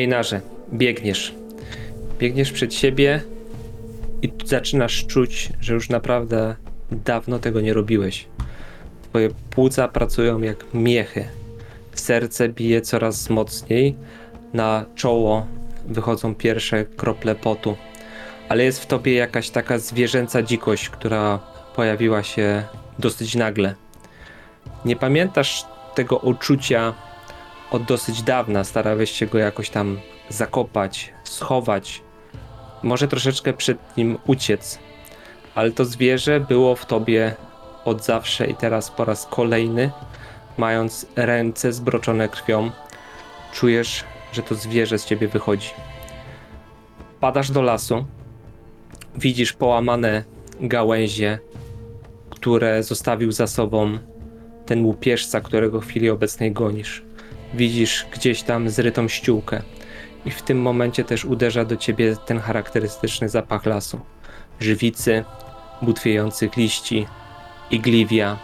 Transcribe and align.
Ejnarze, 0.00 0.40
biegniesz. 0.72 1.34
Biegniesz 2.18 2.52
przed 2.52 2.74
siebie 2.74 3.22
i 4.22 4.32
zaczynasz 4.44 5.06
czuć, 5.06 5.52
że 5.60 5.74
już 5.74 5.88
naprawdę 5.88 6.56
dawno 6.90 7.38
tego 7.38 7.60
nie 7.60 7.74
robiłeś. 7.74 8.28
Twoje 9.02 9.28
płuca 9.50 9.88
pracują 9.88 10.40
jak 10.40 10.64
miechy. 10.74 11.24
Serce 11.94 12.48
bije 12.48 12.80
coraz 12.80 13.30
mocniej. 13.30 13.96
Na 14.54 14.84
czoło 14.94 15.46
wychodzą 15.86 16.34
pierwsze 16.34 16.84
krople 16.84 17.34
potu. 17.34 17.76
Ale 18.48 18.64
jest 18.64 18.82
w 18.82 18.86
tobie 18.86 19.14
jakaś 19.14 19.50
taka 19.50 19.78
zwierzęca 19.78 20.42
dzikość, 20.42 20.88
która 20.88 21.38
pojawiła 21.76 22.22
się 22.22 22.62
dosyć 22.98 23.34
nagle. 23.34 23.74
Nie 24.84 24.96
pamiętasz 24.96 25.64
tego 25.94 26.16
uczucia 26.16 26.94
od 27.70 27.82
dosyć 27.82 28.22
dawna. 28.22 28.64
Starałeś 28.64 29.10
się 29.10 29.26
go 29.26 29.38
jakoś 29.38 29.70
tam 29.70 29.98
zakopać, 30.28 31.12
schować, 31.24 32.02
może 32.82 33.08
troszeczkę 33.08 33.52
przed 33.52 33.96
nim 33.96 34.18
uciec. 34.26 34.78
Ale 35.54 35.70
to 35.70 35.84
zwierzę 35.84 36.40
było 36.40 36.76
w 36.76 36.86
tobie 36.86 37.34
od 37.84 38.04
zawsze 38.04 38.46
i 38.46 38.54
teraz 38.54 38.90
po 38.90 39.04
raz 39.04 39.26
kolejny, 39.26 39.90
mając 40.58 41.06
ręce 41.16 41.72
zbroczone 41.72 42.28
krwią, 42.28 42.70
czujesz, 43.52 44.04
że 44.32 44.42
to 44.42 44.54
zwierzę 44.54 44.98
z 44.98 45.04
ciebie 45.04 45.28
wychodzi. 45.28 45.70
Padasz 47.20 47.50
do 47.50 47.62
lasu, 47.62 48.04
widzisz 49.16 49.52
połamane 49.52 50.24
gałęzie, 50.60 51.38
które 52.30 52.82
zostawił 52.82 53.32
za 53.32 53.46
sobą 53.46 53.98
ten 54.66 54.84
łupieżca, 54.84 55.40
którego 55.40 55.80
w 55.80 55.86
chwili 55.86 56.10
obecnej 56.10 56.52
gonisz. 56.52 57.02
Widzisz 57.54 58.06
gdzieś 58.12 58.42
tam 58.42 58.70
zrytą 58.70 59.08
ściółkę 59.08 59.62
i 60.24 60.30
w 60.30 60.42
tym 60.42 60.62
momencie 60.62 61.04
też 61.04 61.24
uderza 61.24 61.64
do 61.64 61.76
ciebie 61.76 62.16
ten 62.26 62.40
charakterystyczny 62.40 63.28
zapach 63.28 63.66
lasu. 63.66 64.00
Żywicy, 64.60 65.24
butwiejących 65.82 66.56
liści, 66.56 67.06
igliwia. 67.70 68.36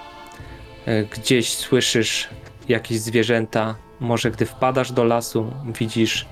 E, 0.87 1.05
Gdzieś 1.05 1.55
słyszysz 1.55 2.29
jakieś 2.69 3.01
zwierzęta. 3.01 3.75
Może 4.01 4.31
gdy 4.31 4.47
wpadasz 4.47 4.93
do 4.93 5.05
lasu, 5.05 5.53
widzisz 5.79 6.27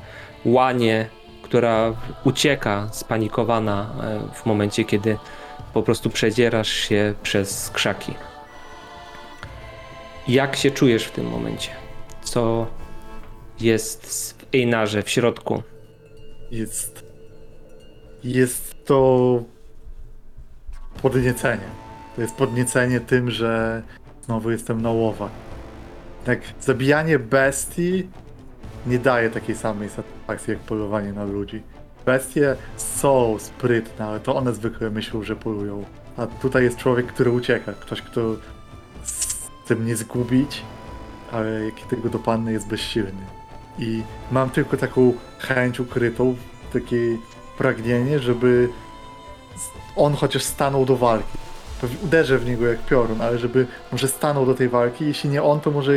łanię, 0.44 1.08
która 1.42 1.92
ucieka 2.24 2.88
spanikowana 2.92 3.90
e, 4.02 4.34
w 4.34 4.46
momencie, 4.46 4.84
kiedy 4.84 5.18
po 5.74 5.82
prostu 5.82 6.10
przedzierasz 6.10 6.68
się 6.68 7.14
przez 7.22 7.70
krzaki. 7.70 8.14
Jak 10.28 10.56
się 10.56 10.70
czujesz 10.70 11.04
w 11.04 11.10
tym 11.10 11.26
momencie? 11.26 11.83
Co 12.24 12.66
jest 13.60 14.32
w 14.38 14.54
Einarze 14.54 15.02
w 15.02 15.10
środku? 15.10 15.62
Jest. 16.50 17.04
Jest 18.24 18.84
to. 18.84 19.42
Podniecenie. 21.02 21.68
To 22.16 22.22
jest 22.22 22.34
podniecenie 22.34 23.00
tym, 23.00 23.30
że 23.30 23.82
znowu 24.24 24.50
jestem 24.50 24.82
na 24.82 24.90
łowach. 24.90 25.30
Tak, 26.24 26.40
zabijanie 26.60 27.18
bestii 27.18 28.08
nie 28.86 28.98
daje 28.98 29.30
takiej 29.30 29.56
samej 29.56 29.88
satysfakcji 29.88 30.50
jak 30.50 30.60
polowanie 30.60 31.12
na 31.12 31.24
ludzi. 31.24 31.62
Bestie 32.06 32.56
są 32.76 33.38
sprytne, 33.38 34.06
ale 34.06 34.20
to 34.20 34.36
one 34.36 34.54
zwykle 34.54 34.90
myślą, 34.90 35.22
że 35.22 35.36
polują. 35.36 35.84
A 36.16 36.26
tutaj 36.26 36.64
jest 36.64 36.76
człowiek, 36.76 37.06
który 37.06 37.30
ucieka. 37.30 37.72
Ktoś, 37.72 38.02
kto 38.02 38.36
chce 39.64 39.76
mnie 39.76 39.96
zgubić, 39.96 40.62
ale 41.34 41.64
jak 41.64 41.74
tego 41.74 42.08
dopadnę, 42.08 42.52
jest 42.52 42.68
bezsilny. 42.68 43.24
I 43.78 44.02
mam 44.32 44.50
tylko 44.50 44.76
taką 44.76 45.12
chęć 45.38 45.80
ukrytą, 45.80 46.36
takie 46.72 47.16
pragnienie, 47.58 48.18
żeby 48.18 48.68
on 49.96 50.14
chociaż 50.14 50.42
stanął 50.42 50.84
do 50.84 50.96
walki. 50.96 51.38
Uderzę 52.04 52.38
w 52.38 52.46
niego 52.46 52.66
jak 52.66 52.86
piorun, 52.86 53.20
ale 53.20 53.38
żeby 53.38 53.66
może 53.92 54.08
stanął 54.08 54.46
do 54.46 54.54
tej 54.54 54.68
walki. 54.68 55.06
Jeśli 55.06 55.30
nie 55.30 55.42
on, 55.42 55.60
to 55.60 55.70
może 55.70 55.92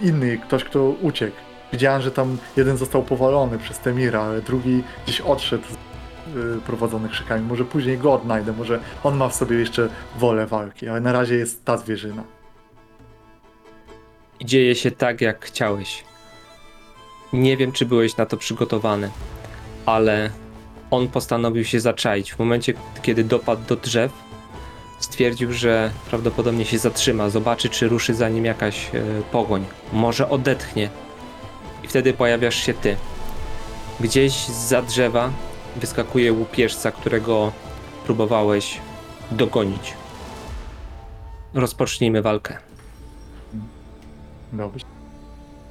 inny, 0.00 0.38
ktoś, 0.38 0.64
kto 0.64 0.84
uciekł. 0.84 1.36
Widziałem, 1.72 2.02
że 2.02 2.10
tam 2.10 2.38
jeden 2.56 2.76
został 2.76 3.02
powalony 3.02 3.58
przez 3.58 3.78
Temira, 3.78 4.22
ale 4.22 4.42
drugi 4.42 4.82
gdzieś 5.04 5.20
odszedł 5.20 5.64
yy, 6.34 6.60
prowadzony 6.66 7.08
krzykami. 7.08 7.46
Może 7.46 7.64
później 7.64 7.98
go 7.98 8.12
odnajdę, 8.12 8.52
może 8.52 8.80
on 9.04 9.16
ma 9.16 9.28
w 9.28 9.34
sobie 9.34 9.56
jeszcze 9.56 9.88
wolę 10.18 10.46
walki, 10.46 10.88
ale 10.88 11.00
na 11.00 11.12
razie 11.12 11.34
jest 11.34 11.64
ta 11.64 11.76
zwierzyna. 11.76 12.35
I 14.40 14.44
dzieje 14.44 14.74
się 14.74 14.90
tak, 14.90 15.20
jak 15.20 15.44
chciałeś. 15.44 16.04
Nie 17.32 17.56
wiem, 17.56 17.72
czy 17.72 17.86
byłeś 17.86 18.16
na 18.16 18.26
to 18.26 18.36
przygotowany, 18.36 19.10
ale 19.86 20.30
on 20.90 21.08
postanowił 21.08 21.64
się 21.64 21.80
zaczaić. 21.80 22.32
W 22.32 22.38
momencie, 22.38 22.74
kiedy 23.02 23.24
dopadł 23.24 23.62
do 23.68 23.76
drzew, 23.76 24.12
stwierdził, 25.00 25.52
że 25.52 25.90
prawdopodobnie 26.10 26.64
się 26.64 26.78
zatrzyma, 26.78 27.30
zobaczy, 27.30 27.68
czy 27.68 27.88
ruszy 27.88 28.14
za 28.14 28.28
nim 28.28 28.44
jakaś 28.44 28.94
e, 28.94 29.02
pogoń. 29.32 29.64
Może 29.92 30.28
odetchnie. 30.28 30.90
I 31.84 31.88
wtedy 31.88 32.12
pojawiasz 32.12 32.56
się 32.56 32.74
ty. 32.74 32.96
Gdzieś 34.00 34.46
za 34.46 34.82
drzewa 34.82 35.30
wyskakuje 35.76 36.32
łupieżca, 36.32 36.90
którego 36.90 37.52
próbowałeś 38.04 38.80
dogonić. 39.30 39.94
Rozpocznijmy 41.54 42.22
walkę. 42.22 42.65
Dobrze. 44.56 44.84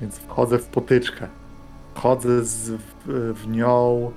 Więc 0.01 0.16
wchodzę 0.16 0.59
w 0.59 0.66
potyczkę. 0.66 1.28
Wchodzę 1.96 2.46
z, 2.46 2.69
w, 2.69 3.34
w 3.35 3.47
nią. 3.47 4.12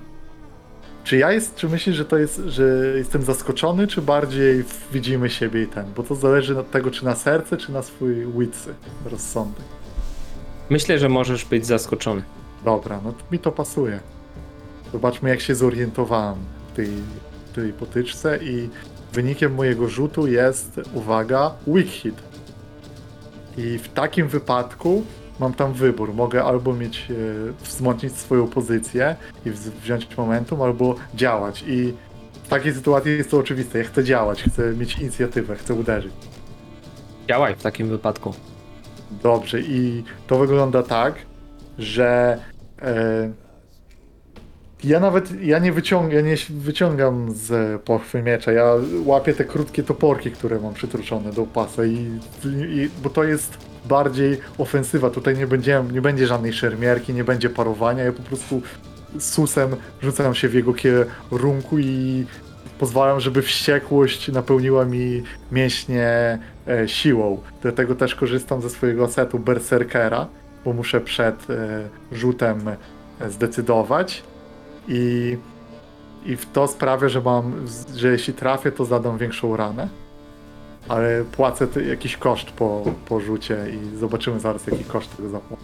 Czy 1.03 1.17
ja 1.17 1.31
jest, 1.31 1.55
czy 1.55 1.69
myślisz, 1.69 1.95
że 1.95 2.05
to 2.05 2.17
jest, 2.17 2.41
że 2.47 2.63
jestem 2.97 3.21
zaskoczony, 3.21 3.87
czy 3.87 4.01
bardziej 4.01 4.63
widzimy 4.93 5.29
siebie 5.29 5.63
i 5.63 5.67
ten? 5.67 5.93
Bo 5.95 6.03
to 6.03 6.15
zależy 6.15 6.59
od 6.59 6.71
tego, 6.71 6.91
czy 6.91 7.05
na 7.05 7.15
serce, 7.15 7.57
czy 7.57 7.71
na 7.71 7.81
swój 7.81 8.25
witsy, 8.25 8.73
rozsądek. 9.05 9.65
Myślę, 10.69 10.99
że 10.99 11.09
możesz 11.09 11.45
być 11.45 11.65
zaskoczony. 11.65 12.23
Dobra, 12.65 13.01
no 13.03 13.11
to 13.11 13.23
mi 13.31 13.39
to 13.39 13.51
pasuje. 13.51 13.99
Zobaczmy, 14.91 15.29
jak 15.29 15.41
się 15.41 15.55
zorientowałem 15.55 16.37
w 16.73 16.75
tej, 16.75 16.89
w 17.51 17.55
tej 17.55 17.73
potyczce 17.73 18.39
i 18.43 18.69
wynikiem 19.13 19.53
mojego 19.53 19.89
rzutu 19.89 20.27
jest, 20.27 20.79
uwaga, 20.93 21.51
weak 21.67 21.87
hit. 21.87 22.28
I 23.57 23.77
w 23.77 23.89
takim 23.89 24.27
wypadku 24.27 25.03
mam 25.39 25.53
tam 25.53 25.73
wybór. 25.73 26.13
Mogę 26.13 26.43
albo 26.43 26.73
mieć, 26.73 27.07
e, 27.11 27.13
wzmocnić 27.63 28.15
swoją 28.17 28.47
pozycję 28.47 29.15
i 29.45 29.51
wz- 29.51 29.69
wziąć 29.81 30.17
momentum, 30.17 30.61
albo 30.61 30.95
działać. 31.15 31.63
I 31.67 31.93
w 32.43 32.47
takiej 32.47 32.73
sytuacji 32.73 33.11
jest 33.11 33.31
to 33.31 33.37
oczywiste. 33.37 33.79
Ja 33.79 33.83
chcę 33.85 34.03
działać, 34.03 34.43
chcę 34.43 34.73
mieć 34.73 34.99
inicjatywę, 34.99 35.55
chcę 35.55 35.73
uderzyć. 35.73 36.13
Działaj 37.29 37.55
w 37.55 37.61
takim 37.63 37.89
wypadku. 37.89 38.33
Dobrze, 39.23 39.61
i 39.61 40.03
to 40.27 40.37
wygląda 40.39 40.83
tak, 40.83 41.15
że 41.77 42.37
e, 42.81 43.31
ja 44.83 44.99
nawet 44.99 45.41
ja 45.41 45.59
nie, 45.59 45.71
wyciąg, 45.71 46.13
ja 46.13 46.21
nie 46.21 46.35
wyciągam 46.49 47.33
z 47.33 47.81
pochwy 47.81 48.21
miecza, 48.23 48.51
ja 48.51 48.73
łapię 49.05 49.33
te 49.33 49.45
krótkie 49.45 49.83
toporki, 49.83 50.31
które 50.31 50.59
mam 50.59 50.73
przytruczone 50.73 51.31
do 51.31 51.45
pasa 51.45 51.85
i, 51.85 52.19
i 52.45 52.89
bo 53.03 53.09
to 53.09 53.23
jest 53.23 53.57
bardziej 53.85 54.37
ofensywa. 54.57 55.09
Tutaj 55.09 55.37
nie 55.37 55.47
będzie, 55.47 55.83
nie 55.91 56.01
będzie 56.01 56.27
żadnej 56.27 56.53
szermierki, 56.53 57.13
nie 57.13 57.23
będzie 57.23 57.49
parowania, 57.49 58.03
ja 58.03 58.11
po 58.11 58.23
prostu 58.23 58.61
susem 59.19 59.75
rzucam 60.01 60.35
się 60.35 60.49
w 60.49 60.53
jego 60.53 60.73
kierunku 60.73 61.79
i 61.79 62.25
pozwalam, 62.79 63.19
żeby 63.19 63.41
wściekłość 63.41 64.31
napełniła 64.31 64.85
mi 64.85 65.23
mięśnie 65.51 66.39
e, 66.67 66.87
siłą. 66.87 67.41
Dlatego 67.61 67.95
też 67.95 68.15
korzystam 68.15 68.61
ze 68.61 68.69
swojego 68.69 69.07
setu 69.07 69.39
Berserkera, 69.39 70.27
bo 70.65 70.73
muszę 70.73 71.01
przed 71.01 71.49
e, 71.49 71.89
rzutem 72.11 72.67
e, 73.19 73.29
zdecydować. 73.29 74.23
I, 74.89 75.37
I 76.25 76.35
w 76.35 76.51
to 76.51 76.67
sprawia, 76.67 77.09
że 77.09 77.21
mam, 77.21 77.65
że 77.95 78.07
jeśli 78.07 78.33
trafię, 78.33 78.71
to 78.71 78.85
zadam 78.85 79.17
większą 79.17 79.57
ranę. 79.57 79.87
Ale 80.87 81.23
płacę 81.31 81.67
jakiś 81.87 82.17
koszt 82.17 82.51
po, 82.51 82.83
po 83.05 83.19
rzucie 83.19 83.57
i 83.73 83.97
zobaczymy 83.97 84.39
zaraz, 84.39 84.67
jaki 84.67 84.83
koszt 84.83 85.17
tego 85.17 85.29
zapłacę. 85.29 85.63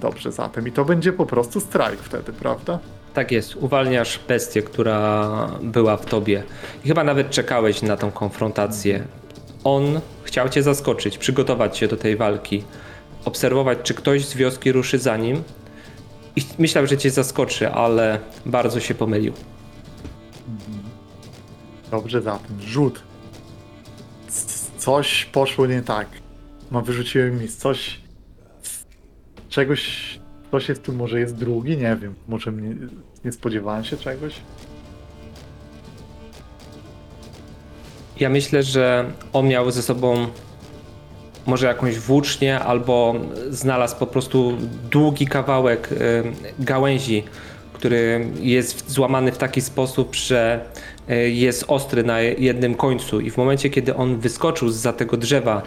Dobrze, 0.00 0.32
zatem 0.32 0.68
i 0.68 0.72
to 0.72 0.84
będzie 0.84 1.12
po 1.12 1.26
prostu 1.26 1.60
strike 1.60 2.02
wtedy, 2.02 2.32
prawda? 2.32 2.78
Tak 3.14 3.32
jest, 3.32 3.56
uwalniasz 3.56 4.20
bestię, 4.28 4.62
która 4.62 5.30
była 5.62 5.96
w 5.96 6.06
tobie. 6.06 6.42
I 6.84 6.88
chyba 6.88 7.04
nawet 7.04 7.30
czekałeś 7.30 7.82
na 7.82 7.96
tą 7.96 8.10
konfrontację. 8.10 9.04
On 9.64 10.00
chciał 10.22 10.48
cię 10.48 10.62
zaskoczyć, 10.62 11.18
przygotować 11.18 11.78
się 11.78 11.88
do 11.88 11.96
tej 11.96 12.16
walki, 12.16 12.64
obserwować, 13.24 13.78
czy 13.82 13.94
ktoś 13.94 14.24
z 14.24 14.34
wioski 14.34 14.72
ruszy 14.72 14.98
za 14.98 15.16
nim. 15.16 15.42
I 16.40 16.44
myślał, 16.62 16.86
że 16.86 16.98
cię 16.98 17.10
zaskoczy, 17.10 17.70
ale 17.72 18.18
bardzo 18.46 18.80
się 18.80 18.94
pomylił. 18.94 19.32
Dobrze, 21.90 22.22
zatem 22.22 22.60
rzut. 22.60 23.02
C- 24.28 24.70
Coś 24.78 25.24
poszło 25.24 25.66
nie 25.66 25.82
tak. 25.82 26.08
Ma 26.70 26.80
wyrzuciłem 26.80 27.40
mi 27.40 27.48
coś. 27.48 28.00
Czegoś 29.48 30.10
ktoś 30.48 30.68
jest 30.68 30.82
tu, 30.82 30.92
może 30.92 31.20
jest 31.20 31.36
drugi, 31.36 31.76
nie 31.76 31.96
wiem. 31.96 32.14
Może 32.28 32.52
mnie, 32.52 32.76
nie 33.24 33.32
spodziewałem 33.32 33.84
się 33.84 33.96
czegoś. 33.96 34.34
Ja 38.20 38.28
myślę, 38.30 38.62
że 38.62 39.10
on 39.32 39.48
miał 39.48 39.70
ze 39.70 39.82
sobą 39.82 40.26
może 41.46 41.66
jakąś 41.66 41.98
włócznię, 41.98 42.60
albo 42.60 43.14
znalazł 43.50 43.96
po 43.96 44.06
prostu 44.06 44.56
długi 44.90 45.26
kawałek 45.26 45.92
y, 45.92 45.96
gałęzi, 46.58 47.24
który 47.72 48.26
jest 48.40 48.90
złamany 48.90 49.32
w 49.32 49.38
taki 49.38 49.60
sposób, 49.60 50.16
że 50.16 50.64
y, 51.10 51.30
jest 51.30 51.64
ostry 51.68 52.04
na 52.04 52.20
jednym 52.20 52.74
końcu. 52.74 53.20
I 53.20 53.30
w 53.30 53.36
momencie, 53.36 53.70
kiedy 53.70 53.94
on 53.94 54.16
wyskoczył 54.18 54.68
za 54.68 54.92
tego 54.92 55.16
drzewa 55.16 55.62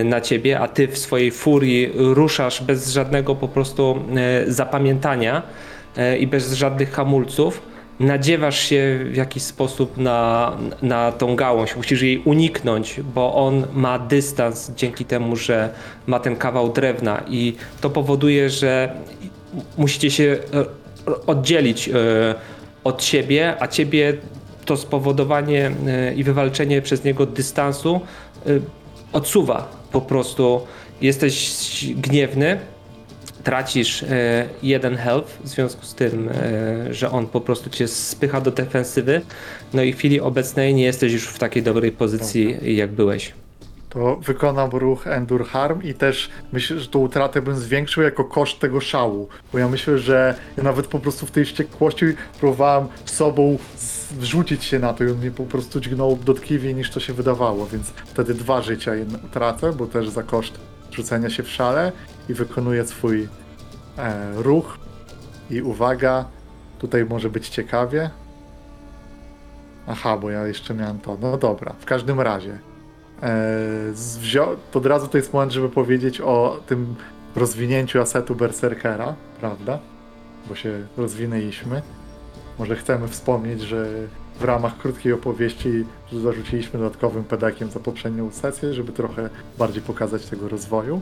y, 0.00 0.04
na 0.04 0.20
ciebie, 0.20 0.60
a 0.60 0.68
ty 0.68 0.88
w 0.88 0.98
swojej 0.98 1.30
furii 1.30 1.90
ruszasz 1.94 2.62
bez 2.62 2.90
żadnego 2.90 3.34
po 3.34 3.48
prostu 3.48 3.98
zapamiętania 4.46 5.42
i 6.20 6.26
bez 6.26 6.52
żadnych 6.52 6.92
hamulców, 6.92 7.73
nadziewasz 8.00 8.60
się 8.60 9.00
w 9.10 9.16
jakiś 9.16 9.42
sposób 9.42 9.96
na, 9.96 10.52
na 10.82 11.12
tą 11.12 11.36
gałąź, 11.36 11.76
musisz 11.76 12.02
jej 12.02 12.18
uniknąć, 12.18 13.00
bo 13.14 13.34
on 13.34 13.66
ma 13.72 13.98
dystans 13.98 14.72
dzięki 14.76 15.04
temu, 15.04 15.36
że 15.36 15.74
ma 16.06 16.20
ten 16.20 16.36
kawał 16.36 16.72
drewna 16.72 17.22
i 17.28 17.54
to 17.80 17.90
powoduje, 17.90 18.50
że 18.50 18.94
musicie 19.78 20.10
się 20.10 20.38
e, 20.54 21.26
oddzielić 21.26 21.88
e, 21.88 21.92
od 22.84 23.04
siebie, 23.04 23.54
a 23.60 23.68
ciebie 23.68 24.16
to 24.64 24.76
spowodowanie 24.76 25.70
e, 25.86 26.14
i 26.14 26.24
wywalczenie 26.24 26.82
przez 26.82 27.04
niego 27.04 27.26
dystansu 27.26 28.00
odsuwa 29.12 29.68
po 29.92 30.00
prostu. 30.00 30.60
Jesteś 31.00 31.54
gniewny, 31.96 32.58
tracisz 33.44 34.02
e, 34.02 34.48
jeden 34.62 34.96
health 34.96 35.38
w 35.44 35.48
związku 35.48 35.86
z 35.86 35.94
tym, 35.94 36.28
e, 36.28 36.94
że 36.94 37.10
on 37.10 37.26
po 37.26 37.40
prostu 37.40 37.70
cię 37.70 37.88
spycha 37.88 38.40
do 38.40 38.50
defensywy. 38.50 39.20
No 39.74 39.82
i 39.82 39.92
w 39.92 39.96
chwili 39.96 40.20
obecnej 40.20 40.74
nie 40.74 40.84
jesteś 40.84 41.12
już 41.12 41.28
w 41.28 41.38
takiej 41.38 41.62
dobrej 41.62 41.92
pozycji, 41.92 42.76
jak 42.76 42.92
byłeś. 42.92 43.32
To 43.94 44.16
wykonam 44.16 44.70
ruch 44.70 45.06
Endure 45.06 45.44
Harm 45.44 45.82
i 45.82 45.94
też 45.94 46.30
myślę, 46.52 46.80
że 46.80 46.88
tą 46.88 46.98
utratę 46.98 47.42
bym 47.42 47.56
zwiększył 47.56 48.02
jako 48.02 48.24
koszt 48.24 48.58
tego 48.58 48.80
szału. 48.80 49.28
Bo 49.52 49.58
ja 49.58 49.68
myślę, 49.68 49.98
że 49.98 50.34
ja 50.56 50.62
nawet 50.62 50.86
po 50.86 50.98
prostu 50.98 51.26
w 51.26 51.30
tej 51.30 51.44
wściekłości 51.44 52.04
próbowałem 52.40 52.88
sobą 53.04 53.58
wrzucić 54.10 54.64
się 54.64 54.78
na 54.78 54.92
to 54.92 55.04
i 55.04 55.10
on 55.10 55.18
mnie 55.18 55.30
po 55.30 55.44
prostu 55.44 55.80
dźgnął 55.80 56.18
dotkliwiej 56.24 56.74
niż 56.74 56.90
to 56.90 57.00
się 57.00 57.12
wydawało, 57.12 57.66
więc 57.66 57.86
wtedy 57.86 58.34
dwa 58.34 58.62
życia 58.62 58.92
tracę, 59.32 59.72
bo 59.72 59.86
też 59.86 60.08
za 60.08 60.22
koszt 60.22 60.58
rzucenia 60.92 61.30
się 61.30 61.42
w 61.42 61.50
szale 61.50 61.92
i 62.28 62.34
wykonuję 62.34 62.86
swój 62.86 63.28
e, 63.98 64.32
ruch. 64.34 64.78
I 65.50 65.62
uwaga, 65.62 66.24
tutaj 66.78 67.04
może 67.04 67.30
być 67.30 67.48
ciekawie. 67.48 68.10
Aha, 69.86 70.16
bo 70.16 70.30
ja 70.30 70.46
jeszcze 70.46 70.74
miałem 70.74 70.98
to. 70.98 71.18
No 71.20 71.38
dobra, 71.38 71.74
w 71.80 71.84
każdym 71.84 72.20
razie. 72.20 72.58
E, 73.22 74.48
od 74.74 74.86
razu 74.86 75.08
to 75.08 75.16
jest 75.16 75.32
moment, 75.32 75.52
żeby 75.52 75.68
powiedzieć 75.68 76.20
o 76.20 76.60
tym 76.66 76.94
rozwinięciu 77.36 78.00
asetu 78.00 78.34
Berserkera, 78.34 79.14
prawda? 79.40 79.78
Bo 80.48 80.54
się 80.54 80.86
rozwinęliśmy. 80.96 81.82
Może 82.58 82.76
chcemy 82.76 83.08
wspomnieć, 83.08 83.60
że 83.60 83.86
w 84.40 84.44
ramach 84.44 84.78
krótkiej 84.78 85.12
opowieści 85.12 85.84
zarzuciliśmy 86.12 86.78
dodatkowym 86.78 87.24
pedakiem 87.24 87.70
za 87.70 87.80
poprzednią 87.80 88.30
sesję, 88.30 88.74
żeby 88.74 88.92
trochę 88.92 89.30
bardziej 89.58 89.82
pokazać 89.82 90.26
tego 90.26 90.48
rozwoju. 90.48 91.00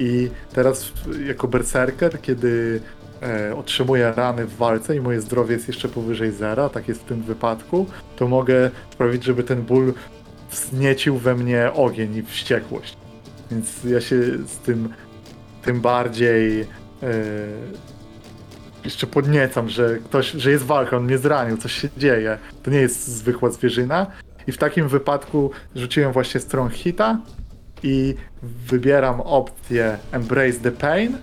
I 0.00 0.30
teraz 0.52 0.92
jako 1.26 1.48
berserker, 1.48 2.20
kiedy 2.20 2.80
e, 3.22 3.56
otrzymuję 3.56 4.12
rany 4.16 4.46
w 4.46 4.56
walce 4.56 4.96
i 4.96 5.00
moje 5.00 5.20
zdrowie 5.20 5.54
jest 5.54 5.68
jeszcze 5.68 5.88
powyżej 5.88 6.32
zera, 6.32 6.68
tak 6.68 6.88
jest 6.88 7.00
w 7.00 7.04
tym 7.04 7.22
wypadku, 7.22 7.86
to 8.16 8.28
mogę 8.28 8.70
sprawić, 8.90 9.24
żeby 9.24 9.42
ten 9.42 9.62
ból 9.62 9.94
wzniecił 10.50 11.18
we 11.18 11.34
mnie 11.34 11.72
ogień 11.74 12.16
i 12.16 12.22
wściekłość. 12.22 12.96
Więc 13.50 13.84
ja 13.84 14.00
się 14.00 14.22
z 14.46 14.58
tym 14.58 14.88
tym 15.62 15.80
bardziej 15.80 16.60
e, 16.60 16.66
jeszcze 18.84 19.06
podniecam, 19.06 19.68
że 19.68 19.98
ktoś, 19.98 20.30
że 20.30 20.50
jest 20.50 20.64
walka, 20.64 20.96
on 20.96 21.04
mnie 21.04 21.18
zranił, 21.18 21.56
coś 21.56 21.72
się 21.72 21.88
dzieje. 21.96 22.38
To 22.62 22.70
nie 22.70 22.80
jest 22.80 23.08
zwykła 23.08 23.50
zwierzyna. 23.50 24.06
I 24.46 24.52
w 24.52 24.58
takim 24.58 24.88
wypadku 24.88 25.50
rzuciłem 25.76 26.12
właśnie 26.12 26.40
strong 26.40 26.72
hita 26.72 27.18
i 27.82 28.14
wybieram 28.42 29.20
opcję 29.20 29.98
Embrace 30.12 30.60
the 30.60 30.70
Pain. 30.70 31.18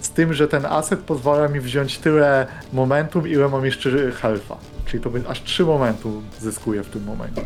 Z 0.00 0.10
tym, 0.10 0.34
że 0.34 0.48
ten 0.48 0.66
aset 0.66 1.00
pozwala 1.00 1.48
mi 1.48 1.60
wziąć 1.60 1.98
tyle 1.98 2.46
momentum, 2.72 3.28
ile 3.28 3.48
mam 3.48 3.64
jeszcze 3.64 3.90
health'a. 3.90 4.56
Czyli 4.86 5.02
to 5.02 5.10
będzie 5.10 5.28
aż 5.28 5.42
3 5.42 5.64
momentum 5.64 6.22
zyskuję 6.40 6.82
w 6.82 6.88
tym 6.88 7.04
momencie. 7.04 7.42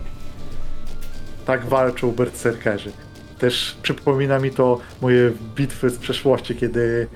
Tak 1.46 1.66
walczą 1.66 2.12
berserkerzy. 2.12 2.92
Też 3.38 3.76
przypomina 3.82 4.38
mi 4.38 4.50
to 4.50 4.80
moje 5.02 5.32
bitwy 5.56 5.90
z 5.90 5.98
przeszłości, 5.98 6.56
kiedy 6.56 7.08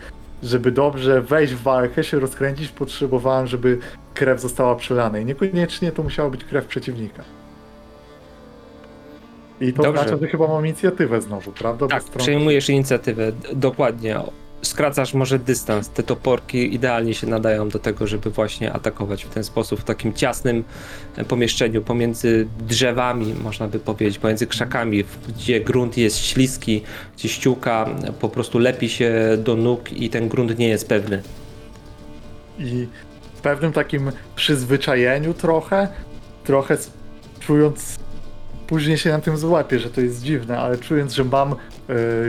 żeby 0.42 0.70
dobrze 0.70 1.22
wejść 1.22 1.54
w 1.54 1.62
walkę, 1.62 2.04
się 2.04 2.20
rozkręcić, 2.20 2.68
potrzebowałem, 2.68 3.46
żeby 3.46 3.78
krew 4.14 4.40
została 4.40 4.76
przelana. 4.76 5.18
I 5.18 5.24
niekoniecznie 5.24 5.92
to 5.92 6.02
musiała 6.02 6.30
być 6.30 6.44
krew 6.44 6.66
przeciwnika. 6.66 7.22
I 9.60 9.72
to 9.72 9.82
Dobrze. 9.82 10.00
oznacza, 10.00 10.20
że 10.22 10.28
chyba 10.28 10.48
mam 10.48 10.66
inicjatywę 10.66 11.20
znowu, 11.22 11.52
prawda? 11.52 11.86
Tak, 11.86 12.02
stron- 12.02 12.18
przejmujesz 12.18 12.68
inicjatywę, 12.68 13.32
dokładnie. 13.52 14.16
Skracasz 14.62 15.14
może 15.14 15.38
dystans. 15.38 15.88
Te 15.88 16.02
toporki 16.02 16.74
idealnie 16.74 17.14
się 17.14 17.26
nadają 17.26 17.68
do 17.68 17.78
tego, 17.78 18.06
żeby 18.06 18.30
właśnie 18.30 18.72
atakować 18.72 19.24
w 19.24 19.28
ten 19.28 19.44
sposób, 19.44 19.80
w 19.80 19.84
takim 19.84 20.12
ciasnym 20.12 20.64
e, 21.16 21.24
pomieszczeniu 21.24 21.82
pomiędzy 21.82 22.48
drzewami, 22.58 23.34
można 23.42 23.68
by 23.68 23.78
powiedzieć, 23.78 24.18
pomiędzy 24.18 24.46
krzakami, 24.46 25.04
gdzie 25.28 25.60
grunt 25.60 25.96
jest 25.96 26.18
śliski, 26.18 26.82
gdzie 27.16 27.28
ściółka 27.28 27.86
e, 28.04 28.12
po 28.12 28.28
prostu 28.28 28.58
lepi 28.58 28.88
się 28.88 29.12
do 29.38 29.56
nóg 29.56 29.92
i 29.92 30.10
ten 30.10 30.28
grunt 30.28 30.58
nie 30.58 30.68
jest 30.68 30.88
pewny. 30.88 31.22
I 32.58 32.86
w 33.34 33.40
pewnym 33.40 33.72
takim 33.72 34.10
przyzwyczajeniu 34.36 35.34
trochę, 35.34 35.88
trochę 36.44 36.76
czując, 37.40 37.96
później 38.68 38.98
się 38.98 39.10
na 39.10 39.18
tym 39.18 39.36
złapię, 39.36 39.78
że 39.78 39.90
to 39.90 40.00
jest 40.00 40.22
dziwne, 40.22 40.58
ale 40.58 40.78
czując, 40.78 41.12
że 41.12 41.24
mam 41.24 41.52
e, 41.52 41.56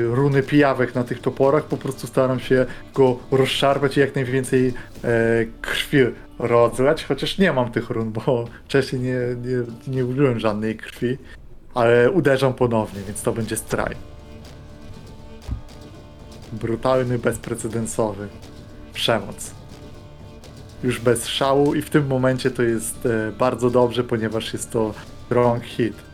runy 0.04 0.44
pijawek 0.44 0.96
na 0.96 1.04
tych 1.04 1.22
toporach, 1.22 1.64
po 1.64 1.78
prostu 1.78 2.08
staram 2.08 2.40
się 2.40 2.66
go 2.94 3.20
rozszarpać 3.32 3.98
i 3.98 4.00
jak 4.00 4.16
najwięcej 4.16 4.68
e, 4.68 5.46
krwi 5.62 5.98
rozlać, 6.40 7.06
chociaż 7.06 7.38
nie 7.38 7.54
mam 7.54 7.72
tych 7.72 7.90
run, 7.90 8.12
bo 8.12 8.46
wcześniej 8.66 9.02
nie, 9.02 9.20
nie, 9.42 9.96
nie 9.96 10.06
użyłem 10.06 10.40
żadnej 10.40 10.78
krwi, 10.78 11.18
ale 11.74 12.12
uderzam 12.12 12.54
ponownie, 12.54 13.02
więc 13.08 13.22
to 13.22 13.32
będzie 13.32 13.58
straj. 13.58 13.96
Brutalny, 16.54 17.20
bezprecedensowy. 17.20 18.28
Przemoc 18.94 19.60
już 20.84 21.00
bez 21.00 21.28
szału 21.28 21.76
i 21.76 21.82
w 21.82 21.90
tym 21.90 22.08
momencie 22.08 22.52
to 22.52 22.64
jest 22.64 23.06
e, 23.06 23.32
bardzo 23.32 23.70
dobrze, 23.70 24.04
ponieważ 24.04 24.54
jest 24.54 24.72
to 24.72 24.94
strong 25.26 25.64
hit. 25.64 26.09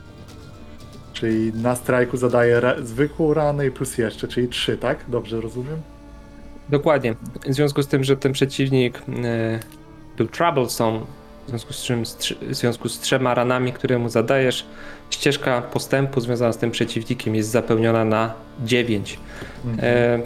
Czyli 1.16 1.54
na 1.54 1.76
strajku 1.76 2.18
zadaje 2.18 2.60
ra- 2.60 2.76
zwykłą 2.84 3.34
ranę 3.34 3.66
i 3.68 3.72
plus 3.72 3.98
jeszcze, 3.98 4.28
czyli 4.28 4.48
3, 4.48 4.78
tak? 4.78 4.98
Dobrze 5.08 5.42
rozumiem? 5.42 5.82
Dokładnie. 6.70 7.16
W 7.48 7.54
związku 7.54 7.82
z 7.84 7.88
tym, 7.88 8.04
że 8.04 8.18
ten 8.18 8.32
przeciwnik 8.34 8.98
e, 9.24 9.60
był 10.18 10.28
troublesome, 10.28 11.00
w 11.46 11.50
związku 11.50 11.74
z 11.74 11.84
czym 11.84 12.04
trzy- 12.04 12.36
w 12.50 12.56
związku 12.56 12.90
z 12.90 13.00
trzema 13.00 13.34
ranami, 13.34 13.74
które 13.74 13.98
mu 14.00 14.10
zadajesz, 14.10 14.66
ścieżka 15.10 15.62
postępu 15.62 16.22
związana 16.22 16.54
z 16.54 16.58
tym 16.58 16.72
przeciwnikiem 16.72 17.36
jest 17.36 17.50
zapełniona 17.50 18.06
na 18.06 18.34
9. 18.64 19.20
E, 19.80 20.20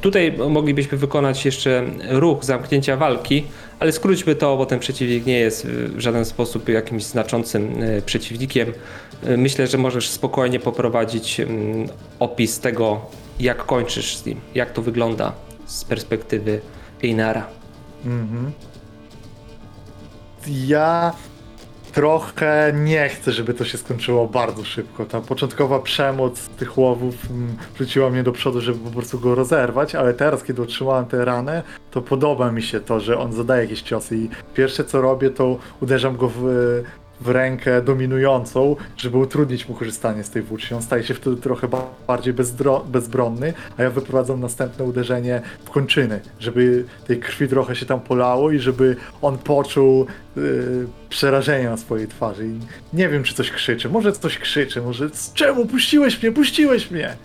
tutaj 0.00 0.38
moglibyśmy 0.50 0.98
wykonać 0.98 1.44
jeszcze 1.44 1.84
ruch 2.08 2.44
zamknięcia 2.44 2.96
walki, 2.96 3.44
ale 3.78 3.92
skróćmy 3.92 4.34
to, 4.34 4.56
bo 4.56 4.66
ten 4.66 4.78
przeciwnik 4.78 5.26
nie 5.26 5.38
jest 5.38 5.66
w 5.66 6.00
żaden 6.00 6.24
sposób 6.24 6.68
jakimś 6.68 7.04
znaczącym 7.04 7.82
e, 7.82 8.02
przeciwnikiem. 8.02 8.72
E, 9.24 9.36
Myślę, 9.36 9.66
że 9.66 9.78
możesz 9.78 10.08
spokojnie 10.08 10.60
poprowadzić 10.60 11.40
mm, 11.40 11.88
opis 12.18 12.60
tego, 12.60 13.00
jak 13.40 13.66
kończysz 13.66 14.16
z 14.16 14.26
nim, 14.26 14.40
jak 14.54 14.70
to 14.72 14.82
wygląda 14.82 15.32
z 15.66 15.84
perspektywy 15.84 16.60
Einara. 17.04 17.46
Mhm. 18.04 18.52
Ja 20.66 21.12
trochę 21.96 22.72
nie 22.74 23.08
chcę, 23.08 23.32
żeby 23.32 23.54
to 23.54 23.64
się 23.64 23.78
skończyło 23.78 24.26
bardzo 24.28 24.64
szybko. 24.64 25.04
Ta 25.04 25.20
początkowa 25.20 25.78
przemoc 25.78 26.48
tych 26.48 26.78
łowów 26.78 27.14
mm, 27.30 27.56
wrzuciła 27.74 28.10
mnie 28.10 28.22
do 28.22 28.32
przodu, 28.32 28.60
żeby 28.60 28.78
po 28.78 28.90
prostu 28.90 29.20
go 29.20 29.34
rozerwać, 29.34 29.94
ale 29.94 30.14
teraz, 30.14 30.44
kiedy 30.44 30.62
otrzymałem 30.62 31.06
tę 31.06 31.24
ranę, 31.24 31.62
to 31.90 32.02
podoba 32.02 32.52
mi 32.52 32.62
się 32.62 32.80
to, 32.80 33.00
że 33.00 33.18
on 33.18 33.32
zadaje 33.32 33.62
jakieś 33.62 33.82
ciosy 33.82 34.16
i 34.16 34.28
pierwsze 34.54 34.84
co 34.84 35.00
robię, 35.00 35.30
to 35.30 35.58
uderzam 35.80 36.16
go 36.16 36.28
w, 36.28 36.44
w 37.20 37.28
rękę 37.28 37.82
dominującą, 37.82 38.76
żeby 38.96 39.18
utrudnić 39.18 39.68
mu 39.68 39.74
korzystanie 39.74 40.24
z 40.24 40.30
tej 40.30 40.42
włóczni. 40.42 40.76
On 40.76 40.82
staje 40.82 41.04
się 41.04 41.14
wtedy 41.14 41.36
trochę 41.36 41.68
ba- 41.68 41.90
bardziej 42.06 42.34
bezbronny, 42.88 43.54
a 43.78 43.82
ja 43.82 43.90
wyprowadzam 43.90 44.40
następne 44.40 44.84
uderzenie 44.84 45.42
w 45.64 45.70
kończyny, 45.70 46.20
żeby 46.40 46.84
tej 47.06 47.20
krwi 47.20 47.48
trochę 47.48 47.76
się 47.76 47.86
tam 47.86 48.00
polało 48.00 48.50
i 48.50 48.58
żeby 48.58 48.96
on 49.22 49.38
poczuł 49.38 50.06
yy, 50.36 50.86
przerażenie 51.08 51.70
na 51.70 51.76
swojej 51.76 52.08
twarzy. 52.08 52.46
I 52.46 52.58
nie 52.92 53.08
wiem, 53.08 53.22
czy 53.22 53.34
coś 53.34 53.50
krzyczy. 53.50 53.88
Może 53.88 54.12
coś 54.12 54.38
krzyczy, 54.38 54.82
może 54.82 55.10
czemu 55.34 55.66
puściłeś 55.66 56.22
mnie, 56.22 56.32
puściłeś 56.32 56.90
mnie! 56.90 57.16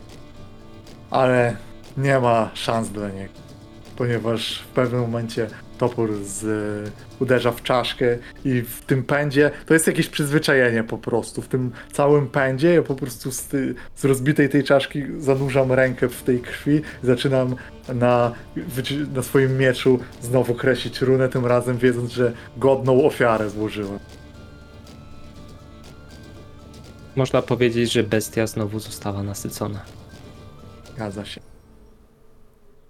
Ale 1.12 1.56
nie 1.98 2.20
ma 2.20 2.50
szans 2.54 2.90
dla 2.90 3.10
niego, 3.10 3.34
ponieważ 3.98 4.60
w 4.60 4.68
pewnym 4.68 5.02
momencie 5.02 5.48
topór 5.82 6.14
z, 6.24 6.46
uderza 7.20 7.52
w 7.52 7.64
czaszkę 7.64 8.18
i 8.46 8.62
w 8.62 8.82
tym 8.82 9.04
pędzie, 9.04 9.52
to 9.66 9.74
jest 9.74 9.88
jakieś 9.88 10.08
przyzwyczajenie 10.08 10.84
po 10.84 10.98
prostu, 10.98 11.42
w 11.42 11.48
tym 11.48 11.72
całym 11.92 12.28
pędzie 12.28 12.74
ja 12.74 12.82
po 12.82 12.96
prostu 12.96 13.32
z, 13.32 13.50
z 13.96 14.06
rozbitej 14.06 14.50
tej 14.50 14.64
czaszki 14.64 15.04
zanurzam 15.20 15.72
rękę 15.72 16.10
w 16.10 16.24
tej 16.24 16.40
krwi 16.40 16.76
i 17.04 17.06
zaczynam 17.06 17.56
na, 17.94 18.32
na 19.14 19.24
swoim 19.24 19.58
mieczu 19.58 20.00
znowu 20.22 20.56
kreślić 20.56 21.02
runę, 21.02 21.30
tym 21.30 21.46
razem 21.46 21.78
wiedząc, 21.78 22.12
że 22.12 22.34
godną 22.58 23.06
ofiarę 23.06 23.50
złożyłem. 23.50 24.00
Można 27.16 27.42
powiedzieć, 27.42 27.92
że 27.92 28.04
bestia 28.04 28.48
znowu 28.48 28.80
została 28.80 29.24
nasycona. 29.24 29.80
Zgadza 30.96 31.26
się. 31.26 31.42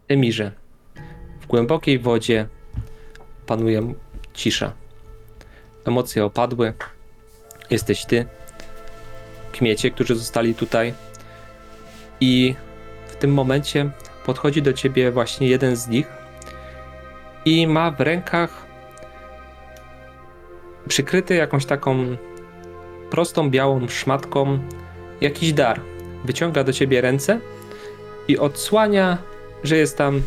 Emirze, 0.08 0.52
w 1.42 1.48
głębokiej 1.48 2.00
wodzie 2.00 2.48
panuje 3.52 3.94
cisza. 4.34 4.72
Emocje 5.86 6.26
opadły. 6.26 6.74
Jesteś 7.70 8.06
ty, 8.06 8.26
kmiecie, 9.52 9.92
którzy 9.92 10.16
zostali 10.16 10.56
tutaj. 10.56 10.94
I 12.22 12.56
w 13.08 13.16
tym 13.16 13.34
momencie 13.34 13.90
podchodzi 14.26 14.62
do 14.62 14.74
ciebie 14.74 15.12
właśnie 15.12 15.48
jeden 15.48 15.76
z 15.76 15.88
nich 15.88 16.08
i 17.46 17.68
ma 17.68 17.92
w 17.92 18.02
rękach 18.02 18.66
przykryty 20.88 21.36
jakąś 21.36 21.66
taką 21.66 22.18
prostą 23.10 23.50
białą 23.50 23.88
szmatką 23.88 24.60
jakiś 25.22 25.54
dar. 25.54 25.82
Wyciąga 26.26 26.64
do 26.64 26.74
ciebie 26.74 27.02
ręce 27.02 27.40
i 28.28 28.38
odsłania 28.38 29.18
że 29.64 29.78
jest 29.78 29.98
tam 29.98 30.22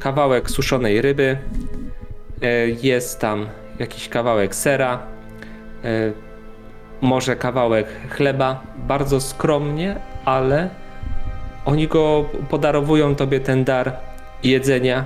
kawałek 0.00 0.50
suszonej 0.50 1.02
ryby, 1.02 1.38
jest 2.82 3.20
tam 3.20 3.46
jakiś 3.78 4.08
kawałek 4.08 4.54
sera, 4.54 5.02
e, 5.84 6.12
może 7.00 7.36
kawałek 7.36 7.86
chleba, 8.10 8.62
bardzo 8.78 9.20
skromnie, 9.20 9.96
ale 10.24 10.70
oni 11.64 11.88
go 11.88 12.24
podarowują 12.50 13.14
tobie 13.14 13.40
ten 13.40 13.64
dar 13.64 13.92
jedzenia 14.42 15.04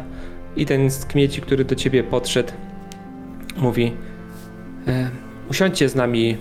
i 0.56 0.66
ten 0.66 0.90
z 0.90 1.04
kmieci, 1.04 1.40
który 1.40 1.64
do 1.64 1.74
ciebie 1.74 2.04
podszedł, 2.04 2.52
mówi 3.56 3.92
e, 4.88 5.10
usiądźcie 5.50 5.88
z 5.88 5.94
nami 5.94 6.36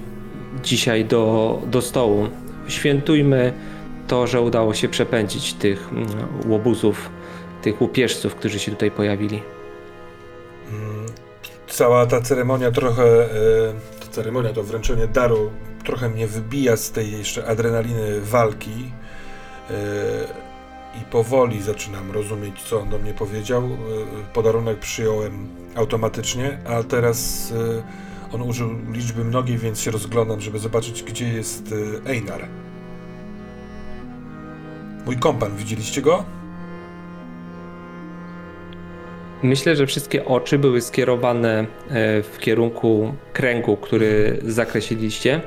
dzisiaj 0.63 1.05
do, 1.05 1.61
do 1.67 1.81
stołu, 1.81 2.27
świętujmy 2.67 3.53
to, 4.07 4.27
że 4.27 4.41
udało 4.41 4.73
się 4.73 4.89
przepędzić 4.89 5.53
tych 5.53 5.89
mm, 5.91 6.07
łobuzów, 6.47 7.09
tych 7.61 7.81
łupieżców, 7.81 8.35
którzy 8.35 8.59
się 8.59 8.71
tutaj 8.71 8.91
pojawili. 8.91 9.41
Cała 11.71 12.05
ta 12.05 12.21
ceremonia 12.21 12.71
trochę, 12.71 13.03
e, 13.03 13.29
ta 13.99 14.07
ceremonia, 14.11 14.53
to 14.53 14.63
wręczenie 14.63 15.07
daru 15.07 15.51
trochę 15.85 16.09
mnie 16.09 16.27
wybija 16.27 16.77
z 16.77 16.91
tej 16.91 17.11
jeszcze 17.11 17.47
adrenaliny 17.47 18.21
walki 18.21 18.91
e, 19.69 19.73
i 21.01 21.05
powoli 21.11 21.61
zaczynam 21.61 22.11
rozumieć, 22.11 22.61
co 22.63 22.79
on 22.81 22.89
do 22.89 22.97
mnie 22.99 23.13
powiedział. 23.13 23.63
E, 23.63 23.67
Podarunek 24.33 24.79
przyjąłem 24.79 25.47
automatycznie, 25.75 26.57
a 26.65 26.83
teraz 26.83 27.53
on 28.33 28.41
użył 28.41 28.69
liczby 28.91 29.23
mnogiej, 29.23 29.57
więc 29.57 29.81
się 29.81 29.91
rozglądam, 29.91 30.41
żeby 30.41 30.59
zobaczyć, 30.59 31.03
gdzie 31.03 31.27
jest 31.27 31.73
Einar. 32.05 32.47
Mój 35.05 35.17
kompan, 35.17 35.55
widzieliście 35.55 36.01
go? 36.01 36.40
Myślę, 39.43 39.75
że 39.75 39.85
wszystkie 39.85 40.25
oczy 40.25 40.59
były 40.59 40.81
skierowane 40.81 41.59
e, 41.59 41.65
w 42.23 42.37
kierunku 42.39 43.13
kręgu, 43.33 43.77
który 43.77 44.39
zakreśliliście. 44.43 45.41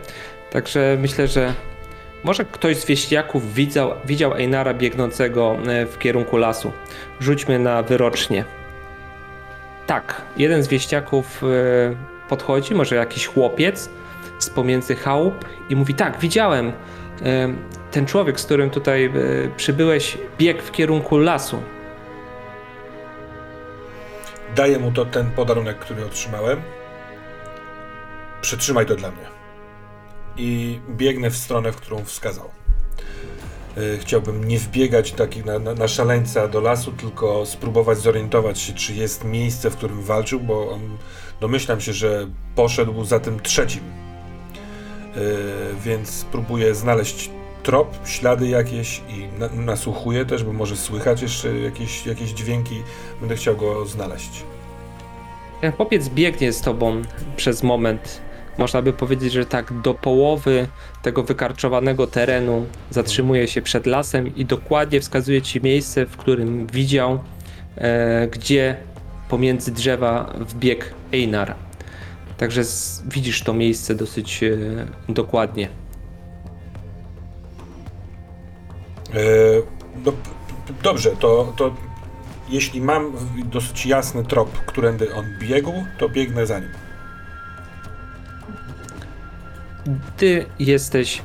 Także 0.50 0.96
myślę, 1.00 1.28
że 1.28 1.54
może 2.24 2.44
ktoś 2.44 2.76
z 2.76 2.86
wieśniaków 2.86 3.54
widział, 3.54 3.90
widział 4.04 4.34
Einara 4.34 4.74
biegnącego 4.74 5.56
e, 5.66 5.86
w 5.86 5.98
kierunku 5.98 6.36
lasu. 6.36 6.72
Rzućmy 7.20 7.58
na 7.58 7.82
wyrocznie. 7.82 8.44
Tak, 9.86 10.22
jeden 10.36 10.62
z 10.62 10.68
wieśniaków 10.68 11.42
e, 11.44 11.46
podchodzi, 12.28 12.74
może 12.74 12.96
jakiś 12.96 13.26
chłopiec 13.26 13.90
z 14.38 14.50
pomiędzy 14.50 14.96
chałup 14.96 15.44
i 15.70 15.76
mówi: 15.76 15.94
Tak, 15.94 16.18
widziałem. 16.18 16.72
Ten 17.90 18.06
człowiek, 18.06 18.40
z 18.40 18.44
którym 18.44 18.70
tutaj 18.70 19.12
przybyłeś, 19.56 20.18
biegł 20.38 20.62
w 20.62 20.72
kierunku 20.72 21.18
lasu. 21.18 21.62
Daję 24.56 24.78
mu 24.78 24.92
to 24.92 25.04
ten 25.04 25.30
podarunek, 25.30 25.78
który 25.78 26.06
otrzymałem. 26.06 26.62
Przytrzymaj 28.40 28.86
to 28.86 28.96
dla 28.96 29.10
mnie. 29.10 29.26
I 30.36 30.80
biegnę 30.88 31.30
w 31.30 31.36
stronę, 31.36 31.72
w 31.72 31.76
którą 31.76 32.04
wskazał. 32.04 32.50
Yy, 33.76 33.98
Chciałbym 33.98 34.44
nie 34.44 34.58
wbiegać 34.58 35.12
taki 35.12 35.44
na, 35.44 35.58
na, 35.58 35.74
na 35.74 35.88
szaleńca 35.88 36.48
do 36.48 36.60
lasu, 36.60 36.92
tylko 36.92 37.46
spróbować 37.46 37.98
zorientować 37.98 38.60
się, 38.60 38.72
czy 38.72 38.94
jest 38.94 39.24
miejsce, 39.24 39.70
w 39.70 39.76
którym 39.76 40.02
walczył, 40.02 40.40
bo 40.40 40.70
on, 40.70 40.98
domyślam 41.40 41.80
się, 41.80 41.92
że 41.92 42.26
poszedł 42.54 43.04
za 43.04 43.20
tym 43.20 43.40
trzecim. 43.40 43.82
Yy, 45.16 45.22
więc 45.84 46.10
spróbuję 46.10 46.74
znaleźć 46.74 47.30
trop, 47.64 47.96
ślady 48.04 48.48
jakieś 48.48 49.02
i 49.08 49.38
na, 49.38 49.48
nasłuchuję 49.48 50.24
też, 50.26 50.44
bo 50.44 50.52
może 50.52 50.76
słychać 50.76 51.22
jeszcze 51.22 51.58
jakieś, 51.58 52.06
jakieś 52.06 52.30
dźwięki. 52.30 52.82
Będę 53.20 53.36
chciał 53.36 53.56
go 53.56 53.86
znaleźć. 53.86 54.44
Chłopiec 55.76 56.08
biegnie 56.08 56.52
z 56.52 56.60
tobą 56.60 57.02
przez 57.36 57.62
moment. 57.62 58.20
Można 58.58 58.82
by 58.82 58.92
powiedzieć, 58.92 59.32
że 59.32 59.46
tak 59.46 59.80
do 59.80 59.94
połowy 59.94 60.68
tego 61.02 61.22
wykarczowanego 61.22 62.06
terenu 62.06 62.66
zatrzymuje 62.90 63.48
się 63.48 63.62
przed 63.62 63.86
lasem 63.86 64.36
i 64.36 64.44
dokładnie 64.44 65.00
wskazuje 65.00 65.42
ci 65.42 65.62
miejsce, 65.62 66.06
w 66.06 66.16
którym 66.16 66.66
widział, 66.66 67.18
e, 67.76 68.28
gdzie 68.28 68.76
pomiędzy 69.28 69.72
drzewa 69.72 70.32
wbiegł 70.40 70.84
Einar. 71.12 71.54
Także 72.36 72.64
z, 72.64 73.02
widzisz 73.06 73.42
to 73.42 73.54
miejsce 73.54 73.94
dosyć 73.94 74.42
e, 74.42 74.56
dokładnie. 75.08 75.83
Dobrze, 80.82 81.10
to, 81.10 81.52
to 81.56 81.74
jeśli 82.48 82.80
mam 82.80 83.12
dosyć 83.44 83.86
jasny 83.86 84.24
trop, 84.24 84.58
którędy 84.66 85.14
on 85.14 85.24
biegł, 85.38 85.72
to 85.98 86.08
biegnę 86.08 86.46
za 86.46 86.58
nim. 86.58 86.70
Ty 90.16 90.46
jesteś 90.58 91.22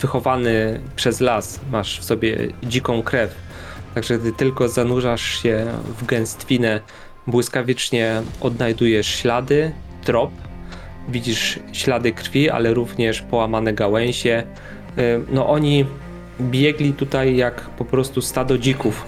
wychowany 0.00 0.80
przez 0.96 1.20
las, 1.20 1.60
masz 1.70 2.00
w 2.00 2.04
sobie 2.04 2.36
dziką 2.62 3.02
krew. 3.02 3.34
Także 3.94 4.18
gdy 4.18 4.32
tylko 4.32 4.68
zanurzasz 4.68 5.42
się 5.42 5.66
w 5.98 6.06
gęstwinę, 6.06 6.80
błyskawicznie 7.26 8.22
odnajdujesz 8.40 9.06
ślady, 9.06 9.72
trop. 10.04 10.30
Widzisz 11.08 11.58
ślady 11.72 12.12
krwi, 12.12 12.50
ale 12.50 12.74
również 12.74 13.22
połamane 13.22 13.74
gałęzie. 13.74 14.44
Y, 14.98 15.20
No 15.30 15.48
oni 15.48 15.86
biegli 16.40 16.92
tutaj 16.92 17.36
jak 17.36 17.60
po 17.60 17.84
prostu 17.84 18.22
stado 18.22 18.58
dzików. 18.58 19.06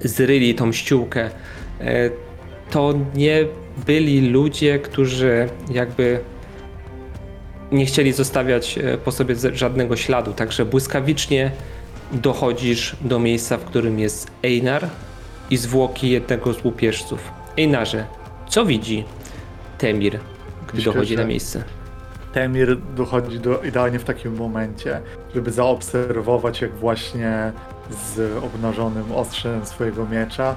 Zryli 0.00 0.54
tą 0.54 0.72
ściółkę. 0.72 1.30
Y, 1.80 2.10
To 2.70 2.94
nie 3.14 3.46
byli 3.86 4.30
ludzie, 4.30 4.78
którzy 4.78 5.48
jakby 5.70 6.20
nie 7.72 7.86
chcieli 7.86 8.12
zostawiać 8.12 8.78
e, 8.78 8.98
po 8.98 9.12
sobie 9.12 9.34
żadnego 9.52 9.96
śladu, 9.96 10.32
także 10.32 10.64
błyskawicznie 10.64 11.50
dochodzisz 12.12 12.96
do 13.00 13.18
miejsca, 13.18 13.56
w 13.56 13.64
którym 13.64 13.98
jest 13.98 14.30
Einar 14.42 14.88
i 15.50 15.56
zwłoki 15.56 16.10
jednego 16.10 16.52
z 16.52 16.64
łupieżców. 16.64 17.30
Einarze, 17.58 18.06
co 18.48 18.66
widzi 18.66 19.04
Temir, 19.78 20.12
gdy 20.66 20.76
Myślę, 20.76 20.92
dochodzi 20.92 21.16
na 21.16 21.24
miejsce? 21.24 21.64
Temir 22.32 22.78
dochodzi 22.80 23.40
do, 23.40 23.62
idealnie 23.62 23.98
w 23.98 24.04
takim 24.04 24.36
momencie, 24.36 25.00
żeby 25.34 25.50
zaobserwować, 25.50 26.60
jak 26.60 26.74
właśnie 26.74 27.52
z 27.90 28.44
obnażonym 28.44 29.12
ostrzem 29.12 29.66
swojego 29.66 30.06
miecza 30.06 30.56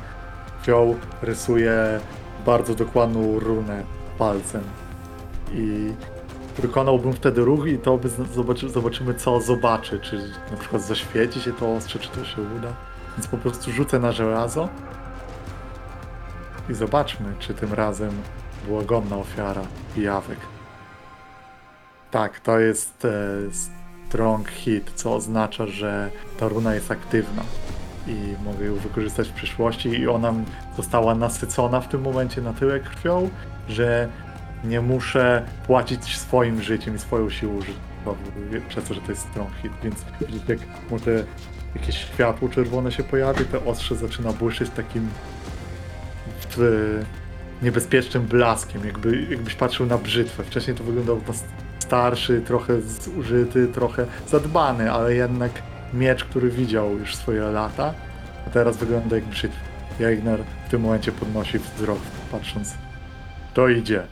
Fioł 0.66 0.96
rysuje 1.22 2.00
bardzo 2.46 2.76
dokładną 2.76 3.40
runę 3.40 3.84
palcem. 4.18 4.64
I 5.54 5.94
wykonałbym 6.62 7.14
wtedy 7.14 7.42
ruch 7.42 7.68
i 7.68 7.78
to 7.78 7.98
by 7.98 8.10
zobaczy, 8.10 8.70
zobaczymy 8.70 9.14
co 9.14 9.42
zobaczy, 9.42 10.00
czy 10.00 10.18
na 10.52 10.58
przykład 10.58 10.82
zaświeci 10.82 11.42
się 11.42 11.54
to 11.54 11.76
ostrze, 11.76 12.00
czy 12.00 12.10
to 12.10 12.26
się 12.26 12.42
uda. 12.58 12.74
Więc 13.18 13.28
po 13.28 13.38
prostu 13.38 13.72
rzucę 13.72 14.00
na 14.00 14.12
żelazo 14.12 14.70
i 16.70 16.74
zobaczmy, 16.74 17.34
czy 17.40 17.54
tym 17.54 17.74
razem 17.74 18.12
była 18.68 18.84
godna 18.84 19.18
ofiara 19.18 19.62
pijawek. 19.96 20.55
Tak, 22.16 22.40
to 22.40 22.60
jest 22.60 23.06
e, 23.06 23.10
strong 24.08 24.50
hit, 24.50 24.92
co 24.96 25.16
oznacza, 25.16 25.68
że 25.68 26.12
ta 26.40 26.48
runa 26.48 26.76
jest 26.76 26.92
aktywna 26.92 27.44
i 28.08 28.36
mogę 28.46 28.66
ją 28.66 28.76
wykorzystać 28.76 29.28
w 29.28 29.34
przyszłości 29.34 29.90
i 29.90 30.08
ona 30.08 30.34
została 30.78 31.16
nasycona 31.16 31.82
w 31.82 31.90
tym 31.90 32.02
momencie 32.02 32.42
na 32.42 32.54
tyle 32.54 32.80
krwią, 32.80 33.30
że 33.70 34.10
nie 34.64 34.82
muszę 34.82 35.46
płacić 35.68 36.18
swoim 36.18 36.62
życiem 36.62 36.96
i 36.96 37.00
swoją 37.00 37.30
siłą 37.30 37.62
życiową 37.62 38.16
przez 38.70 38.84
to, 38.84 38.94
że 38.94 39.02
to 39.02 39.12
jest 39.12 39.28
strong 39.32 39.50
hit, 39.62 39.72
więc 39.84 40.06
widzicie, 40.22 40.54
jak 40.54 40.92
mu 40.92 41.00
te 41.00 41.24
jakieś 41.76 41.98
światło 41.98 42.50
czerwone 42.50 42.92
się 42.92 43.04
pojawi, 43.04 43.46
to 43.46 43.66
ostrze 43.66 43.96
zaczyna 43.96 44.34
błyszczeć 44.34 44.70
takim 44.70 45.10
w, 46.50 47.04
niebezpiecznym 47.62 48.24
blaskiem, 48.24 48.86
jakby, 48.86 49.28
jakbyś 49.30 49.56
patrzył 49.56 49.86
na 49.86 49.98
brzytwę. 49.98 50.44
Wcześniej 50.44 50.78
to 50.78 50.84
wyglądał 50.84 51.22
na 51.28 51.65
starszy, 51.86 52.42
trochę 52.42 52.82
zużyty, 52.82 53.68
trochę 53.68 54.06
zadbany, 54.28 54.92
ale 54.92 55.16
jednak 55.16 55.52
miecz, 55.94 56.24
który 56.24 56.50
widział 56.50 56.98
już 56.98 57.16
swoje 57.16 57.42
lata, 57.42 57.94
a 58.48 58.50
teraz 58.50 58.78
wygląda 58.78 59.16
jak 59.16 59.26
brzytwa. 59.26 59.60
Jagner 60.00 60.44
w 60.68 60.70
tym 60.70 60.82
momencie 60.82 61.12
podnosi 61.12 61.60
wzrok, 61.60 62.00
patrząc. 62.32 62.74
To 63.54 63.70
idzie. 63.70 64.08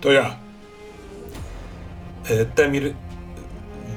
To 0.00 0.12
ja. 0.12 0.36
E, 2.30 2.44
Temir 2.44 2.94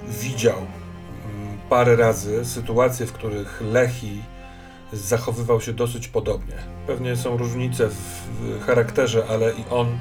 widział 0.10 0.58
mm, 0.58 1.58
parę 1.70 1.96
razy 1.96 2.46
sytuacje, 2.46 3.06
w 3.06 3.14
których 3.14 3.62
Lechi 3.62 4.22
zachowywał 4.94 5.62
się 5.62 5.74
dosyć 5.74 6.08
podobnie. 6.08 6.56
Pewnie 6.88 7.16
są 7.16 7.38
różnice 7.38 7.88
w 7.88 8.66
charakterze, 8.66 9.26
ale 9.30 9.52
i 9.52 9.64
on 9.70 9.98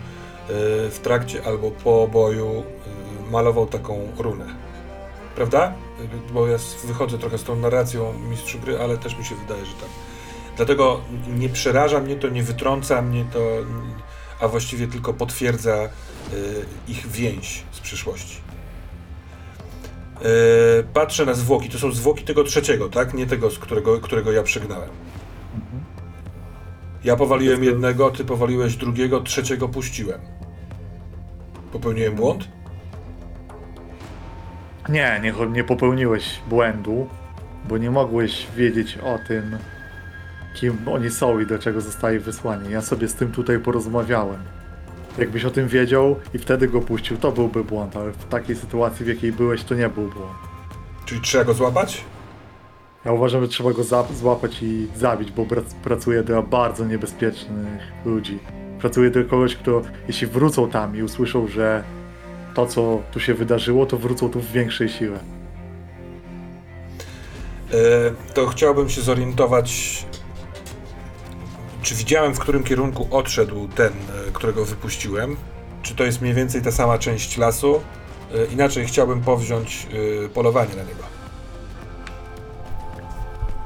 w 0.91 0.99
trakcie 1.03 1.45
albo 1.45 1.71
po 1.71 2.09
boju 2.09 2.49
e, 2.49 3.31
malował 3.31 3.67
taką 3.67 4.13
runę. 4.19 4.47
Prawda? 5.37 5.73
Bo 6.33 6.47
ja 6.47 6.59
wychodzę 6.85 7.19
trochę 7.19 7.39
z 7.39 7.45
tą 7.45 7.57
narracją 7.57 8.13
mistrzu 8.31 8.59
gry, 8.59 8.79
ale 8.79 8.99
też 8.99 9.19
mi 9.19 9.25
się 9.25 9.35
wydaje, 9.35 9.67
że 9.67 9.73
tak. 9.73 9.89
Dlatego 10.57 11.01
nie 11.39 11.49
przeraża 11.49 12.01
mnie 12.01 12.17
to, 12.17 12.29
nie 12.29 12.43
wytrąca 12.43 13.03
mnie 13.03 13.25
to, 13.33 13.41
a 14.41 14.49
właściwie 14.49 14.87
tylko 14.87 15.13
potwierdza 15.15 15.75
e, 15.75 15.89
ich 16.89 17.07
więź 17.07 17.63
z 17.73 17.81
przyszłości. 17.81 18.41
E, 20.23 20.83
Patrzę 20.83 21.27
na 21.27 21.35
zwłoki. 21.35 21.69
To 21.69 21.79
są 21.79 21.93
zwłoki 21.93 22.25
tego 22.25 22.45
trzeciego, 22.45 22.89
tak? 22.89 23.15
Nie 23.15 23.27
tego, 23.27 23.51
z 23.51 23.59
którego, 23.59 24.01
którego 24.01 24.33
ja 24.33 24.43
przegnałem. 24.43 24.91
Ja 27.05 27.17
powaliłem 27.17 27.65
jednego, 27.65 28.11
ty 28.11 28.25
powaliłeś 28.25 28.77
drugiego, 28.77 29.21
trzeciego 29.21 29.69
puściłem. 29.69 30.21
Popełniłem 31.73 32.15
błąd? 32.15 32.49
Nie, 34.89 35.21
nie, 35.23 35.47
nie 35.47 35.65
popełniłeś 35.65 36.41
błędu, 36.49 37.07
bo 37.69 37.79
nie 37.79 37.91
mogłeś 37.91 38.47
wiedzieć 38.57 38.99
o 38.99 39.19
tym, 39.29 39.59
kim 40.55 40.79
oni 40.89 41.11
są 41.11 41.41
i 41.41 41.47
do 41.47 41.59
czego 41.59 41.81
zostali 41.81 42.19
wysłani. 42.19 42.71
Ja 42.73 42.83
sobie 42.83 43.09
z 43.09 43.15
tym 43.15 43.33
tutaj 43.33 43.59
porozmawiałem. 43.59 44.43
Jakbyś 45.19 45.45
o 45.45 45.51
tym 45.51 45.69
wiedział 45.69 46.17
i 46.35 46.39
wtedy 46.39 46.69
go 46.69 46.81
puścił, 46.81 47.17
to 47.17 47.33
byłby 47.33 47.65
błąd, 47.65 47.97
ale 47.97 48.13
w 48.13 48.25
takiej 48.25 48.57
sytuacji, 48.57 49.05
w 49.05 49.09
jakiej 49.09 49.33
byłeś, 49.33 49.65
to 49.65 49.75
nie 49.75 49.89
był 49.89 50.09
błąd. 50.09 50.33
Czyli 51.05 51.21
trzeba 51.21 51.45
go 51.45 51.55
złapać? 51.55 52.05
Ja 53.05 53.13
uważam, 53.13 53.41
że 53.43 53.49
trzeba 53.49 53.73
go 53.73 53.83
złapać 54.15 54.63
i 54.63 54.89
zabić, 54.97 55.33
bo 55.33 55.43
prac- 55.43 55.75
pracuje 55.85 56.23
dla 56.23 56.43
bardzo 56.43 56.85
niebezpiecznych 56.85 57.83
ludzi. 58.05 58.39
Pracuje 58.81 59.11
dla 59.11 59.25
kogoś, 59.25 59.57
kto 59.57 59.83
jeśli 60.09 60.27
wrócą 60.27 60.71
tam 60.71 60.97
i 60.97 61.03
usłyszą, 61.03 61.49
że 61.49 61.85
to, 62.55 62.67
co 62.67 63.03
tu 63.13 63.21
się 63.21 63.35
wydarzyło, 63.35 63.87
to 63.87 63.97
wrócą 63.97 64.29
tu 64.29 64.41
w 64.41 64.53
większej 64.53 64.89
sile. 64.89 65.19
To 68.35 68.47
chciałbym 68.47 68.89
się 68.89 69.01
zorientować, 69.01 70.05
czy 71.83 71.95
widziałem, 71.95 72.35
w 72.35 72.39
którym 72.39 72.65
kierunku 72.65 73.09
odszedł 73.11 73.69
ten, 73.69 73.93
e, 73.93 74.33
którego 74.33 74.65
wypuściłem. 74.65 75.37
Czy 75.83 75.95
to 75.95 76.05
jest 76.05 76.21
mniej 76.21 76.35
więcej 76.35 76.63
ta 76.63 76.73
sama 76.73 76.99
część 76.99 77.37
lasu? 77.37 77.81
E, 78.35 78.45
Inaczej 78.45 78.87
chciałbym 78.87 79.21
powziąć 79.21 79.87
e, 80.25 80.29
polowanie 80.29 80.77
na 80.77 80.83
niego. 80.83 81.20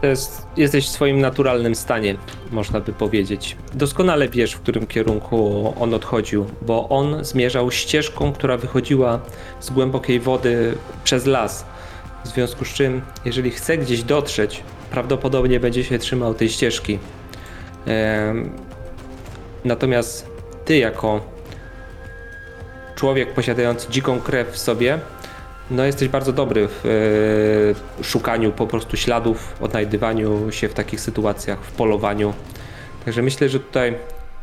To 0.04 0.08
jest, 0.08 0.46
jesteś 0.56 0.86
w 0.86 0.90
swoim 0.90 1.20
naturalnym 1.20 1.74
stanie, 1.74 2.16
można 2.50 2.80
by 2.80 2.92
powiedzieć. 2.92 3.56
Doskonale 3.74 4.28
wiesz, 4.28 4.52
w 4.52 4.60
którym 4.60 4.86
kierunku 4.86 5.74
on 5.80 5.94
odchodził, 5.94 6.46
bo 6.62 6.88
on 6.88 7.24
zmierzał 7.24 7.70
ścieżką, 7.70 8.32
która 8.32 8.56
wychodziła 8.56 9.20
z 9.60 9.70
głębokiej 9.70 10.20
wody 10.20 10.74
przez 11.04 11.26
las. 11.26 11.64
W 12.24 12.28
związku 12.28 12.64
z 12.64 12.68
czym, 12.68 13.02
jeżeli 13.24 13.50
chce 13.50 13.78
gdzieś 13.78 14.02
dotrzeć, 14.02 14.62
prawdopodobnie 14.90 15.60
będzie 15.60 15.84
się 15.84 15.98
trzymał 15.98 16.34
tej 16.34 16.48
ścieżki. 16.48 16.98
Natomiast 19.64 20.26
ty, 20.64 20.76
jako 20.76 21.20
człowiek 22.96 23.34
posiadający 23.34 23.90
dziką 23.90 24.20
krew 24.20 24.48
w 24.48 24.58
sobie, 24.58 24.98
no 25.70 25.84
jesteś 25.84 26.08
bardzo 26.08 26.32
dobry 26.32 26.68
w 26.68 26.86
e, 28.00 28.04
szukaniu 28.04 28.52
po 28.52 28.66
prostu 28.66 28.96
śladów, 28.96 29.56
odnajdywaniu 29.60 30.52
się 30.52 30.68
w 30.68 30.74
takich 30.74 31.00
sytuacjach, 31.00 31.64
w 31.64 31.72
polowaniu. 31.72 32.34
Także 33.04 33.22
myślę, 33.22 33.48
że 33.48 33.60
tutaj 33.60 33.94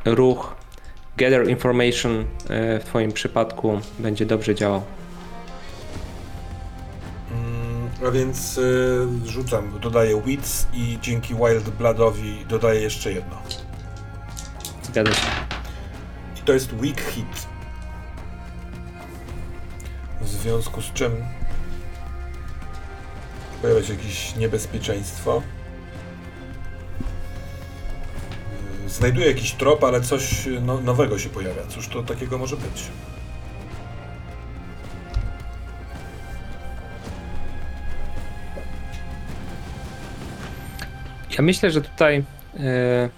ruch 0.05 0.55
Gather 1.17 1.49
Information 1.49 2.25
e, 2.49 2.79
w 2.79 2.83
Twoim 2.83 3.11
przypadku 3.11 3.79
będzie 3.99 4.25
dobrze 4.25 4.55
działał. 4.55 4.83
Mm, 7.31 7.89
A 8.07 8.11
więc 8.11 8.57
y, 8.57 9.07
rzucam, 9.25 9.79
dodaję 9.79 10.21
Wits 10.25 10.67
i 10.73 10.97
dzięki 11.01 11.35
Wild 11.35 11.69
Bloodowi 11.69 12.45
dodaję 12.49 12.81
jeszcze 12.81 13.11
jedno. 13.11 13.35
Zgadza 14.83 15.13
się. 15.13 15.27
I 16.37 16.41
to 16.41 16.53
jest 16.53 16.73
Weak 16.73 17.01
Hit. 17.01 17.50
W 20.21 20.27
związku 20.27 20.81
z 20.81 20.93
czym 20.93 21.11
pojawia 23.61 23.83
się 23.83 23.93
jakieś 23.93 24.35
niebezpieczeństwo. 24.35 25.41
Y, 28.85 28.89
Znajduję 28.89 29.27
jakiś 29.27 29.51
trop, 29.51 29.83
ale 29.83 30.01
coś 30.01 30.47
no, 30.61 30.81
nowego 30.81 31.19
się 31.19 31.29
pojawia. 31.29 31.61
Cóż 31.69 31.87
to 31.87 32.03
takiego 32.03 32.37
może 32.37 32.57
być? 32.57 32.83
Ja 41.37 41.41
myślę, 41.41 41.71
że 41.71 41.81
tutaj 41.81 42.23
e, 42.59 43.09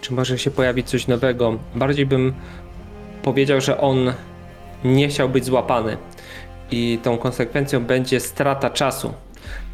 czy 0.00 0.12
może 0.12 0.38
się 0.38 0.50
pojawić 0.50 0.88
coś 0.88 1.06
nowego. 1.06 1.58
Bardziej 1.74 2.06
bym 2.06 2.34
powiedział, 3.22 3.60
że 3.60 3.78
on 3.80 4.12
nie 4.84 5.08
chciał 5.08 5.28
być 5.28 5.44
złapany 5.44 5.96
i 6.70 6.98
tą 7.02 7.18
konsekwencją 7.18 7.84
będzie 7.84 8.20
strata 8.20 8.70
czasu, 8.70 9.12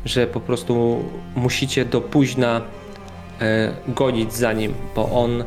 że 0.05 0.27
po 0.27 0.41
prostu 0.41 1.05
musicie 1.37 1.85
do 1.85 2.01
późna 2.01 2.61
e, 3.41 3.73
gonić 3.89 4.35
za 4.35 4.53
nim, 4.53 4.75
bo 4.97 5.11
on 5.23 5.45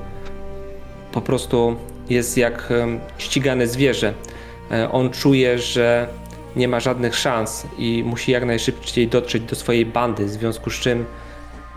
po 1.12 1.22
prostu 1.22 1.76
jest 2.10 2.38
jak 2.38 2.70
ścigane 3.18 3.68
zwierzę. 3.68 4.14
E, 4.72 4.92
On 4.92 5.10
czuje, 5.10 5.60
że 5.60 6.08
nie 6.56 6.68
ma 6.68 6.80
żadnych 6.80 7.16
szans 7.16 7.68
i 7.78 8.04
musi 8.06 8.32
jak 8.32 8.46
najszybciej 8.46 9.08
dotrzeć 9.08 9.44
do 9.44 9.56
swojej 9.56 9.86
bandy, 9.86 10.26
w 10.26 10.30
związku 10.30 10.70
z 10.70 10.74
czym 10.74 11.06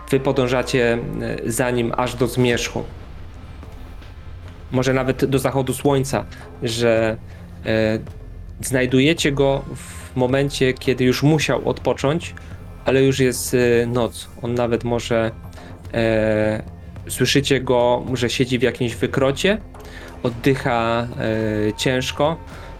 wy 0.09 0.19
podążacie 0.19 0.93
e, 1.21 1.51
za 1.51 1.71
nim 1.71 1.93
aż 1.97 2.15
do 2.15 2.27
zmierzchu. 2.27 2.83
Może 4.71 4.93
nawet 4.93 5.25
do 5.25 5.39
zachodu 5.39 5.73
słońca, 5.73 6.25
że 6.63 7.17
znajdujecie 8.61 9.31
go 9.31 9.65
w 9.75 10.15
momencie, 10.15 10.73
kiedy 10.73 11.03
już 11.03 11.23
musiał 11.23 11.69
odpocząć, 11.69 12.33
ale 12.85 13.03
już 13.03 13.19
jest 13.19 13.53
e, 13.53 13.85
noc. 13.85 14.29
On 14.41 14.53
nawet 14.53 14.83
może 14.83 15.31
e, 15.93 16.63
słyszycie 17.09 17.61
go, 17.61 18.05
że 18.13 18.29
siedzi 18.29 18.59
w 18.59 18.61
jakimś 18.61 18.95
wykrocie, 18.95 19.57
oddycha 20.23 21.07
e, 21.69 21.73
ciężko. 21.73 22.37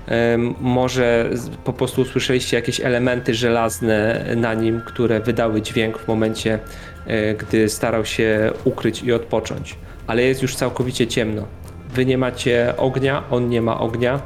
E, 0.08 0.38
może 0.62 1.30
po 1.63 1.74
prostu 1.74 2.02
usłyszeliście 2.02 2.58
jakieś 2.58 2.82
elementy 2.82 3.34
żelazne 3.34 4.26
na 4.36 4.54
nim, 4.54 4.82
które 4.86 5.19
wydały 5.19 5.62
dźwięk 5.62 5.98
w 5.98 6.08
momencie, 6.08 6.60
e, 7.08 7.34
gdy 7.34 7.69
starał 7.69 8.06
się 8.06 8.52
ukryć 8.63 9.04
i 9.04 9.13
odpocząć. 9.13 9.76
Ale 10.08 10.24
jest 10.24 10.41
już 10.41 10.56
całkowicie 10.56 11.08
ciemno. 11.08 11.48
Wy 11.89 12.06
nie 12.06 12.17
macie 12.17 12.74
ognia, 12.78 13.24
on 13.32 13.50
nie 13.50 13.62
ma 13.62 13.80
ognia. 13.80 14.21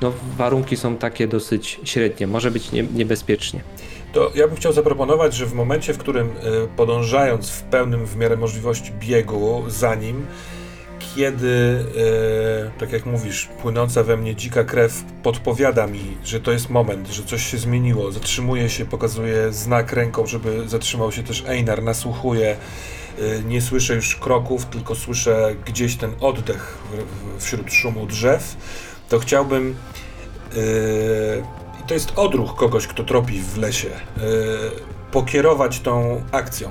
No, 0.00 0.12
warunki 0.36 0.76
są 0.76 0.96
takie 0.96 1.28
dosyć 1.28 1.80
średnie. 1.84 2.26
Może 2.26 2.50
być 2.50 2.72
nie, 2.72 2.82
niebezpiecznie. 2.82 3.60
To 4.12 4.32
ja 4.34 4.48
bym 4.48 4.56
chciał 4.56 4.72
zaproponować, 4.72 5.34
że 5.34 5.46
w 5.46 5.54
momencie, 5.54 5.94
w 5.94 5.98
którym 5.98 6.28
y, 6.28 6.32
podążając 6.76 7.50
w 7.50 7.62
pełnym 7.62 8.06
w 8.06 8.16
miarę 8.16 8.36
możliwości 8.36 8.92
biegu 9.00 9.64
za 9.68 9.94
nim, 9.94 10.26
kiedy, 11.16 11.46
y, 11.46 12.78
tak 12.78 12.92
jak 12.92 13.06
mówisz, 13.06 13.48
płynąca 13.62 14.02
we 14.02 14.16
mnie 14.16 14.36
dzika 14.36 14.64
krew 14.64 15.04
podpowiada 15.22 15.86
mi, 15.86 16.16
że 16.24 16.40
to 16.40 16.52
jest 16.52 16.70
moment, 16.70 17.08
że 17.08 17.22
coś 17.22 17.46
się 17.46 17.58
zmieniło, 17.58 18.12
zatrzymuje 18.12 18.70
się, 18.70 18.84
pokazuje 18.84 19.52
znak 19.52 19.92
ręką, 19.92 20.26
żeby 20.26 20.68
zatrzymał 20.68 21.12
się 21.12 21.22
też 21.22 21.44
Einar, 21.46 21.82
nasłuchuje, 21.82 22.56
y, 23.18 23.42
nie 23.48 23.62
słyszę 23.62 23.94
już 23.94 24.16
kroków, 24.16 24.66
tylko 24.66 24.94
słyszę 24.94 25.54
gdzieś 25.66 25.96
ten 25.96 26.12
oddech 26.20 26.78
wśród 27.38 27.72
szumu 27.72 28.06
drzew, 28.06 28.56
to 29.08 29.18
chciałbym 29.18 29.76
y, 30.56 31.42
i 31.80 31.86
to 31.86 31.94
jest 31.94 32.12
odruch 32.16 32.54
kogoś, 32.54 32.86
kto 32.86 33.04
tropi 33.04 33.42
w 33.42 33.56
lesie. 33.56 33.88
Yy, 33.88 34.24
pokierować 35.12 35.80
tą 35.80 36.22
akcją. 36.32 36.70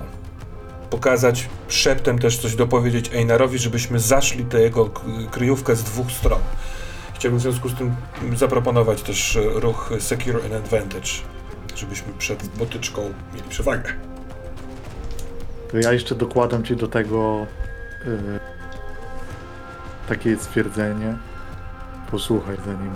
Pokazać 0.90 1.50
szeptem 1.68 2.20
też 2.20 2.38
coś 2.38 2.56
dopowiedzieć 2.56 3.14
Einarowi, 3.14 3.60
żebyśmy 3.60 4.00
zaszli 4.00 4.46
tę 4.46 4.62
jego 4.62 4.90
kryjówkę 5.32 5.76
z 5.76 5.84
dwóch 5.84 6.12
stron. 6.12 6.40
Chciałbym 7.14 7.40
w 7.40 7.42
związku 7.42 7.70
z 7.70 7.76
tym 7.76 7.96
zaproponować 8.36 9.02
też 9.02 9.36
e, 9.36 9.42
ruch 9.42 9.94
Secure 10.00 10.46
and 10.46 10.54
Advantage, 10.54 11.10
żebyśmy 11.76 12.14
przed 12.18 12.48
botyczką 12.48 13.02
mieli 13.34 13.50
przewagę. 13.50 13.94
To 15.72 15.78
ja 15.78 15.94
jeszcze 15.94 16.16
dokładam 16.16 16.64
ci 16.64 16.76
do 16.76 16.88
tego 16.88 17.46
y, 18.06 18.40
takie 20.10 20.38
stwierdzenie. 20.38 21.18
Posłuchaj, 22.14 22.58
zanim 22.66 22.92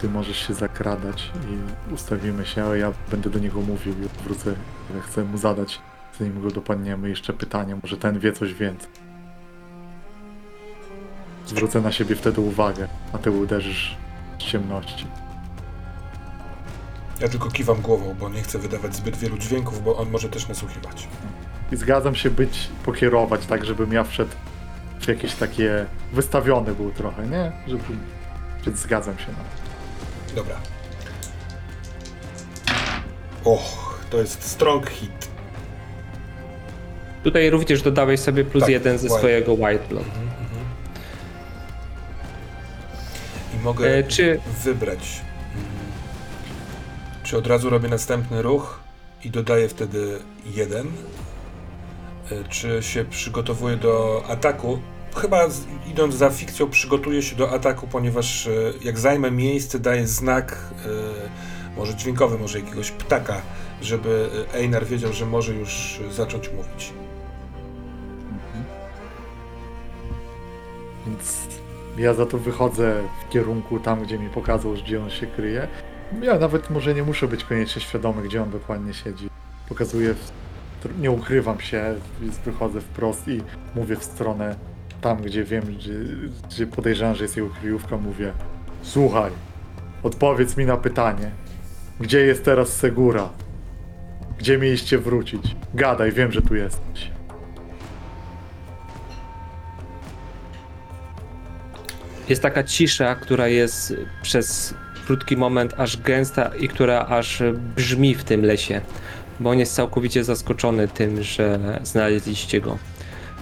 ty 0.00 0.08
możesz 0.08 0.46
się 0.46 0.54
zakradać 0.54 1.30
i 1.50 1.92
ustawimy 1.92 2.46
się, 2.46 2.64
a 2.64 2.76
ja 2.76 2.92
będę 3.10 3.30
do 3.30 3.38
niego 3.38 3.60
mówił 3.60 3.94
i 3.94 4.24
wrócę. 4.24 4.54
Chcę 5.00 5.24
mu 5.24 5.38
zadać, 5.38 5.80
zanim 6.18 6.42
go 6.42 6.50
dopadniemy, 6.50 7.08
jeszcze 7.08 7.32
pytanie. 7.32 7.76
Może 7.82 7.96
ten 7.96 8.18
wie 8.18 8.32
coś 8.32 8.54
więcej. 8.54 8.88
Zwrócę 11.46 11.80
na 11.80 11.92
siebie 11.92 12.16
wtedy 12.16 12.40
uwagę, 12.40 12.88
a 13.12 13.18
ty 13.18 13.30
uderzysz 13.30 13.96
z 14.38 14.42
ciemności. 14.42 15.06
Ja 17.20 17.28
tylko 17.28 17.50
kiwam 17.50 17.80
głową, 17.80 18.14
bo 18.20 18.28
nie 18.28 18.42
chcę 18.42 18.58
wydawać 18.58 18.96
zbyt 18.96 19.16
wielu 19.16 19.38
dźwięków, 19.38 19.84
bo 19.84 19.96
on 19.96 20.10
może 20.10 20.28
też 20.28 20.48
nasłuchiwać. 20.48 21.08
I 21.72 21.76
zgadzam 21.76 22.14
się 22.14 22.30
być, 22.30 22.68
pokierować 22.84 23.46
tak, 23.46 23.64
żebym 23.64 23.92
ja 23.92 24.04
wszedł 24.04 24.32
w 25.00 25.08
jakieś 25.08 25.34
takie... 25.34 25.86
Wystawiony 26.12 26.74
był 26.74 26.90
trochę, 26.90 27.26
nie? 27.26 27.52
Żeby... 27.66 28.19
Więc 28.66 28.78
zgadzam 28.78 29.18
się 29.18 29.26
na 29.28 29.38
to. 29.38 30.34
Dobra. 30.36 30.56
Och, 33.44 34.00
to 34.10 34.18
jest 34.18 34.42
strong 34.42 34.90
hit. 34.90 35.28
Tutaj 37.24 37.50
również 37.50 37.82
dodałeś 37.82 38.20
sobie 38.20 38.44
plus 38.44 38.60
Tak, 38.64 38.70
jeden 38.70 38.98
ze 38.98 39.06
white. 39.06 39.18
swojego 39.18 39.52
White 39.54 39.88
Blood. 39.88 40.04
I 43.54 43.58
mogę 43.64 43.94
E, 43.98 44.02
czy- 44.04 44.40
wybrać. 44.64 45.20
mm, 45.54 45.64
Czy 47.22 47.36
od 47.38 47.46
razu 47.46 47.70
robię 47.70 47.88
następny 47.88 48.42
ruch 48.42 48.80
i 49.24 49.30
dodaję 49.30 49.68
wtedy 49.68 50.18
jeden? 50.46 50.86
E, 52.30 52.44
Czy 52.48 52.82
się 52.82 53.04
przygotowuję 53.04 53.76
do 53.76 54.24
ataku? 54.28 54.78
Chyba 55.16 55.46
idąc 55.86 56.14
za 56.14 56.30
fikcją, 56.30 56.70
przygotuję 56.70 57.22
się 57.22 57.36
do 57.36 57.50
ataku, 57.50 57.86
ponieważ 57.86 58.46
e, 58.46 58.50
jak 58.82 58.98
zajmę 58.98 59.30
miejsce, 59.30 59.78
daję 59.78 60.06
znak, 60.06 60.58
e, 60.86 61.76
może 61.76 61.94
dźwiękowy, 61.94 62.38
może 62.38 62.60
jakiegoś 62.60 62.90
ptaka, 62.90 63.42
żeby 63.82 64.30
e, 64.52 64.54
Einar 64.54 64.86
wiedział, 64.86 65.12
że 65.12 65.26
może 65.26 65.54
już 65.54 66.00
zacząć 66.10 66.50
mówić. 66.52 66.92
Więc 71.06 71.38
ja 71.98 72.14
za 72.14 72.26
to 72.26 72.38
wychodzę 72.38 73.02
w 73.26 73.32
kierunku 73.32 73.80
tam, 73.80 74.02
gdzie 74.02 74.18
mi 74.18 74.28
pokazał, 74.28 74.72
gdzie 74.72 75.02
on 75.02 75.10
się 75.10 75.26
kryje. 75.26 75.68
Ja 76.22 76.38
nawet 76.38 76.70
może 76.70 76.94
nie 76.94 77.02
muszę 77.02 77.28
być 77.28 77.44
koniecznie 77.44 77.82
świadomy, 77.82 78.22
gdzie 78.22 78.42
on 78.42 78.50
dokładnie 78.50 78.94
siedzi. 78.94 79.28
Pokazuję, 79.68 80.14
nie 80.98 81.10
ukrywam 81.10 81.60
się, 81.60 81.94
więc 82.20 82.38
wychodzę 82.38 82.80
wprost 82.80 83.28
i 83.28 83.42
mówię 83.74 83.96
w 83.96 84.04
stronę 84.04 84.69
tam, 85.00 85.22
gdzie 85.22 85.44
wiem, 85.44 85.64
gdzie, 85.64 85.94
gdzie 86.48 86.66
podejrzewam, 86.66 87.14
że 87.14 87.24
jest 87.24 87.36
jego 87.36 87.50
kryjówka, 87.50 87.96
mówię 87.96 88.32
Słuchaj, 88.82 89.30
odpowiedz 90.02 90.56
mi 90.56 90.66
na 90.66 90.76
pytanie. 90.76 91.30
Gdzie 92.00 92.20
jest 92.20 92.44
teraz 92.44 92.68
Segura? 92.68 93.28
Gdzie 94.38 94.58
mieliście 94.58 94.98
wrócić? 94.98 95.56
Gadaj, 95.74 96.12
wiem, 96.12 96.32
że 96.32 96.42
tu 96.42 96.54
jesteś. 96.54 97.10
Jest 102.28 102.42
taka 102.42 102.64
cisza, 102.64 103.14
która 103.14 103.48
jest 103.48 103.94
przez 104.22 104.74
krótki 105.06 105.36
moment 105.36 105.74
aż 105.76 105.96
gęsta 105.96 106.50
i 106.60 106.68
która 106.68 107.06
aż 107.06 107.42
brzmi 107.76 108.14
w 108.14 108.24
tym 108.24 108.44
lesie, 108.44 108.80
bo 109.40 109.50
on 109.50 109.58
jest 109.58 109.74
całkowicie 109.74 110.24
zaskoczony 110.24 110.88
tym, 110.88 111.22
że 111.22 111.80
znaleźliście 111.82 112.60
go. 112.60 112.78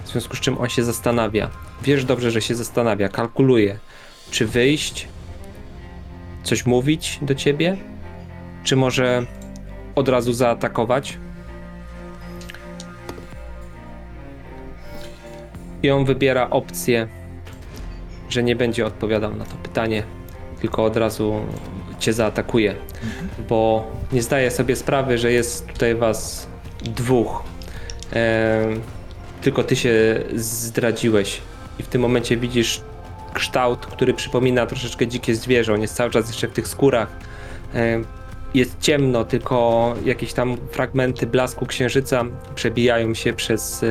W 0.09 0.11
związku 0.11 0.35
z 0.35 0.39
czym 0.39 0.57
on 0.57 0.69
się 0.69 0.83
zastanawia. 0.83 1.49
Wiesz 1.81 2.05
dobrze, 2.05 2.31
że 2.31 2.41
się 2.41 2.55
zastanawia, 2.55 3.09
kalkuluje, 3.09 3.79
czy 4.31 4.45
wyjść, 4.47 5.07
coś 6.43 6.65
mówić 6.65 7.19
do 7.21 7.35
ciebie, 7.35 7.77
czy 8.63 8.75
może 8.75 9.25
od 9.95 10.09
razu 10.09 10.33
zaatakować. 10.33 11.17
I 15.83 15.91
on 15.91 16.05
wybiera 16.05 16.49
opcję 16.49 17.07
że 18.29 18.43
nie 18.43 18.55
będzie 18.55 18.85
odpowiadał 18.85 19.35
na 19.35 19.45
to 19.45 19.55
pytanie, 19.55 20.03
tylko 20.61 20.83
od 20.83 20.97
razu 20.97 21.41
cię 21.99 22.13
zaatakuje, 22.13 22.75
bo 23.49 23.87
nie 24.11 24.21
zdaje 24.21 24.51
sobie 24.51 24.75
sprawy, 24.75 25.17
że 25.17 25.31
jest 25.31 25.67
tutaj 25.67 25.95
was 25.95 26.47
dwóch. 26.83 27.43
E, 28.13 28.67
tylko 29.41 29.63
ty 29.63 29.75
się 29.75 30.23
zdradziłeś 30.35 31.41
i 31.79 31.83
w 31.83 31.87
tym 31.87 32.01
momencie 32.01 32.37
widzisz 32.37 32.81
kształt, 33.33 33.85
który 33.85 34.13
przypomina 34.13 34.65
troszeczkę 34.65 35.07
dzikie 35.07 35.35
zwierzę. 35.35 35.73
On 35.73 35.81
jest 35.81 35.95
cały 35.95 36.11
czas 36.11 36.27
jeszcze 36.27 36.47
w 36.47 36.51
tych 36.51 36.67
skórach. 36.67 37.07
E, 37.75 38.01
jest 38.53 38.79
ciemno, 38.79 39.25
tylko 39.25 39.93
jakieś 40.05 40.33
tam 40.33 40.57
fragmenty 40.71 41.27
blasku 41.27 41.65
księżyca 41.65 42.25
przebijają 42.55 43.13
się 43.13 43.33
przez 43.33 43.83
e, 43.83 43.87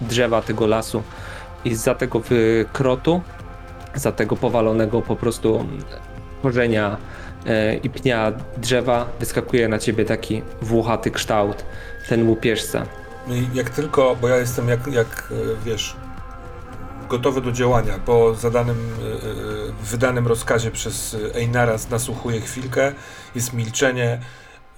drzewa 0.00 0.42
tego 0.42 0.66
lasu. 0.66 1.02
I 1.64 1.74
za 1.74 1.94
tego 1.94 2.20
wykrotu 2.20 3.20
za 3.94 4.12
tego 4.12 4.36
powalonego 4.36 5.02
po 5.02 5.16
prostu 5.16 5.66
korzenia 6.42 6.96
e, 7.46 7.74
i 7.74 7.90
pnia 7.90 8.32
drzewa 8.56 9.08
wyskakuje 9.20 9.68
na 9.68 9.78
ciebie 9.78 10.04
taki 10.04 10.42
włochaty 10.62 11.10
kształt, 11.10 11.64
ten 12.08 12.28
łupieżca. 12.28 12.86
No 13.26 13.34
i 13.34 13.48
jak 13.54 13.70
tylko, 13.70 14.16
bo 14.20 14.28
ja 14.28 14.36
jestem 14.36 14.68
jak, 14.68 14.86
jak 14.86 15.32
e, 15.32 15.64
wiesz, 15.64 15.96
gotowy 17.08 17.40
do 17.40 17.52
działania, 17.52 17.98
po 17.98 18.34
zadanym, 18.34 18.76
e, 18.76 19.04
e, 19.04 19.72
wydanym 19.82 20.26
rozkazie 20.26 20.70
przez 20.70 21.16
Einara 21.34 21.76
nasłuchuję 21.90 22.40
chwilkę, 22.40 22.92
jest 23.34 23.52
milczenie, 23.52 24.20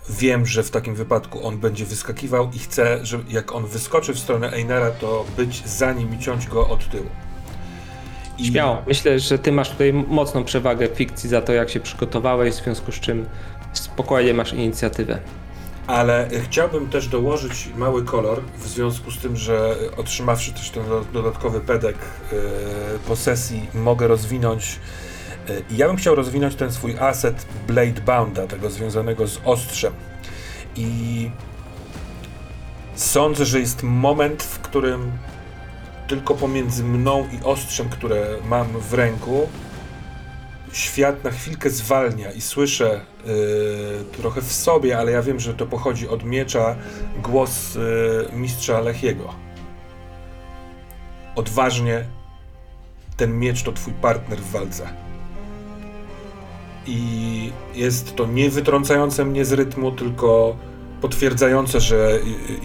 wiem, 0.08 0.46
że 0.46 0.62
w 0.62 0.70
takim 0.70 0.94
wypadku 0.94 1.46
on 1.46 1.58
będzie 1.58 1.84
wyskakiwał 1.84 2.50
i 2.52 2.58
chcę, 2.58 3.06
że 3.06 3.18
jak 3.28 3.52
on 3.52 3.66
wyskoczy 3.66 4.14
w 4.14 4.18
stronę 4.18 4.52
Einara, 4.52 4.90
to 4.90 5.24
być 5.36 5.68
za 5.68 5.92
nim 5.92 6.14
i 6.14 6.18
ciąć 6.18 6.46
go 6.46 6.68
od 6.68 6.90
tyłu. 6.90 7.10
I 8.38 8.46
Śmiało. 8.46 8.82
Myślę, 8.86 9.18
że 9.18 9.38
ty 9.38 9.52
masz 9.52 9.70
tutaj 9.70 9.92
mocną 9.92 10.44
przewagę 10.44 10.88
fikcji 10.88 11.30
za 11.30 11.42
to, 11.42 11.52
jak 11.52 11.70
się 11.70 11.80
przygotowałeś, 11.80 12.54
w 12.54 12.64
związku 12.64 12.92
z 12.92 13.00
czym 13.00 13.26
spokojnie 13.72 14.34
masz 14.34 14.52
inicjatywę. 14.52 15.18
Ale 15.86 16.28
chciałbym 16.44 16.88
też 16.90 17.08
dołożyć 17.08 17.68
mały 17.76 18.04
kolor, 18.04 18.40
w 18.58 18.66
związku 18.68 19.10
z 19.10 19.18
tym, 19.18 19.36
że 19.36 19.76
otrzymawszy 19.96 20.52
też 20.52 20.70
ten 20.70 20.88
do- 20.88 21.04
dodatkowy 21.12 21.60
pedek 21.60 21.96
e, 22.32 22.36
posesji, 23.08 23.66
mogę 23.74 24.08
rozwinąć. 24.08 24.78
e, 25.48 25.52
ja 25.70 25.86
bym 25.86 25.96
chciał 25.96 26.14
rozwinąć 26.14 26.54
ten 26.54 26.72
swój 26.72 26.98
asset 26.98 27.46
Blade 27.66 28.00
Bounda, 28.00 28.46
tego 28.46 28.70
związanego 28.70 29.26
z 29.26 29.40
ostrzem. 29.44 29.92
I 30.76 31.30
sądzę, 32.94 33.44
że 33.46 33.60
jest 33.60 33.82
moment, 33.82 34.42
w 34.42 34.58
którym 34.58 35.12
tylko 36.08 36.34
pomiędzy 36.34 36.84
mną 36.84 37.28
i 37.32 37.44
ostrzem, 37.44 37.88
które 37.88 38.26
mam 38.48 38.66
w 38.80 38.94
ręku, 38.94 39.48
świat 40.74 41.24
na 41.24 41.30
chwilkę 41.30 41.70
zwalnia 41.70 42.32
i 42.32 42.40
słyszę 42.40 43.00
y, 43.26 44.04
trochę 44.16 44.42
w 44.42 44.52
sobie, 44.52 44.98
ale 44.98 45.12
ja 45.12 45.22
wiem, 45.22 45.40
że 45.40 45.54
to 45.54 45.66
pochodzi 45.66 46.08
od 46.08 46.24
miecza, 46.24 46.76
głos 47.22 47.76
y, 47.76 47.80
mistrza 48.32 48.80
Lechiego. 48.80 49.34
Odważnie, 51.36 52.04
ten 53.16 53.38
miecz 53.38 53.62
to 53.62 53.72
twój 53.72 53.92
partner 53.92 54.38
w 54.38 54.50
walce. 54.50 54.88
i 56.86 57.52
jest 57.74 58.16
to 58.16 58.26
nie 58.26 58.50
wytrącające 58.50 59.24
mnie 59.24 59.44
z 59.44 59.52
rytmu, 59.52 59.92
tylko 59.92 60.56
potwierdzające, 61.00 61.80
że 61.80 62.18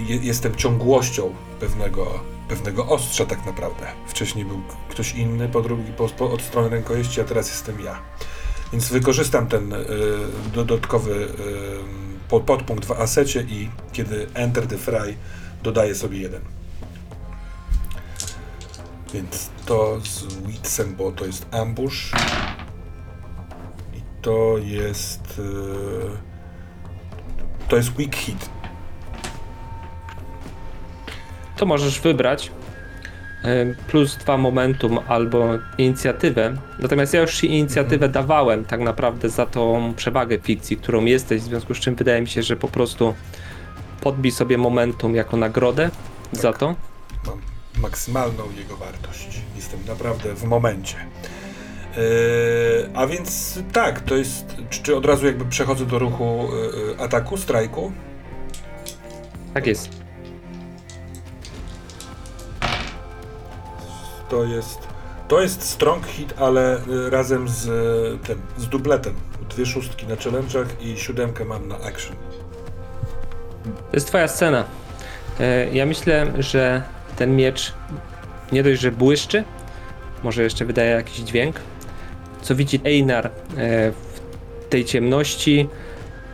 je- 0.08 0.16
jestem 0.16 0.56
ciągłością 0.56 1.34
pewnego, 1.60 2.20
pewnego 2.50 2.86
ostrza 2.88 3.26
tak 3.26 3.46
naprawdę. 3.46 3.86
Wcześniej 4.08 4.46
był 4.46 4.62
ktoś 4.90 5.14
inny 5.14 5.50
po 5.50 5.62
drugi, 5.62 5.92
po, 5.94 6.08
po, 6.10 6.32
od 6.32 6.42
strony 6.42 6.70
rękojeści, 6.70 7.22
a 7.22 7.24
teraz 7.24 7.50
jestem 7.50 7.82
ja. 7.82 8.00
Więc 8.74 8.90
wykorzystam 8.90 9.48
ten 9.48 9.74
y, 9.74 9.86
dodatkowy 10.54 11.12
y, 11.14 11.30
po- 12.30 12.40
podpunkt 12.40 12.86
w 12.86 12.92
asecie 12.92 13.42
i 13.42 13.70
kiedy 13.94 14.28
Enter 14.34 14.68
the 14.68 14.78
Fry 14.78 15.18
dodaję 15.64 15.96
sobie 15.96 16.18
jeden. 16.18 16.42
Więc 19.14 19.50
to 19.66 20.00
z 20.04 20.26
Witsem, 20.48 20.96
bo 20.96 21.12
to 21.12 21.26
jest 21.26 21.46
ambush. 21.52 22.12
I 23.96 24.02
to 24.22 24.56
jest. 24.64 25.40
y, 25.40 26.30
To 27.70 27.76
jest 27.76 27.90
weak 27.90 28.16
hit. 28.16 28.50
To 31.60 31.66
możesz 31.66 32.00
wybrać 32.00 32.52
y, 33.46 33.76
plus 33.88 34.18
dwa 34.18 34.38
momentum 34.38 35.00
albo 35.08 35.48
inicjatywę. 35.78 36.58
Natomiast 36.80 37.14
ja 37.14 37.22
już 37.22 37.38
ci 37.38 37.48
inicjatywę 37.48 38.10
dawałem 38.10 38.66
tak 38.66 38.80
naprawdę 38.80 39.30
za 39.30 39.46
tą 39.46 39.94
przewagę 39.96 40.40
fikcji, 40.40 40.78
którą 40.78 41.06
jesteś, 41.06 41.42
w 41.42 41.46
związku 41.46 41.74
z 41.74 41.80
czym 41.80 41.96
wydaje 41.96 42.22
mi 42.22 42.28
się, 42.28 42.44
że 42.44 42.56
po 42.56 42.68
prostu 42.68 43.14
podbij 44.02 44.32
sobie 44.32 44.58
momentum 44.58 45.16
jako 45.16 45.38
nagrodę 45.38 45.90
za 46.32 46.54
to. 46.54 46.76
Mam 47.26 47.42
maksymalną 47.82 48.44
jego 48.58 48.78
wartość. 48.78 49.42
Jestem 49.56 49.80
naprawdę 49.88 50.36
w 50.36 50.44
momencie. 50.44 50.96
Yy, 51.98 52.90
a 52.94 53.08
więc 53.08 53.60
tak, 53.74 54.02
to 54.02 54.16
jest. 54.16 54.46
Czy, 54.70 54.84
czy 54.84 54.96
od 54.96 55.06
razu 55.06 55.26
jakby 55.26 55.46
przechodzę 55.46 55.86
do 55.86 56.00
ruchu 56.00 56.50
yy, 56.88 57.04
ataku, 57.04 57.38
strajku? 57.38 57.92
Tak 59.54 59.68
jest. 59.68 59.99
To 64.30 64.44
jest. 64.44 64.80
To 65.28 65.42
jest 65.42 65.62
strong 65.62 66.06
hit, 66.08 66.34
ale 66.38 66.78
y, 66.88 67.10
razem 67.10 67.48
z 67.50 67.66
y, 67.68 68.28
tym, 68.28 68.42
z 68.58 68.68
dubletem. 68.68 69.14
Dwie 69.50 69.66
szóstki 69.66 70.08
na 70.08 70.16
challenge'ach 70.16 70.66
i 70.82 70.98
siódemkę 70.98 71.46
mam 71.46 71.68
na 71.68 71.76
action. 71.76 72.16
To 73.64 73.94
jest 73.94 74.08
twoja 74.08 74.28
scena. 74.28 74.64
E, 75.40 75.70
Ja 75.74 75.86
myślę, 75.86 76.28
że 76.40 76.84
ten 77.18 77.36
miecz 77.36 77.74
nie 78.52 78.64
dość, 78.64 78.82
że 78.82 78.92
błyszczy, 78.92 79.44
może 80.24 80.44
jeszcze 80.44 80.66
wydaje 80.66 80.90
jakiś 80.92 81.16
dźwięk. 81.20 81.56
Co 82.42 82.56
widzi 82.56 82.82
Einar 82.84 83.26
e, 83.26 83.32
w 83.92 84.70
tej 84.70 84.86
ciemności, 84.86 85.70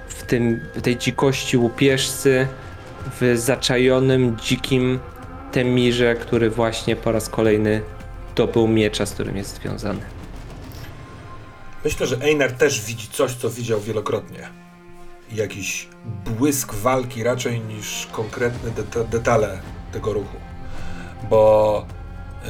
w, 0.07 0.23
tym, 0.23 0.59
w 0.75 0.81
tej 0.81 0.97
dzikości 0.97 1.57
łupieżcy, 1.57 2.47
w 3.21 3.33
zaczajonym, 3.37 4.37
dzikim 4.43 4.99
temirze, 5.55 6.15
który 6.15 6.49
właśnie 6.49 6.95
po 6.95 7.11
raz 7.11 7.29
kolejny 7.29 7.81
dobył 8.35 8.67
miecza, 8.67 9.05
z 9.05 9.13
którym 9.13 9.37
jest 9.37 9.55
związany. 9.55 9.99
Myślę, 11.85 12.07
że 12.07 12.21
Einar 12.21 12.51
też 12.51 12.85
widzi 12.85 13.07
coś, 13.07 13.33
co 13.33 13.49
widział 13.49 13.81
wielokrotnie. 13.81 14.49
Jakiś 15.31 15.87
błysk 16.25 16.73
walki 16.73 17.23
raczej 17.23 17.59
niż 17.59 18.07
konkretne 18.11 18.71
deta- 18.71 19.07
detale 19.09 19.59
tego 19.91 20.13
ruchu. 20.13 20.37
Bo 21.29 21.85
e, 22.45 22.49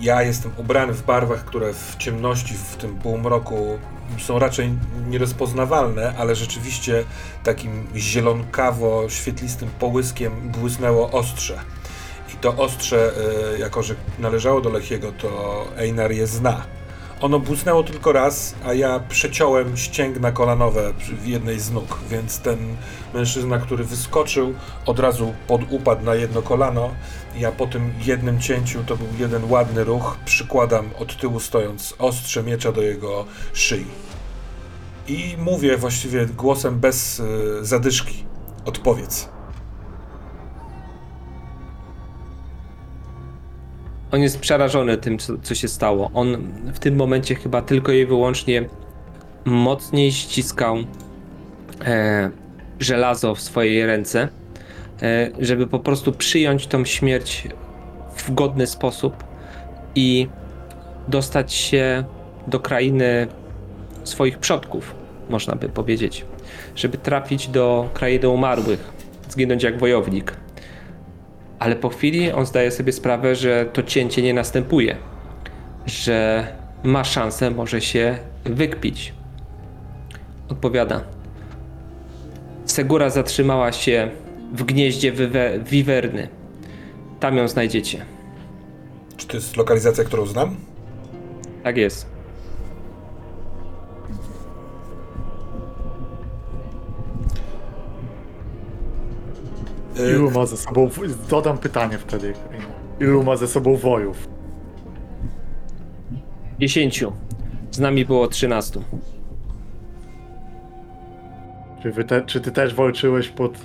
ja 0.00 0.22
jestem 0.22 0.52
ubrany 0.56 0.92
w 0.92 1.02
barwach, 1.02 1.44
które 1.44 1.74
w 1.74 1.96
ciemności, 1.98 2.54
w 2.54 2.76
tym 2.76 2.98
półmroku 2.98 3.78
są 4.18 4.38
raczej 4.38 4.70
nierozpoznawalne, 5.08 6.14
ale 6.18 6.34
rzeczywiście 6.34 7.04
takim 7.44 7.86
zielonkawo-świetlistym 7.94 9.68
połyskiem 9.78 10.32
błysnęło 10.50 11.10
ostrze. 11.10 11.58
To 12.42 12.56
ostrze, 12.56 13.12
e, 13.54 13.58
jako 13.58 13.82
że 13.82 13.94
należało 14.18 14.60
do 14.60 14.70
Lechiego, 14.70 15.12
to 15.12 15.64
Einar 15.76 16.12
je 16.12 16.26
zna. 16.26 16.66
Ono 17.20 17.38
błysnęło 17.38 17.82
tylko 17.82 18.12
raz, 18.12 18.54
a 18.64 18.74
ja 18.74 19.00
przeciąłem 19.08 19.76
ścięgna 19.76 20.32
kolanowe 20.32 20.92
w 21.22 21.26
jednej 21.26 21.60
z 21.60 21.70
nóg, 21.70 21.98
więc 22.10 22.38
ten 22.38 22.58
mężczyzna, 23.14 23.58
który 23.58 23.84
wyskoczył, 23.84 24.54
od 24.86 24.98
razu 24.98 25.34
podupadł 25.46 26.04
na 26.04 26.14
jedno 26.14 26.42
kolano. 26.42 26.90
Ja 27.36 27.52
po 27.52 27.66
tym 27.66 27.92
jednym 28.04 28.40
cięciu, 28.40 28.84
to 28.86 28.96
był 28.96 29.06
jeden 29.18 29.50
ładny 29.50 29.84
ruch, 29.84 30.16
przykładam 30.24 30.90
od 30.98 31.16
tyłu 31.16 31.40
stojąc 31.40 31.94
ostrze 31.98 32.42
miecza 32.42 32.72
do 32.72 32.82
jego 32.82 33.24
szyi. 33.52 33.86
I 35.08 35.36
mówię 35.38 35.76
właściwie 35.76 36.26
głosem 36.26 36.80
bez 36.80 37.20
y, 37.20 37.24
zadyszki. 37.60 38.24
Odpowiedz. 38.64 39.31
On 44.12 44.22
jest 44.22 44.40
przerażony 44.40 44.96
tym, 44.96 45.18
co, 45.18 45.38
co 45.42 45.54
się 45.54 45.68
stało. 45.68 46.10
On 46.14 46.52
w 46.74 46.78
tym 46.78 46.96
momencie 46.96 47.34
chyba 47.34 47.62
tylko 47.62 47.92
i 47.92 48.06
wyłącznie 48.06 48.68
mocniej 49.44 50.12
ściskał 50.12 50.76
e, 51.84 52.30
żelazo 52.80 53.34
w 53.34 53.40
swojej 53.40 53.86
ręce, 53.86 54.28
e, 55.02 55.30
żeby 55.38 55.66
po 55.66 55.78
prostu 55.78 56.12
przyjąć 56.12 56.66
tą 56.66 56.84
śmierć 56.84 57.48
w 58.16 58.34
godny 58.34 58.66
sposób 58.66 59.24
i 59.94 60.28
dostać 61.08 61.52
się 61.52 62.04
do 62.46 62.60
krainy 62.60 63.26
swoich 64.04 64.38
przodków, 64.38 64.94
można 65.30 65.56
by 65.56 65.68
powiedzieć. 65.68 66.24
Żeby 66.76 66.98
trafić 66.98 67.48
do 67.48 67.90
krainy 67.94 68.28
umarłych, 68.28 68.92
zginąć 69.28 69.62
jak 69.62 69.78
wojownik 69.78 70.41
ale 71.62 71.76
po 71.76 71.88
chwili 71.88 72.32
on 72.32 72.46
zdaje 72.46 72.70
sobie 72.70 72.92
sprawę, 72.92 73.36
że 73.36 73.66
to 73.72 73.82
cięcie 73.82 74.22
nie 74.22 74.34
następuje, 74.34 74.96
że 75.86 76.46
ma 76.84 77.04
szansę, 77.04 77.50
może 77.50 77.80
się 77.80 78.18
wykpić. 78.44 79.14
Odpowiada. 80.48 81.00
Segura 82.64 83.10
zatrzymała 83.10 83.72
się 83.72 84.10
w 84.52 84.62
gnieździe 84.64 85.12
wiwerny. 85.64 86.28
Tam 87.20 87.36
ją 87.36 87.48
znajdziecie. 87.48 88.04
Czy 89.16 89.26
to 89.26 89.36
jest 89.36 89.56
lokalizacja, 89.56 90.04
którą 90.04 90.26
znam? 90.26 90.56
Tak 91.62 91.76
jest. 91.76 92.11
Ilu 99.96 100.30
ma 100.30 100.46
ze 100.46 100.56
sobą. 100.56 100.90
Dodam 101.30 101.58
pytanie 101.58 101.98
wtedy. 101.98 102.32
Ilu 103.00 103.22
ma 103.22 103.36
ze 103.36 103.48
sobą 103.48 103.76
wojów? 103.76 104.28
Dziesięciu. 106.58 107.12
Z 107.70 107.78
nami 107.78 108.04
było 108.04 108.28
trzynastu. 108.28 108.82
Czy, 111.82 112.04
te, 112.04 112.22
czy 112.22 112.40
ty 112.40 112.52
też 112.52 112.74
walczyłeś 112.74 113.28
pod 113.28 113.58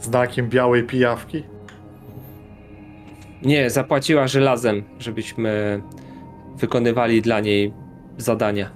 znakiem 0.00 0.48
białej 0.48 0.82
pijawki? 0.84 1.42
Nie, 3.42 3.70
zapłaciła 3.70 4.26
żelazem, 4.26 4.82
żebyśmy 4.98 5.82
wykonywali 6.56 7.22
dla 7.22 7.40
niej 7.40 7.72
zadania. 8.16 8.70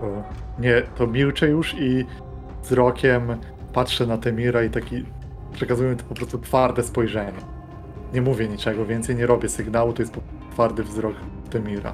To 0.00 0.24
nie, 0.58 0.82
to 0.82 1.06
milczę 1.06 1.48
już 1.48 1.74
i 1.74 2.06
wzrokiem 2.66 3.36
patrzę 3.72 4.06
na 4.06 4.18
Temira 4.18 4.64
i 4.64 4.70
taki 4.70 5.04
przekazuję 5.52 5.96
to 5.96 6.04
po 6.04 6.14
prostu 6.14 6.38
twarde 6.38 6.82
spojrzenie. 6.82 7.32
Nie 8.14 8.22
mówię 8.22 8.48
niczego 8.48 8.86
więcej, 8.86 9.16
nie 9.16 9.26
robię 9.26 9.48
sygnału, 9.48 9.92
to 9.92 10.02
jest 10.02 10.14
twardy 10.52 10.82
wzrok 10.82 11.14
Temira. 11.50 11.92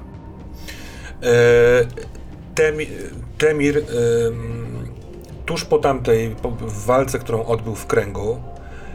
E, 1.23 2.03
Temi, 2.55 2.87
Temir 3.37 3.77
em, 3.77 3.85
tuż 5.45 5.65
po 5.65 5.77
tamtej 5.77 6.35
po, 6.41 6.51
walce, 6.85 7.19
którą 7.19 7.45
odbył 7.45 7.75
w 7.75 7.87
kręgu, 7.87 8.41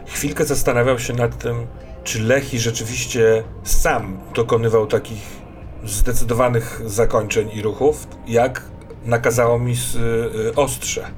chwilkę 0.05 0.45
zastanawiał 0.45 0.99
się 0.99 1.13
nad 1.13 1.37
tym, 1.37 1.67
czy 2.03 2.23
Lechi 2.23 2.59
rzeczywiście 2.59 3.43
sam 3.63 4.17
dokonywał 4.35 4.87
takich 4.87 5.39
zdecydowanych 5.83 6.81
zakończeń 6.85 7.49
i 7.53 7.61
ruchów, 7.61 8.07
jak 8.27 8.63
nakazało 9.05 9.59
mi 9.59 9.73
y, 10.47 10.55
ostrze. 10.55 11.11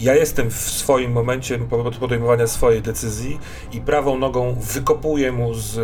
Ja 0.00 0.14
jestem 0.14 0.50
w 0.50 0.54
swoim 0.54 1.12
momencie 1.12 1.58
po- 1.58 1.90
podejmowania 1.90 2.46
swojej 2.46 2.82
decyzji 2.82 3.38
i 3.72 3.80
prawą 3.80 4.18
nogą 4.18 4.56
wykopuję 4.60 5.32
mu 5.32 5.54
z 5.54 5.76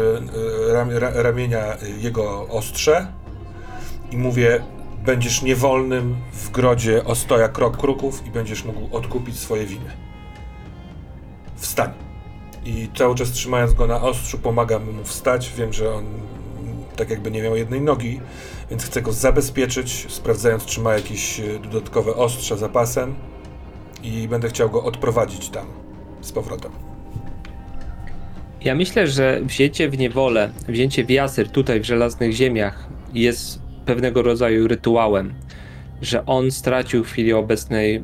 ra, 0.72 0.86
ramienia 1.14 1.76
jego 1.98 2.48
ostrze 2.48 3.12
i 4.10 4.16
mówię, 4.16 4.62
będziesz 5.04 5.42
niewolnym 5.42 6.16
w 6.32 6.50
grodzie 6.50 7.04
ostoja 7.04 7.48
krok 7.48 7.76
kruków 7.76 8.26
i 8.26 8.30
będziesz 8.30 8.64
mógł 8.64 8.96
odkupić 8.96 9.38
swoje 9.38 9.66
winy. 9.66 9.90
Wstań. 11.56 11.90
I 12.64 12.88
cały 12.94 13.14
czas 13.14 13.30
trzymając 13.30 13.72
go 13.74 13.86
na 13.86 14.02
ostrzu, 14.02 14.38
pomagam 14.38 14.92
mu 14.92 15.04
wstać. 15.04 15.52
Wiem, 15.56 15.72
że 15.72 15.94
on 15.94 16.04
tak 16.96 17.10
jakby 17.10 17.30
nie 17.30 17.42
miał 17.42 17.56
jednej 17.56 17.80
nogi, 17.80 18.20
więc 18.70 18.84
chcę 18.84 19.02
go 19.02 19.12
zabezpieczyć, 19.12 20.06
sprawdzając, 20.08 20.64
czy 20.64 20.80
ma 20.80 20.94
jakieś 20.94 21.40
e, 21.40 21.58
dodatkowe 21.58 22.12
za 22.56 22.68
pasem 22.68 23.14
i 24.02 24.28
będę 24.28 24.48
chciał 24.48 24.70
go 24.70 24.84
odprowadzić 24.84 25.48
tam 25.48 25.66
z 26.20 26.32
powrotem. 26.32 26.72
Ja 28.64 28.74
myślę, 28.74 29.06
że 29.06 29.40
wzięcie 29.42 29.88
w 29.88 29.98
niewolę, 29.98 30.50
wzięcie 30.68 31.04
w 31.04 31.10
jasyr 31.10 31.48
tutaj 31.48 31.80
w 31.80 31.84
żelaznych 31.84 32.32
ziemiach 32.32 32.88
jest 33.14 33.60
pewnego 33.84 34.22
rodzaju 34.22 34.68
rytuałem, 34.68 35.34
że 36.02 36.26
on 36.26 36.50
stracił 36.50 37.04
w 37.04 37.06
chwili 37.06 37.32
obecnej 37.32 38.02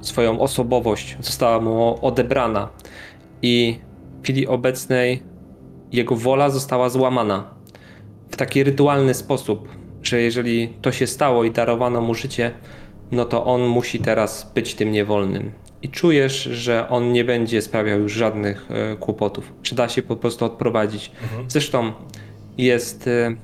swoją 0.00 0.40
osobowość, 0.40 1.16
została 1.20 1.60
mu 1.60 1.98
odebrana 2.06 2.68
i 3.42 3.78
w 4.20 4.22
chwili 4.22 4.46
obecnej 4.46 5.22
jego 5.92 6.16
wola 6.16 6.50
została 6.50 6.88
złamana 6.88 7.54
w 8.30 8.36
taki 8.36 8.64
rytualny 8.64 9.14
sposób, 9.14 9.68
że 10.02 10.20
jeżeli 10.20 10.68
to 10.82 10.92
się 10.92 11.06
stało 11.06 11.44
i 11.44 11.50
darowano 11.50 12.00
mu 12.00 12.14
życie, 12.14 12.52
no 13.12 13.24
to 13.24 13.44
on 13.44 13.66
musi 13.66 13.98
teraz 13.98 14.52
być 14.54 14.74
tym 14.74 14.92
niewolnym. 14.92 15.52
I 15.82 15.88
czujesz, 15.88 16.42
że 16.42 16.88
on 16.88 17.12
nie 17.12 17.24
będzie 17.24 17.62
sprawiał 17.62 18.00
już 18.00 18.12
żadnych 18.12 18.66
e, 18.70 18.96
kłopotów. 18.96 19.52
Czy 19.62 19.74
da 19.74 19.88
się 19.88 20.02
po 20.02 20.16
prostu 20.16 20.44
odprowadzić. 20.44 21.12
Zresztą 21.48 21.92
jest 22.58 23.06
e, 23.06 23.34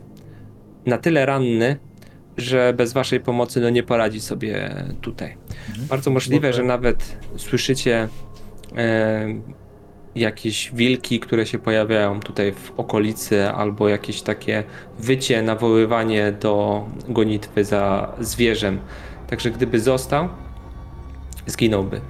na 0.86 0.98
tyle 0.98 1.26
ranny, 1.26 1.76
że 2.36 2.74
bez 2.76 2.92
waszej 2.92 3.20
pomocy 3.20 3.60
no, 3.60 3.70
nie 3.70 3.82
poradzi 3.82 4.20
sobie 4.20 4.74
tutaj. 5.00 5.36
Bardzo 5.88 6.10
możliwe, 6.10 6.52
że 6.52 6.62
nawet 6.62 7.18
słyszycie 7.36 8.08
e, 8.76 9.34
jakieś 10.14 10.70
wilki, 10.74 11.20
które 11.20 11.46
się 11.46 11.58
pojawiają 11.58 12.20
tutaj 12.20 12.52
w 12.52 12.72
okolicy, 12.76 13.48
albo 13.48 13.88
jakieś 13.88 14.22
takie 14.22 14.64
wycie, 14.98 15.42
nawoływanie 15.42 16.32
do 16.32 16.84
gonitwy 17.08 17.64
za 17.64 18.14
zwierzem. 18.20 18.78
Także 19.30 19.50
gdyby 19.50 19.80
został, 19.80 20.28
zginąłby. 21.46 22.00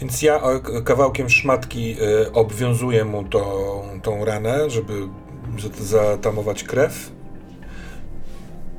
Więc 0.00 0.22
ja 0.22 0.40
e, 0.42 0.82
kawałkiem 0.82 1.30
szmatki 1.30 1.96
e, 2.26 2.32
obwiązuję 2.32 3.04
mu 3.04 3.24
tą, 3.24 3.40
tą 4.02 4.24
ranę, 4.24 4.70
żeby 4.70 4.92
za- 5.58 5.84
zatamować 5.84 6.64
krew. 6.64 7.10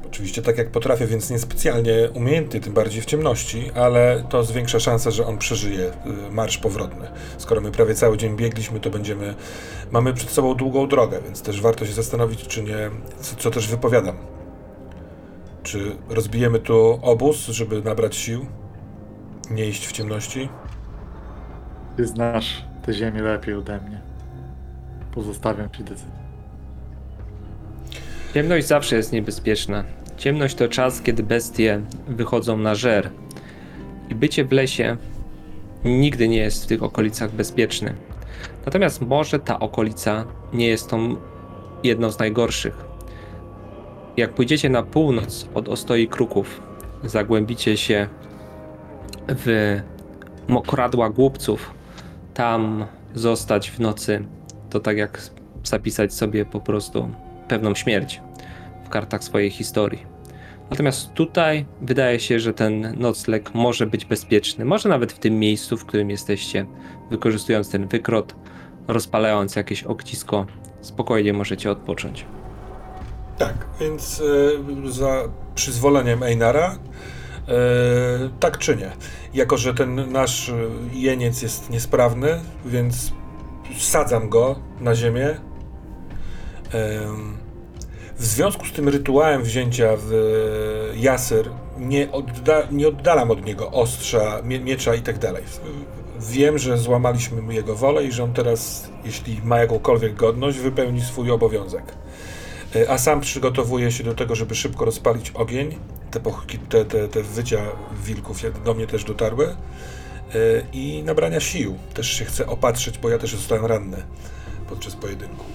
Oczywiście 0.06 0.42
tak 0.42 0.58
jak 0.58 0.72
potrafię, 0.72 1.08
więc 1.08 1.30
niespecjalnie 1.30 2.10
umiejętny, 2.14 2.60
tym 2.60 2.74
bardziej 2.74 3.02
w 3.02 3.06
ciemności, 3.06 3.72
ale 3.76 4.24
to 4.30 4.44
zwiększa 4.44 4.80
szansę, 4.80 5.12
że 5.12 5.26
on 5.28 5.38
przeżyje 5.38 5.88
e, 5.88 5.94
marsz 6.32 6.58
powrotny. 6.58 7.08
Skoro 7.38 7.62
my 7.62 7.72
prawie 7.72 7.96
cały 7.96 8.18
dzień 8.18 8.36
biegliśmy, 8.36 8.80
to 8.80 8.90
będziemy. 8.90 9.36
Mamy 9.92 10.14
przed 10.14 10.30
sobą 10.30 10.56
długą 10.56 10.88
drogę, 10.88 11.20
więc 11.26 11.42
też 11.42 11.62
warto 11.62 11.86
się 11.86 11.94
zastanowić, 11.94 12.48
czy 12.48 12.64
nie. 12.64 12.90
Co, 13.20 13.36
co 13.36 13.52
też 13.52 13.68
wypowiadam. 13.68 14.16
Czy 15.64 15.96
rozbijemy 16.10 16.60
tu 16.60 17.00
obóz, 17.02 17.48
żeby 17.48 17.82
nabrać 17.82 18.16
sił? 18.16 18.46
Nie 19.52 19.66
iść 19.66 19.88
w 19.88 19.92
ciemności? 19.92 20.50
Ty 21.98 22.08
znasz 22.08 22.66
tę 22.86 22.94
ziemię 22.94 23.22
lepiej 23.22 23.54
ode 23.54 23.80
mnie. 23.82 24.02
Pozostawiam 25.14 25.70
ci 25.72 25.84
decyzję. 25.84 26.24
Ciemność 28.34 28.68
zawsze 28.68 28.96
jest 28.96 29.12
niebezpieczna. 29.12 29.84
Ciemność 30.18 30.56
to 30.56 30.68
czas, 30.68 31.02
kiedy 31.02 31.24
bestie 31.24 31.82
wychodzą 32.08 32.58
na 32.58 32.76
żer. 32.76 33.10
I 34.10 34.16
bycie 34.16 34.46
w 34.46 34.52
lesie 34.52 34.98
nigdy 35.86 36.28
nie 36.28 36.38
jest 36.38 36.64
w 36.64 36.68
tych 36.68 36.84
okolicach 36.84 37.32
bezpieczne. 37.32 37.94
Natomiast 38.66 39.02
może 39.02 39.40
ta 39.40 39.60
okolica 39.60 40.26
nie 40.54 40.68
jest 40.68 40.90
tą 40.90 41.16
jedną 41.84 42.12
z 42.12 42.20
najgorszych. 42.20 42.93
Jak 44.18 44.34
pójdziecie 44.34 44.70
na 44.70 44.84
północ 44.84 45.48
od 45.54 45.70
Ostoi 45.70 46.08
Kruków, 46.08 46.62
zagłębicie 47.04 47.78
się 47.78 48.08
w 49.28 49.80
mokradła 50.48 51.10
głupców, 51.10 51.74
tam 52.34 52.86
zostać 53.16 53.72
w 53.72 53.80
nocy, 53.80 54.26
to 54.70 54.80
tak 54.80 54.98
jak 54.98 55.22
zapisać 55.64 56.14
sobie 56.14 56.46
po 56.46 56.60
prostu 56.60 57.10
pewną 57.48 57.76
śmierć 57.76 58.22
w 58.86 58.90
kartach 58.90 59.24
swojej 59.24 59.50
historii. 59.50 60.06
Natomiast 60.70 61.14
tutaj 61.14 61.66
wydaje 61.82 62.20
się, 62.20 62.40
że 62.40 62.54
ten 62.54 62.96
nocleg 63.00 63.54
może 63.54 63.86
być 63.86 64.06
bezpieczny. 64.06 64.66
Może 64.66 64.90
nawet 64.90 65.14
w 65.14 65.20
tym 65.20 65.40
miejscu, 65.40 65.78
w 65.78 65.86
którym 65.86 66.10
jesteście, 66.10 66.66
wykorzystując 67.10 67.70
ten 67.70 67.88
wykrot, 67.88 68.36
rozpalając 68.88 69.56
jakieś 69.56 69.84
ognisko, 69.84 70.46
spokojnie 70.82 71.34
możecie 71.34 71.72
odpocząć. 71.72 72.26
Tak, 73.38 73.54
więc 73.80 74.22
e, 74.88 74.92
za 74.92 75.24
przyzwoleniem 75.56 76.24
Einara 76.24 76.76
e, 77.48 77.56
tak 78.40 78.58
czynię. 78.58 78.92
Jako, 79.34 79.58
że 79.58 79.74
ten 79.74 80.12
nasz 80.12 80.50
e, 80.50 80.54
jeniec 80.94 81.42
jest 81.42 81.70
niesprawny, 81.70 82.40
więc 82.66 83.12
sadzam 83.78 84.30
go 84.30 84.56
na 84.80 84.96
ziemię. 84.96 85.28
Em, 86.72 87.38
w 88.18 88.26
związku 88.26 88.66
z 88.66 88.72
tym 88.72 88.90
rytuałem 88.90 89.44
wzięcia 89.44 89.90
w 89.98 90.14
e, 90.14 90.98
jasyr 90.98 91.50
nie, 91.78 92.12
odda, 92.12 92.68
nie 92.72 92.88
oddalam 92.88 93.32
od 93.32 93.46
niego 93.46 93.72
ostrza, 93.72 94.42
mie, 94.44 94.60
miecza 94.60 94.96
i 94.96 95.02
tak 95.02 95.20
dalej. 95.20 95.44
Wiem, 96.20 96.58
że 96.58 96.78
złamaliśmy 96.78 97.42
mu 97.42 97.52
jego 97.52 97.76
wolę 97.76 98.04
i 98.04 98.12
że 98.12 98.24
on 98.24 98.34
teraz, 98.34 98.90
jeśli 99.06 99.42
ma 99.44 99.60
jakąkolwiek 99.60 100.14
godność, 100.14 100.58
wypełni 100.58 101.02
swój 101.02 101.32
obowiązek. 101.32 101.84
E, 102.76 102.90
A 102.90 102.98
sam 102.98 103.22
przygotowuje 103.22 103.92
się 103.92 104.04
do 104.04 104.14
tego, 104.14 104.36
żeby 104.36 104.56
szybko 104.56 104.86
rozpalić 104.86 105.32
ogień. 105.32 105.78
Te, 106.12 106.20
pochki, 106.20 106.60
te, 106.60 106.86
te, 106.86 107.08
te 107.08 107.24
wycia 107.24 107.62
wilków 108.06 108.64
do 108.66 108.74
mnie 108.74 108.88
też 108.88 109.04
dotarły. 109.04 109.46
E, 109.48 109.56
I 110.74 111.04
nabrania 111.04 111.40
sił. 111.40 111.78
Też 111.94 112.12
się 112.12 112.26
chcę 112.26 112.48
opatrzyć, 112.48 112.98
bo 112.98 113.10
ja 113.10 113.18
też 113.18 113.36
zostałem 113.36 113.66
ranny 113.66 114.04
podczas 114.70 114.96
pojedynku. 114.96 115.46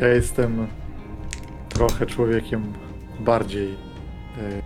Ja 0.00 0.08
jestem 0.08 0.66
trochę 1.68 2.06
człowiekiem 2.06 2.72
bardziej 3.20 3.72
y, 3.72 4.62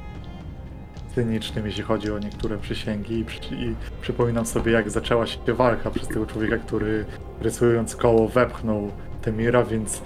cynicznym, 1.15 1.67
jeśli 1.67 1.83
chodzi 1.83 2.13
o 2.13 2.19
niektóre 2.19 2.59
przysięgi 2.59 3.19
i, 3.19 3.25
przy, 3.25 3.55
i 3.55 3.75
przypominam 4.01 4.47
sobie, 4.47 4.73
jak 4.73 4.91
zaczęła 4.91 5.27
się 5.27 5.39
walka 5.49 5.91
przez 5.91 6.09
tego 6.09 6.27
człowieka, 6.27 6.59
który 6.59 7.05
rysując 7.41 7.97
koło 7.97 8.29
wepchnął 8.29 8.91
Temira, 9.23 9.65
więc 9.65 10.03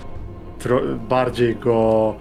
bardziej 1.09 1.57
go 1.57 2.15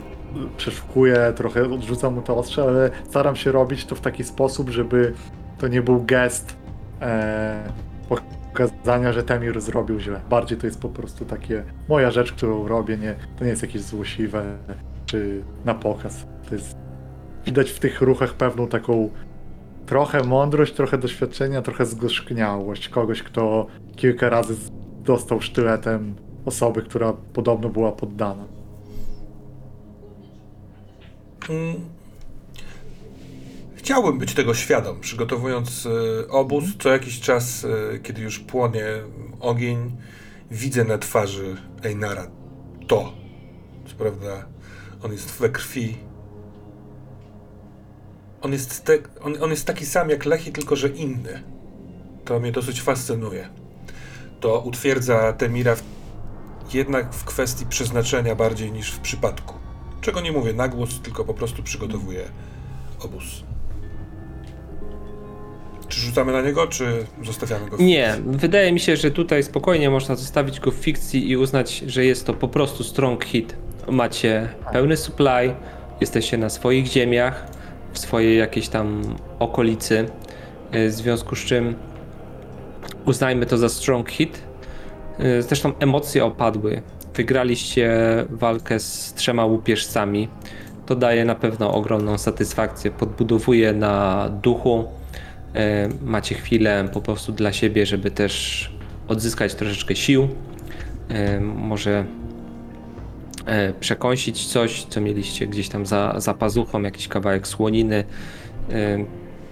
przeszukuję, 0.58 1.34
trochę 1.36 1.74
odrzucam 1.74 2.14
mu 2.14 2.22
to 2.22 2.38
ostrze, 2.38 2.64
ale 2.64 2.90
staram 3.10 3.36
się 3.36 3.52
robić 3.52 3.86
to 3.86 3.96
w 3.96 4.02
taki 4.02 4.24
sposób, 4.24 4.70
żeby 4.70 5.14
to 5.58 5.68
nie 5.68 5.82
był 5.82 6.04
gest 6.06 6.56
e, 7.02 7.74
pokazania, 8.10 9.14
że 9.14 9.24
Temir 9.24 9.62
zrobił 9.62 10.00
źle. 10.00 10.22
Bardziej 10.30 10.58
to 10.58 10.68
jest 10.68 10.82
po 10.82 10.90
prostu 10.90 11.26
takie 11.26 11.64
moja 11.90 12.12
rzecz, 12.12 12.32
którą 12.32 12.68
robię, 12.68 12.98
nie, 12.98 13.16
to 13.38 13.44
nie 13.44 13.50
jest 13.50 13.62
jakieś 13.62 13.82
złośliwe 13.82 14.58
czy 15.06 15.44
na 15.66 15.74
pokaz. 15.74 16.26
To 16.50 16.56
jest 16.56 16.78
widać 17.46 17.72
w 17.72 17.80
tych 17.80 18.02
ruchach 18.02 18.34
pewną 18.34 18.68
taką 18.68 19.10
trochę 19.86 20.24
mądrość, 20.24 20.74
trochę 20.74 20.98
doświadczenia, 20.98 21.62
trochę 21.62 21.86
zgorzkniałość 21.86 22.90
kogoś, 22.90 23.24
kto 23.24 23.68
kilka 23.96 24.30
razy 24.30 24.56
dostał 25.04 25.42
sztyletem 25.42 26.16
osoby, 26.46 26.82
która 26.82 27.14
podobno 27.14 27.70
była 27.70 27.92
poddana. 27.92 28.48
Mm. 31.50 31.76
Chciałbym 33.76 34.20
być 34.20 34.34
tego 34.34 34.54
świadom, 34.54 35.00
przygotowując 35.00 35.86
e, 35.86 36.28
obóz. 36.28 36.64
Co 36.80 36.90
jakiś 36.90 37.20
czas, 37.20 37.66
e, 37.66 38.00
kiedy 38.00 38.22
już 38.22 38.40
płonie 38.40 38.86
ogień, 39.40 39.98
widzę 40.52 40.84
na 40.84 40.98
twarzy 40.98 41.56
Einara 41.84 42.28
to. 42.88 43.14
Co 43.88 43.96
prawda, 43.96 44.46
on 45.04 45.12
jest 45.12 45.32
we 45.32 45.50
krwi. 45.50 45.98
On 48.42 48.52
jest, 48.52 48.84
te, 48.86 48.98
on, 49.22 49.44
on 49.44 49.50
jest 49.50 49.66
taki 49.66 49.86
sam 49.86 50.10
jak 50.10 50.26
Lechi, 50.26 50.52
tylko 50.52 50.76
że 50.76 50.90
inny. 50.90 51.44
To 52.26 52.40
mnie 52.40 52.52
dosyć 52.52 52.82
fascynuje. 52.82 53.50
To 54.40 54.60
utwierdza 54.60 55.34
Temira 55.34 55.76
w, 55.76 55.84
jednak 56.74 57.14
w 57.14 57.26
kwestii 57.26 57.66
przeznaczenia 57.66 58.36
bardziej 58.36 58.72
niż 58.72 58.92
w 58.92 59.00
przypadku. 59.00 59.54
Czego 60.02 60.22
nie 60.22 60.32
mówię 60.32 60.54
na 60.54 60.68
głos, 60.68 61.00
tylko 61.00 61.26
po 61.26 61.34
prostu 61.34 61.64
przygotowuję 61.64 62.24
obóz. 63.00 63.44
Czy 65.88 66.00
rzucamy 66.00 66.32
na 66.32 66.42
niego, 66.42 66.68
czy 66.68 67.06
zostawiamy 67.24 67.70
go 67.70 67.78
w 67.78 67.80
Nie, 67.80 68.16
wydaje 68.26 68.72
mi 68.72 68.80
się, 68.80 68.98
że 68.98 69.12
tutaj 69.12 69.44
spokojnie 69.44 69.90
można 69.90 70.16
zostawić 70.16 70.60
go 70.60 70.72
w 70.72 70.76
fikcji 70.76 71.30
i 71.30 71.38
uznać, 71.38 71.78
że 71.88 72.06
jest 72.06 72.26
to 72.26 72.34
po 72.34 72.48
prostu 72.48 72.84
strong 72.84 73.26
hit. 73.26 73.56
Macie 73.92 74.50
pełny 74.72 74.98
supply, 74.98 75.56
jesteście 76.02 76.38
na 76.38 76.50
swoich 76.50 76.86
ziemiach, 76.86 77.48
w 77.94 78.00
swojej 78.00 78.38
jakiejś 78.38 78.68
tam 78.68 79.02
okolicy, 79.40 80.10
y, 80.76 80.90
w 80.90 80.94
związku 80.94 81.36
z 81.36 81.40
czym 81.40 81.76
uznajmy 83.06 83.46
to 83.46 83.58
za 83.58 83.70
strong 83.70 84.10
hit. 84.10 84.42
Y, 85.20 85.42
Zresztą 85.42 85.72
emocje 85.80 86.26
opadły. 86.26 86.82
wygraliście 87.16 87.92
walkę 88.30 88.80
z 88.80 89.14
trzema 89.14 89.46
łupieżcami. 89.46 90.28
To 90.86 90.96
daje 90.96 91.26
na 91.26 91.36
pewno 91.36 91.74
ogromną 91.74 92.18
satysfakcję. 92.18 92.92
Podbudowuje 92.92 93.74
na 93.74 94.30
duchu. 94.44 94.84
E, 95.56 95.90
Macie 96.02 96.36
chwilę 96.36 96.90
po 96.94 97.02
prostu 97.02 97.32
dla 97.32 97.54
siebie, 97.54 97.86
żeby 97.86 98.12
też 98.12 98.72
odzyskać 99.08 99.56
troszeczkę 99.56 99.96
sił. 99.96 100.28
E, 101.10 101.40
Może 101.42 102.06
przekąsić 103.80 104.48
coś, 104.48 104.84
co 104.90 105.02
mieliście 105.02 105.48
gdzieś 105.48 105.70
tam 105.70 105.86
za, 105.86 106.14
za 106.18 106.34
pazuchą, 106.34 106.82
jakiś 106.82 107.08
kawałek 107.08 107.48
słoniny. 107.48 108.04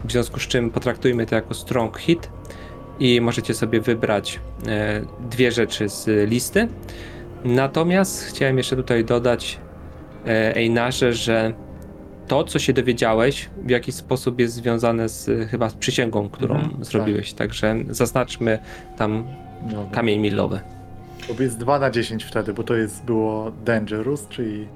W 0.05 0.11
związku 0.11 0.39
z 0.39 0.43
czym 0.47 0.69
potraktujmy 0.69 1.25
to 1.25 1.35
jako 1.35 1.53
strong 1.53 1.97
hit 1.97 2.29
i 2.99 3.21
możecie 3.21 3.53
sobie 3.53 3.81
wybrać 3.81 4.39
e, 4.67 5.01
dwie 5.29 5.51
rzeczy 5.51 5.89
z 5.89 6.29
listy. 6.29 6.67
Natomiast 7.45 8.23
chciałem 8.23 8.57
jeszcze 8.57 8.75
tutaj 8.75 9.05
dodać 9.05 9.59
e, 10.25 10.55
Einarze, 10.55 11.13
że 11.13 11.53
to, 12.27 12.43
co 12.43 12.59
się 12.59 12.73
dowiedziałeś, 12.73 13.49
w 13.57 13.69
jakiś 13.69 13.95
sposób 13.95 14.39
jest 14.39 14.53
związane 14.53 15.09
z 15.09 15.49
chyba 15.49 15.69
z 15.69 15.73
przysięgą, 15.73 16.29
którą 16.29 16.55
Mhm, 16.55 16.85
zrobiłeś. 16.85 17.33
Także 17.33 17.75
zaznaczmy 17.89 18.59
tam 18.97 19.23
Dobra. 19.61 19.85
kamień 19.91 20.19
milowy. 20.19 20.59
To 21.37 21.43
jest 21.43 21.57
2 21.57 21.79
na 21.79 21.89
10 21.91 22.23
wtedy, 22.23 22.53
bo 22.53 22.63
to 22.63 22.75
jest 22.75 23.05
było 23.05 23.51
Dangerous, 23.65 24.27
czyli 24.27 24.67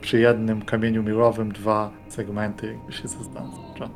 przy 0.00 0.18
jednym 0.20 0.62
kamieniu 0.62 1.02
milowym 1.02 1.52
dwa 1.52 1.90
segmenty 2.08 2.66
jakby 2.66 2.92
się 2.92 3.08
zaznacza. 3.08 3.90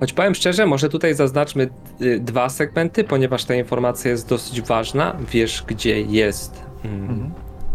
Choć 0.00 0.12
powiem 0.12 0.34
szczerze, 0.34 0.66
może 0.66 0.88
tutaj 0.88 1.14
zaznaczmy 1.14 1.68
y, 2.02 2.20
dwa 2.20 2.48
segmenty, 2.48 3.04
ponieważ 3.04 3.44
ta 3.44 3.54
informacja 3.54 4.10
jest 4.10 4.28
dosyć 4.28 4.62
ważna. 4.62 5.16
Wiesz, 5.32 5.64
gdzie 5.66 6.00
jest. 6.00 6.62
Mm, 6.84 7.00
Mhm. 7.00 7.30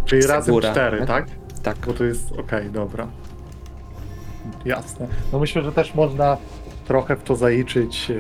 Czyli 0.06 0.22
razem 0.22 0.44
Segura, 0.44 0.72
cztery, 0.72 1.06
tak? 1.06 1.28
tak? 1.64 1.78
Bo 1.88 1.94
to 1.94 2.04
jest 2.04 2.32
okej, 2.32 2.70
dobra. 2.72 3.08
Jasne. 4.66 5.08
No 5.34 5.40
myślę, 5.40 5.62
że 5.62 5.72
też 5.72 5.96
można 5.96 6.38
trochę 6.88 7.16
w 7.16 7.24
to 7.24 7.36
zaliczyć 7.36 8.12
e, 8.12 8.16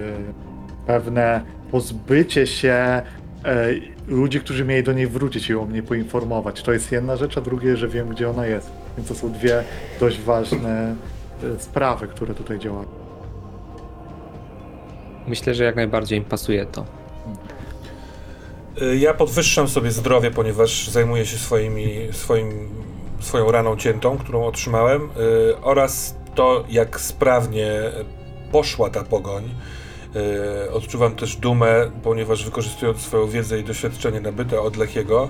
pewne 0.87 1.41
pozbycie 1.71 2.47
się 2.47 2.71
e, 2.73 3.01
ludzi, 4.07 4.39
którzy 4.39 4.65
mieli 4.65 4.83
do 4.83 4.93
niej 4.93 5.07
wrócić 5.07 5.49
i 5.49 5.55
o 5.55 5.65
mnie 5.65 5.83
poinformować. 5.83 6.61
To 6.63 6.73
jest 6.73 6.91
jedna 6.91 7.15
rzecz, 7.17 7.37
a 7.37 7.41
drugie, 7.41 7.77
że 7.77 7.87
wiem, 7.87 8.09
gdzie 8.09 8.29
ona 8.29 8.47
jest. 8.47 8.71
Więc 8.97 9.09
to 9.09 9.15
są 9.15 9.31
dwie 9.31 9.63
dość 9.99 10.21
ważne 10.21 10.95
sprawy, 11.59 12.07
które 12.07 12.33
tutaj 12.33 12.59
działają. 12.59 13.04
Myślę, 15.27 15.55
że 15.55 15.63
jak 15.63 15.75
najbardziej 15.75 16.17
im 16.19 16.25
pasuje 16.25 16.65
to. 16.65 16.85
Y, 18.81 18.97
Ja 18.97 19.13
podwyższam 19.13 19.67
sobie 19.67 19.91
zdrowie, 19.91 20.31
ponieważ 20.31 20.87
zajmuję 20.87 21.25
się 21.25 21.37
swoimi, 21.37 21.95
swoim, 22.11 22.69
swoją 23.19 23.51
raną 23.51 23.77
ciętą, 23.77 24.17
którą 24.17 24.45
otrzymałem, 24.45 25.01
y, 25.01 25.57
oraz 25.61 26.15
to, 26.35 26.63
jak 26.69 26.99
sprawnie 26.99 27.71
poszła 28.51 28.89
ta 28.89 29.03
pogoń. 29.03 29.43
Y, 30.65 30.71
Odczuwam 30.71 31.15
też 31.15 31.35
dumę, 31.35 31.91
ponieważ 32.03 32.45
wykorzystując 32.45 33.01
swoją 33.01 33.27
wiedzę 33.27 33.59
i 33.59 33.63
doświadczenie 33.63 34.21
nabyte 34.21 34.61
od 34.61 34.75
Lechiego, 34.77 35.27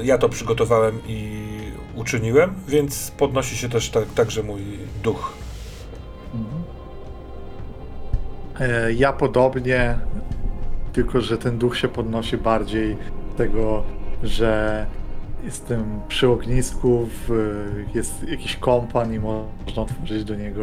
y, 0.00 0.04
ja 0.04 0.18
to 0.18 0.28
przygotowałem 0.28 1.00
i 1.08 1.46
uczyniłem, 1.94 2.54
więc 2.68 3.10
podnosi 3.10 3.56
się 3.56 3.68
też 3.68 3.90
tak, 3.90 4.04
także 4.14 4.42
mój 4.42 4.60
duch. 5.02 5.32
Ja 8.96 9.12
podobnie, 9.12 9.98
tylko 10.92 11.20
że 11.20 11.38
ten 11.38 11.58
duch 11.58 11.76
się 11.76 11.88
podnosi 11.88 12.36
bardziej 12.36 12.96
tego, 13.36 13.84
że 14.22 14.86
jestem 15.44 16.00
przy 16.08 16.28
ognisku, 16.28 17.08
jest 17.94 18.28
jakiś 18.28 18.56
kompan 18.56 19.14
i 19.14 19.18
można 19.18 19.82
otworzyć 19.82 20.24
do 20.24 20.34
niego 20.34 20.62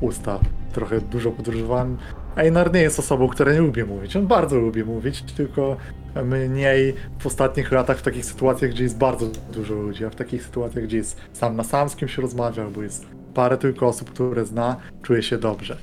usta. 0.00 0.38
Trochę 0.72 1.00
dużo 1.00 1.30
podróżowałem. 1.30 1.96
Einar 2.36 2.74
nie 2.74 2.80
jest 2.80 2.98
osobą, 2.98 3.28
która 3.28 3.52
nie 3.52 3.60
lubi 3.60 3.84
mówić. 3.84 4.16
On 4.16 4.26
bardzo 4.26 4.56
lubi 4.56 4.84
mówić, 4.84 5.22
tylko 5.22 5.76
mniej 6.24 6.94
w 7.18 7.26
ostatnich 7.26 7.72
latach 7.72 7.98
w 7.98 8.02
takich 8.02 8.24
sytuacjach, 8.24 8.70
gdzie 8.70 8.82
jest 8.82 8.98
bardzo 8.98 9.26
dużo 9.52 9.74
ludzi, 9.74 10.04
a 10.04 10.10
w 10.10 10.14
takich 10.14 10.42
sytuacjach, 10.42 10.84
gdzie 10.84 10.96
jest 10.96 11.20
sam 11.32 11.56
na 11.56 11.64
sam 11.64 11.88
z 11.88 11.96
kim 11.96 12.08
się 12.08 12.22
rozmawia, 12.22 12.62
albo 12.62 12.82
jest 12.82 13.06
parę 13.34 13.58
tylko 13.58 13.86
osób, 13.86 14.10
które 14.10 14.44
zna, 14.44 14.76
czuje 15.02 15.22
się 15.22 15.38
dobrze. 15.38 15.76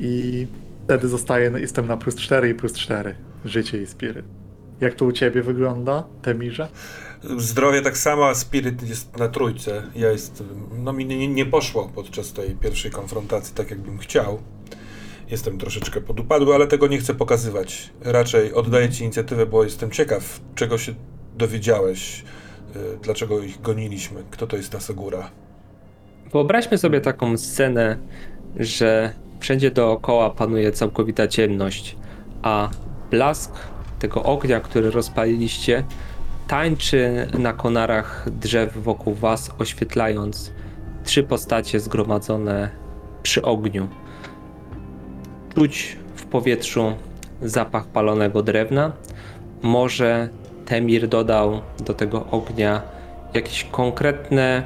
I 0.00 0.46
wtedy 0.84 1.08
zostaję, 1.08 1.52
jestem 1.56 1.86
na 1.86 1.96
plus 1.96 2.16
4 2.16 2.48
i 2.50 2.54
plus 2.54 2.72
4. 2.72 3.14
Życie 3.44 3.82
i 3.82 3.86
spiryt. 3.86 4.26
Jak 4.80 4.94
to 4.94 5.04
u 5.04 5.12
ciebie 5.12 5.42
wygląda, 5.42 6.04
Temirze? 6.22 6.68
Zdrowie 7.36 7.82
tak 7.82 7.98
samo, 7.98 8.28
a 8.28 8.34
spiryt 8.34 8.88
jest 8.88 9.18
na 9.18 9.28
trójce. 9.28 9.82
Ja 9.94 10.10
jest, 10.10 10.44
no 10.78 10.92
mi 10.92 11.06
nie, 11.06 11.28
nie 11.28 11.46
poszło 11.46 11.90
podczas 11.94 12.32
tej 12.32 12.50
pierwszej 12.50 12.90
konfrontacji 12.90 13.54
tak, 13.54 13.70
jakbym 13.70 13.98
chciał. 13.98 14.38
Jestem 15.30 15.58
troszeczkę 15.58 16.00
podupadły, 16.00 16.54
ale 16.54 16.66
tego 16.66 16.86
nie 16.86 16.98
chcę 16.98 17.14
pokazywać. 17.14 17.90
Raczej 18.00 18.54
oddaję 18.54 18.88
ci 18.88 19.04
inicjatywę, 19.04 19.46
bo 19.46 19.64
jestem 19.64 19.90
ciekaw, 19.90 20.40
czego 20.54 20.78
się 20.78 20.94
dowiedziałeś, 21.36 22.24
y, 22.76 22.98
dlaczego 23.02 23.40
ich 23.40 23.60
goniliśmy, 23.60 24.24
kto 24.30 24.46
to 24.46 24.56
jest 24.56 24.72
ta 24.72 24.80
Segura. 24.80 25.30
Wyobraźmy 26.32 26.78
sobie 26.78 27.00
taką 27.00 27.38
scenę, 27.38 27.98
że 28.56 29.14
wszędzie 29.40 29.70
dookoła 29.70 30.30
panuje 30.30 30.72
całkowita 30.72 31.28
ciemność, 31.28 31.96
a 32.42 32.70
blask 33.10 33.52
tego 33.98 34.22
ognia, 34.22 34.60
który 34.60 34.90
rozpaliliście, 34.90 35.84
tańczy 36.48 37.26
na 37.38 37.52
konarach 37.52 38.26
drzew 38.30 38.78
wokół 38.78 39.14
was, 39.14 39.50
oświetlając 39.58 40.52
trzy 41.04 41.22
postacie 41.22 41.80
zgromadzone 41.80 42.70
przy 43.22 43.42
ogniu. 43.42 43.88
Czuć 45.54 45.96
w 46.14 46.24
powietrzu 46.24 46.92
zapach 47.42 47.86
palonego 47.86 48.42
drewna. 48.42 48.92
Może 49.62 50.28
Temir 50.66 51.08
dodał 51.08 51.60
do 51.86 51.94
tego 51.94 52.26
ognia 52.30 52.82
jakieś 53.34 53.64
konkretne 53.64 54.62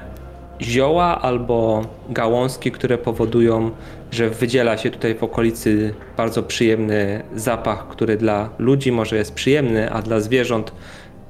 zioła 0.61 1.23
albo 1.23 1.83
gałązki, 2.09 2.73
które 2.73 2.99
powodują, 2.99 3.71
że 4.15 4.31
wydziela 4.31 4.79
się 4.79 4.91
tutaj 4.91 5.15
w 5.15 5.23
okolicy 5.23 5.95
bardzo 6.17 6.43
przyjemny 6.43 7.23
zapach, 7.37 7.89
który 7.89 8.17
dla 8.17 8.51
ludzi 8.59 8.93
może 8.93 9.17
jest 9.17 9.35
przyjemny, 9.35 9.91
a 9.91 10.03
dla 10.03 10.21
zwierząt 10.21 10.73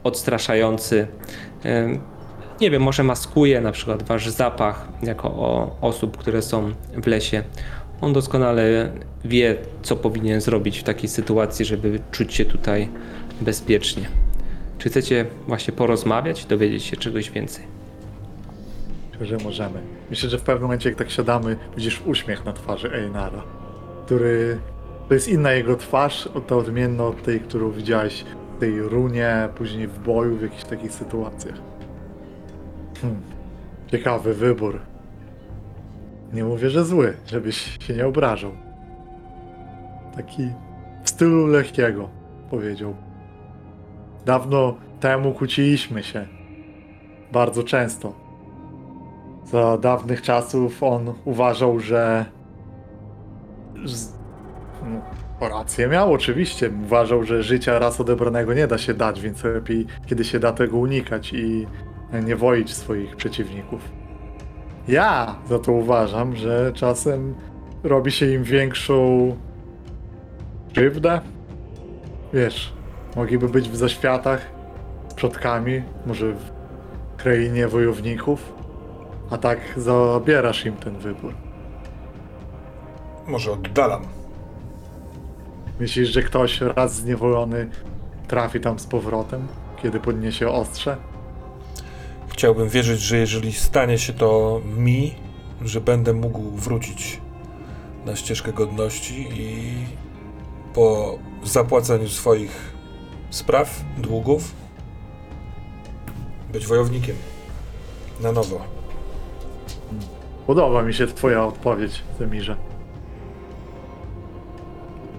odstraszający. 0.05 1.07
Nie 2.61 2.71
wiem, 2.71 2.83
może 2.83 3.03
maskuje 3.03 3.61
na 3.61 3.73
przykład 3.73 4.03
wasz 4.03 4.29
zapach 4.29 4.89
jako 5.03 5.77
osób, 5.81 6.17
które 6.17 6.43
są 6.43 6.73
w 7.03 7.07
lesie. 7.07 7.43
On 8.01 8.13
doskonale 8.13 8.93
wie, 9.25 9.57
co 9.83 9.97
powinien 9.97 10.41
zrobić 10.41 10.79
w 10.79 10.83
takiej 10.83 11.09
sytuacji, 11.09 11.65
żeby 11.65 12.01
czuć 12.11 12.35
się 12.35 12.45
tutaj 12.45 12.89
bezpiecznie. 13.41 14.03
Czy 14.79 14.89
chcecie 14.89 15.27
właśnie 15.47 15.75
porozmawiać, 15.75 16.45
dowiedzieć 16.45 16.85
się 16.85 16.97
czegoś 16.97 17.31
więcej? 17.31 17.74
Że 19.21 19.37
możemy. 19.45 19.81
Myślę, 20.11 20.29
że 20.31 20.39
w 20.39 20.43
pewnym 20.43 20.63
momencie, 20.63 20.89
jak 20.89 20.99
tak 20.99 21.11
siadamy, 21.11 21.57
widzisz 21.77 22.03
uśmiech 22.07 22.45
na 22.45 22.53
twarzy 22.53 22.93
Einara, 22.93 23.43
który. 24.07 24.59
To 25.09 25.15
jest 25.15 25.29
inna 25.29 25.53
jego 25.53 25.77
twarz, 25.77 26.29
ta 26.47 26.57
odmienna 26.57 27.05
od 27.05 27.23
tej, 27.23 27.41
którą 27.41 27.71
widziałeś 27.71 28.25
w 28.57 28.61
tej 28.61 28.83
runie, 28.83 29.49
później 29.55 29.89
w 29.89 29.99
boju, 29.99 30.37
w 30.37 30.43
jakichś 30.43 30.65
takich 30.65 30.93
sytuacjach. 30.93 31.55
Hmm. 33.01 33.21
Ciekawy 33.91 34.35
wybór. 34.35 34.81
Nie 36.33 36.45
mówię, 36.45 36.71
że 36.71 36.85
zły, 36.85 37.17
żebyś 37.27 37.79
się 37.87 37.95
nie 37.95 38.07
obrażał. 38.07 38.53
Taki 40.17 40.49
w 41.05 41.11
stylu 41.11 41.47
Lechiego, 41.47 42.09
powiedział. 42.51 42.97
Dawno 44.25 44.77
temu 45.01 45.33
kłóciliśmy 45.33 46.03
się. 46.03 46.27
Bardzo 47.33 47.63
często. 47.63 48.24
Za 49.47 49.79
dawnych 49.79 50.23
czasów 50.23 50.83
on 50.83 51.15
uważał, 51.25 51.81
że. 51.81 52.25
z- 53.85 54.13
No, 55.41 55.49
rację 55.49 55.89
miał, 55.89 56.13
oczywiście. 56.13 56.71
Uważał, 56.85 57.25
że 57.25 57.43
życia 57.43 57.79
raz 57.79 58.01
odebranego 58.01 58.55
nie 58.55 58.67
da 58.67 58.79
się 58.79 58.95
dać, 58.95 59.21
więc 59.21 59.45
lepiej, 59.45 59.87
kiedy 60.07 60.25
się 60.25 60.39
da 60.39 60.53
tego 60.53 60.77
unikać 60.77 61.33
i 61.33 61.67
nie 62.27 62.37
woić 62.37 62.75
swoich 62.75 63.17
przeciwników. 63.17 63.81
Ja 64.89 65.37
za 65.49 65.59
to 65.59 65.73
uważam, 65.73 66.37
że 66.37 66.73
czasem 66.75 67.35
robi 67.83 68.13
się 68.13 68.27
im 68.33 68.43
większą 68.45 69.37
krzywdę. 70.73 71.21
Wiesz, 72.33 72.73
mogliby 73.17 73.49
być 73.49 73.69
w 73.71 73.77
zaświatach 73.77 74.47
z 75.09 75.15
przodkami, 75.15 75.83
może 76.07 76.33
w 76.33 76.51
krainie 77.17 77.69
wojowników, 77.69 78.53
a 79.35 79.39
tak 79.39 79.59
zabierasz 79.77 80.67
im 80.67 80.77
ten 80.77 80.99
wybór. 80.99 81.35
Może 83.27 83.53
oddalam. 83.53 84.03
Myślisz, 85.81 86.09
że 86.09 86.23
ktoś 86.23 86.61
raz 86.61 86.95
zniewolony 86.95 87.71
trafi 88.29 88.61
tam 88.61 88.79
z 88.79 88.87
powrotem, 88.87 89.49
kiedy 89.83 90.01
podniesie 90.01 90.49
ostrze? 90.49 90.97
Chciałbym 92.29 92.69
wierzyć, 92.69 93.01
że 93.01 93.17
jeżeli 93.17 93.53
stanie 93.53 93.99
się 93.99 94.13
to 94.13 94.61
mi, 94.77 95.15
że 95.63 95.81
będę 95.81 96.13
mógł 96.13 96.51
wrócić 96.51 97.21
na 98.07 98.17
ścieżkę 98.17 98.53
godności 98.53 99.29
i 99.41 99.73
po 100.75 101.19
zapłaceniu 101.45 102.09
swoich 102.09 102.73
spraw, 103.31 103.85
długów, 103.99 104.53
być 106.53 106.67
wojownikiem 106.67 107.17
na 108.21 108.33
nowo. 108.33 108.74
Podoba 110.47 110.83
mi 110.83 110.95
się 110.95 111.07
twoja 111.07 111.45
odpowiedź, 111.45 112.03
Zemirze. 112.19 112.57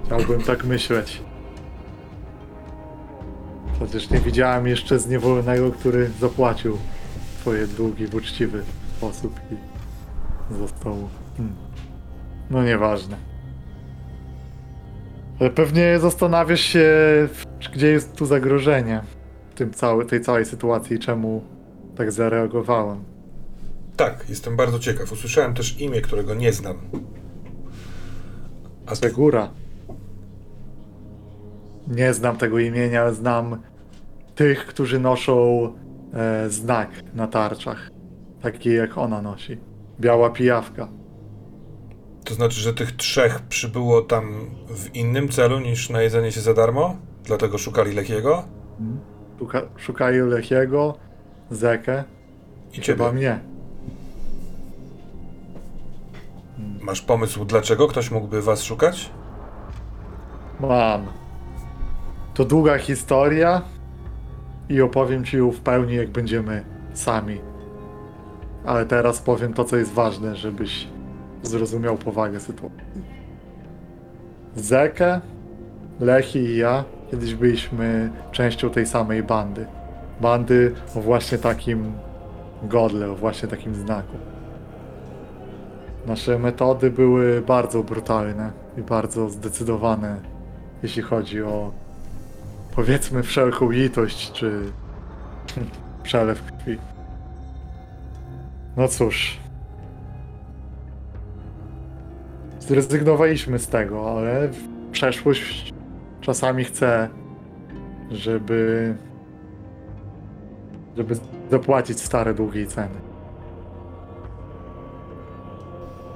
Chciałbym 0.06 0.42
tak 0.42 0.66
myśleć. 0.66 1.22
Chociaż 3.80 4.10
nie 4.10 4.20
widziałem 4.20 4.68
jeszcze 4.68 5.00
zniewolonego, 5.00 5.72
który 5.72 6.10
zapłacił 6.20 6.78
twoje 7.40 7.68
długi 7.68 8.08
w 8.08 8.16
uczciwy 8.16 8.64
sposób 8.98 9.40
i 9.52 9.56
został... 10.54 11.10
Hmm. 11.38 11.56
No 12.50 12.64
nieważne. 12.64 13.18
Ale 15.40 15.50
pewnie 15.50 16.00
zastanawiasz 16.00 16.62
się, 16.62 16.90
gdzie 17.74 17.88
jest 17.88 18.16
tu 18.16 18.26
zagrożenie 18.26 19.02
w 19.50 19.54
tym 19.54 19.74
cały, 19.74 20.06
tej 20.06 20.22
całej 20.22 20.46
sytuacji 20.46 20.96
i 20.96 21.00
czemu 21.00 21.44
tak 21.96 22.12
zareagowałem. 22.12 23.14
Tak, 23.96 24.26
jestem 24.30 24.56
bardzo 24.56 24.80
ciekaw. 24.80 25.12
Usłyszałem 25.12 25.54
też 25.54 25.82
imię, 25.82 26.02
którego 26.02 26.34
nie 26.34 26.54
znam. 26.54 26.78
A 28.86 28.89
ty, 28.89 28.96
Segura. 28.96 29.50
Nie 31.88 32.14
znam 32.14 32.38
tego 32.38 32.60
imienia, 32.60 33.02
ale 33.02 33.14
znam 33.14 33.62
tych, 34.36 34.66
którzy 34.66 35.00
noszą 35.00 35.66
e, 36.14 36.50
znak 36.50 36.89
na 37.14 37.28
tarczach. 37.28 37.91
Taki 38.41 38.74
jak 38.74 38.98
ona 38.98 39.22
nosi. 39.22 39.58
Biała 40.00 40.30
pijawka. 40.30 40.88
to 42.26 42.34
znaczy, 42.34 42.62
że 42.62 42.74
tych 42.74 42.91
trzech 42.91 43.41
przybyło 43.41 44.02
tam 44.02 44.50
w 44.70 44.96
innym 44.96 45.30
celu 45.30 45.60
niż 45.60 45.89
na 45.89 46.02
jedzenie 46.02 46.32
się 46.32 46.41
za 46.41 46.54
darmo? 46.54 46.96
Dlatego 47.24 47.58
szukali 47.58 47.93
Lechiego? 47.96 48.43
Szuka, 49.39 49.62
szukają 49.78 50.26
Lechiego, 50.26 50.98
Zekę 51.52 52.04
I 52.74 52.78
i 52.78 52.82
chyba 52.82 53.06
ciebie. 53.06 53.18
mnie. 53.18 53.55
Masz 56.86 57.02
pomysł, 57.02 57.46
dlaczego 57.46 57.88
ktoś 57.88 58.12
mógłby 58.12 58.42
was 58.42 58.64
szukać? 58.64 59.10
Mam. 60.60 61.06
To 62.34 62.46
długa 62.46 62.78
historia 62.78 63.62
i 64.70 64.82
opowiem 64.82 65.26
ci 65.26 65.38
ją 65.38 65.52
w 65.52 65.60
pełni, 65.60 65.96
jak 65.96 66.10
będziemy 66.10 66.66
sami. 66.94 67.42
Ale 68.66 68.86
teraz 68.86 69.22
powiem 69.22 69.54
to, 69.54 69.66
co 69.66 69.78
jest 69.78 69.94
ważne, 69.94 70.36
żebyś 70.36 70.88
zrozumiał 71.44 71.98
powagę 71.98 72.40
sytuacji. 72.40 73.04
Zekę, 74.56 75.22
Lechi 76.00 76.40
i 76.40 76.58
ja 76.58 76.84
kiedyś 77.12 77.36
byliśmy 77.36 78.12
częścią 78.32 78.70
tej 78.70 78.86
samej 78.86 79.24
bandy. 79.24 79.66
Bandy 80.22 80.76
o 80.96 81.02
właśnie 81.02 81.38
takim 81.38 81.94
godle, 82.64 83.12
o 83.12 83.16
właśnie 83.16 83.48
takim 83.48 83.76
znaku. 83.76 84.35
Nasze 86.06 86.39
metody 86.39 86.91
były 86.91 87.41
bardzo 87.41 87.84
brutalne 87.84 88.51
i 88.78 88.82
bardzo 88.82 89.30
zdecydowane, 89.30 90.22
jeśli 90.84 91.01
chodzi 91.01 91.43
o 91.43 91.72
powiedzmy 92.76 93.24
wszelką 93.24 93.70
litość 93.70 94.32
czy 94.32 94.62
przelew 96.03 96.43
krwi. 96.43 96.78
No 98.78 98.88
cóż. 98.88 99.38
Zrezygnowaliśmy 102.60 103.60
z 103.60 103.68
tego, 103.68 104.12
ale 104.12 104.49
przeszłość 104.91 105.74
czasami 106.22 106.64
chce, 106.64 107.10
żeby 108.12 108.95
żeby 110.97 111.16
zapłacić 111.51 111.99
stare 111.99 112.34
długie 112.34 112.68
ceny. 112.68 113.05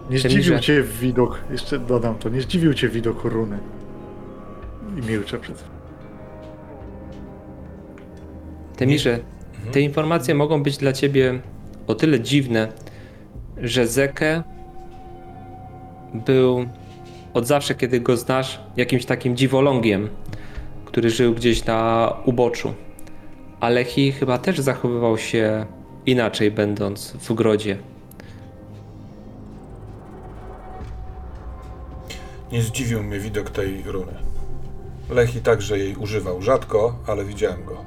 Nie 0.09 0.19
Czyli, 0.19 0.33
zdziwił 0.33 0.53
że- 0.57 0.59
cię 0.61 0.83
widok, 0.83 1.39
jeszcze 1.51 1.79
dodam 1.79 2.15
to, 2.15 2.29
nie 2.29 2.41
zdziwił 2.41 2.73
cię 2.73 2.89
widok 2.89 3.23
runy. 3.23 3.57
I 4.97 5.07
milczę 5.07 5.39
przez 5.39 5.57
chwilę. 5.57 5.79
Temirze, 8.77 9.19
te 9.71 9.81
informacje 9.81 10.35
mogą 10.35 10.63
być 10.63 10.77
dla 10.77 10.93
ciebie 10.93 11.39
o 11.87 11.95
tyle 11.95 12.19
dziwne, 12.19 12.67
że 13.57 13.87
Zeke 13.87 14.43
był 16.13 16.65
od 17.33 17.47
zawsze, 17.47 17.75
kiedy 17.75 17.99
go 18.01 18.17
znasz, 18.17 18.59
jakimś 18.77 19.05
takim 19.05 19.35
dziwolągiem, 19.37 20.09
który 20.85 21.09
żył 21.09 21.33
gdzieś 21.33 21.65
na 21.65 22.13
uboczu. 22.25 22.73
A 23.59 23.69
Lechi 23.69 24.11
chyba 24.11 24.37
też 24.37 24.59
zachowywał 24.59 25.17
się 25.17 25.65
inaczej, 26.05 26.51
będąc 26.51 27.11
w 27.11 27.33
grodzie. 27.33 27.77
Nie 32.51 32.61
zdziwił 32.61 33.03
mnie 33.03 33.19
widok 33.19 33.49
tej 33.49 33.83
runy. 33.83 34.13
Lechi 35.09 35.41
także 35.41 35.77
jej 35.79 35.95
używał 35.95 36.41
rzadko, 36.41 36.95
ale 37.07 37.25
widziałem 37.25 37.65
go. 37.65 37.77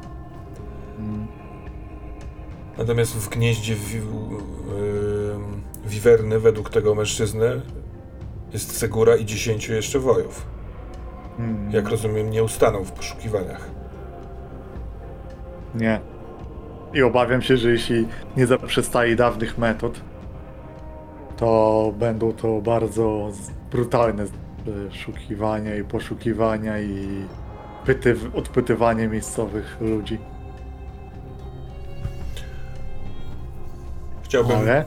Natomiast 2.79 3.17
w 3.17 3.29
gnieździe 3.29 3.75
wi- 3.75 3.97
yy, 3.97 4.03
wiwerny 5.87 6.41
według 6.41 6.71
tego 6.71 6.95
mężczyzny 6.95 7.61
jest 8.53 8.77
Segura 8.77 9.17
i 9.17 9.25
dziesięciu 9.25 9.73
jeszcze 9.73 9.99
wojów. 9.99 10.47
Mm, 11.39 11.71
Jak 11.73 11.89
rozumiem, 11.89 12.31
nie 12.31 12.43
ustaną 12.45 12.85
w 12.85 12.93
poszukiwaniach. 12.93 13.71
Nie. 15.75 16.01
I 16.95 17.03
obawiam 17.03 17.43
się, 17.43 17.57
że 17.57 17.71
jeśli 17.71 18.07
nie 18.37 18.47
zaprzestali 18.47 19.17
dawnych 19.17 19.59
metod, 19.59 20.01
to 21.37 21.93
będą 21.99 22.33
to 22.33 22.61
bardzo 22.61 23.31
brutalne 23.71 24.25
szukiwania 24.93 25.77
i 25.77 25.85
poszukiwania 25.85 26.81
i 26.81 27.25
pyty, 27.87 28.17
odpytywanie 28.35 29.09
miejscowych 29.09 29.77
ludzi. 29.81 30.19
Chciałbym. 34.25 34.57
Ale 34.57 34.85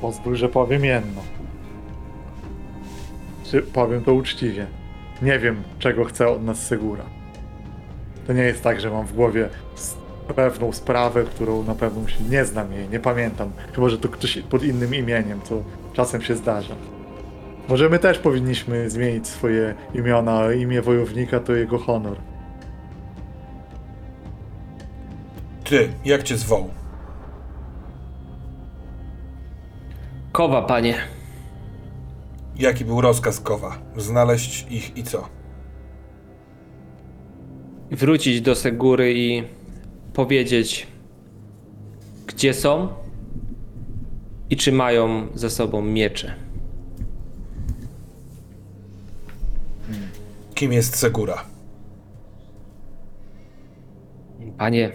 pozwól, 0.00 0.36
że 0.36 0.48
powiem 0.48 0.84
jedno. 0.84 1.22
Czy 3.44 3.62
powiem 3.62 4.04
to 4.04 4.14
uczciwie. 4.14 4.66
Nie 5.22 5.38
wiem, 5.38 5.62
czego 5.78 6.04
chce 6.04 6.28
od 6.28 6.44
nas 6.44 6.66
Segura. 6.66 7.04
To 8.26 8.32
nie 8.32 8.42
jest 8.42 8.62
tak, 8.62 8.80
że 8.80 8.90
mam 8.90 9.06
w 9.06 9.12
głowie 9.12 9.48
pewną 10.32 10.72
sprawę, 10.72 11.24
którą 11.24 11.62
na 11.62 11.74
pewno 11.74 12.08
się 12.08 12.24
nie 12.24 12.44
znam 12.44 12.72
jej, 12.72 12.88
nie 12.88 13.00
pamiętam. 13.00 13.50
Chyba, 13.72 13.88
że 13.88 13.98
to 13.98 14.08
ktoś 14.08 14.38
pod 14.38 14.64
innym 14.64 14.94
imieniem, 14.94 15.40
co 15.42 15.62
czasem 15.92 16.22
się 16.22 16.36
zdarza. 16.36 16.74
Może 17.70 17.88
my 17.88 17.98
też 17.98 18.18
powinniśmy 18.18 18.90
zmienić 18.90 19.26
swoje 19.26 19.74
imiona, 19.94 20.52
imię 20.52 20.82
wojownika 20.82 21.40
to 21.40 21.54
jego 21.54 21.78
honor. 21.78 22.16
Ty, 25.64 25.88
jak 26.04 26.22
cię 26.22 26.36
zwoł? 26.36 26.70
Kowa, 30.32 30.62
panie. 30.62 30.94
Jaki 32.56 32.84
był 32.84 33.00
rozkaz 33.00 33.40
Kowa? 33.40 33.78
Znaleźć 33.96 34.66
ich 34.70 34.96
i 34.96 35.02
co? 35.02 35.28
Wrócić 37.90 38.40
do 38.40 38.54
Segury 38.54 39.14
i 39.14 39.44
powiedzieć, 40.12 40.86
gdzie 42.26 42.54
są 42.54 42.88
i 44.50 44.56
czy 44.56 44.72
mają 44.72 45.26
ze 45.34 45.50
sobą 45.50 45.82
miecze. 45.82 46.49
Kim 50.60 50.72
jest 50.72 50.96
Segura? 50.96 51.44
Panie, 54.58 54.92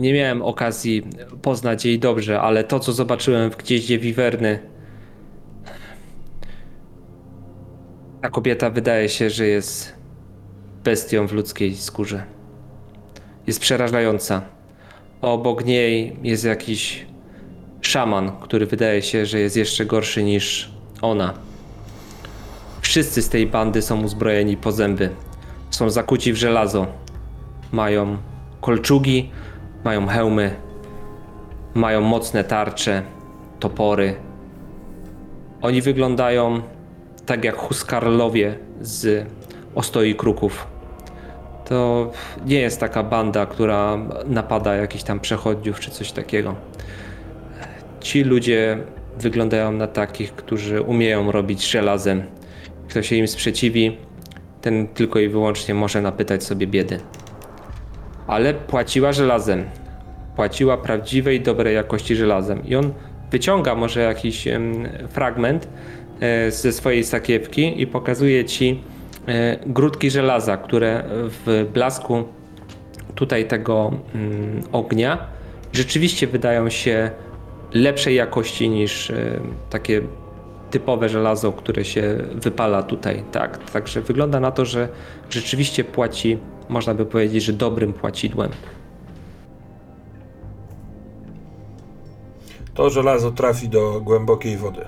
nie 0.00 0.12
miałem 0.12 0.42
okazji 0.42 1.02
poznać 1.42 1.86
jej 1.86 1.98
dobrze, 1.98 2.40
ale 2.40 2.64
to, 2.64 2.80
co 2.80 2.92
zobaczyłem 2.92 3.50
w 3.50 3.56
gnieździe 3.56 3.98
Wiwerny, 3.98 4.58
ta 8.22 8.30
kobieta 8.30 8.70
wydaje 8.70 9.08
się, 9.08 9.30
że 9.30 9.46
jest 9.46 9.94
bestią 10.84 11.26
w 11.26 11.32
ludzkiej 11.32 11.76
skórze. 11.76 12.24
Jest 13.46 13.60
przerażająca. 13.60 14.42
Obok 15.20 15.64
niej 15.64 16.16
jest 16.22 16.44
jakiś 16.44 17.06
szaman, 17.80 18.32
który 18.40 18.66
wydaje 18.66 19.02
się, 19.02 19.26
że 19.26 19.40
jest 19.40 19.56
jeszcze 19.56 19.86
gorszy 19.86 20.24
niż 20.24 20.70
ona. 21.02 21.53
Wszyscy 22.94 23.22
z 23.22 23.28
tej 23.28 23.46
bandy 23.46 23.82
są 23.82 24.02
uzbrojeni 24.02 24.56
po 24.56 24.72
zęby. 24.72 25.10
Są 25.70 25.90
zakuci 25.90 26.32
w 26.32 26.36
żelazo. 26.36 26.86
Mają 27.72 28.16
kolczugi, 28.60 29.30
mają 29.84 30.06
hełmy, 30.06 30.54
mają 31.74 32.00
mocne 32.00 32.44
tarcze, 32.44 33.02
topory. 33.60 34.14
Oni 35.62 35.82
wyglądają 35.82 36.62
tak 37.26 37.44
jak 37.44 37.56
Huskarlowie 37.56 38.58
z 38.80 39.26
Ostoi 39.74 40.14
Kruków. 40.14 40.66
To 41.64 42.10
nie 42.46 42.60
jest 42.60 42.80
taka 42.80 43.02
banda, 43.02 43.46
która 43.46 43.98
napada 44.26 44.74
jakichś 44.74 45.04
tam 45.04 45.20
przechodniów 45.20 45.80
czy 45.80 45.90
coś 45.90 46.12
takiego. 46.12 46.54
Ci 48.00 48.24
ludzie 48.24 48.78
wyglądają 49.18 49.72
na 49.72 49.86
takich, 49.86 50.32
którzy 50.32 50.82
umieją 50.82 51.32
robić 51.32 51.70
żelazem. 51.70 52.22
Kto 52.88 53.02
się 53.02 53.16
im 53.16 53.28
sprzeciwi, 53.28 53.96
ten 54.60 54.88
tylko 54.88 55.18
i 55.18 55.28
wyłącznie 55.28 55.74
może 55.74 56.02
napytać 56.02 56.44
sobie 56.44 56.66
biedy. 56.66 57.00
Ale 58.26 58.54
płaciła 58.54 59.12
żelazem. 59.12 59.64
Płaciła 60.36 60.76
prawdziwej, 60.76 61.40
dobrej 61.40 61.74
jakości 61.74 62.16
żelazem. 62.16 62.66
I 62.66 62.76
on 62.76 62.92
wyciąga 63.30 63.74
może 63.74 64.00
jakiś 64.00 64.48
em, 64.48 64.88
fragment 65.08 65.68
e, 66.20 66.50
ze 66.50 66.72
swojej 66.72 67.04
sakiewki 67.04 67.82
i 67.82 67.86
pokazuje 67.86 68.44
ci 68.44 68.80
e, 69.26 69.58
grudki 69.66 70.10
żelaza, 70.10 70.56
które 70.56 71.04
w 71.08 71.66
blasku 71.72 72.24
tutaj 73.14 73.48
tego 73.48 73.92
mm, 74.14 74.62
ognia 74.72 75.18
rzeczywiście 75.72 76.26
wydają 76.26 76.70
się 76.70 77.10
lepszej 77.72 78.14
jakości 78.14 78.68
niż 78.68 79.12
takie 79.70 80.02
typowe 80.74 81.08
żelazo, 81.08 81.52
które 81.52 81.84
się 81.84 82.18
wypala 82.34 82.82
tutaj. 82.82 83.24
Tak, 83.32 83.70
także 83.70 84.00
wygląda 84.00 84.40
na 84.40 84.50
to, 84.50 84.64
że 84.64 84.88
rzeczywiście 85.30 85.84
płaci, 85.84 86.38
można 86.68 86.94
by 86.94 87.06
powiedzieć, 87.06 87.44
że 87.44 87.52
dobrym 87.52 87.92
płacidłem. 87.92 88.50
To 92.74 92.90
żelazo 92.90 93.32
trafi 93.32 93.68
do 93.68 94.00
głębokiej 94.00 94.56
wody. 94.56 94.84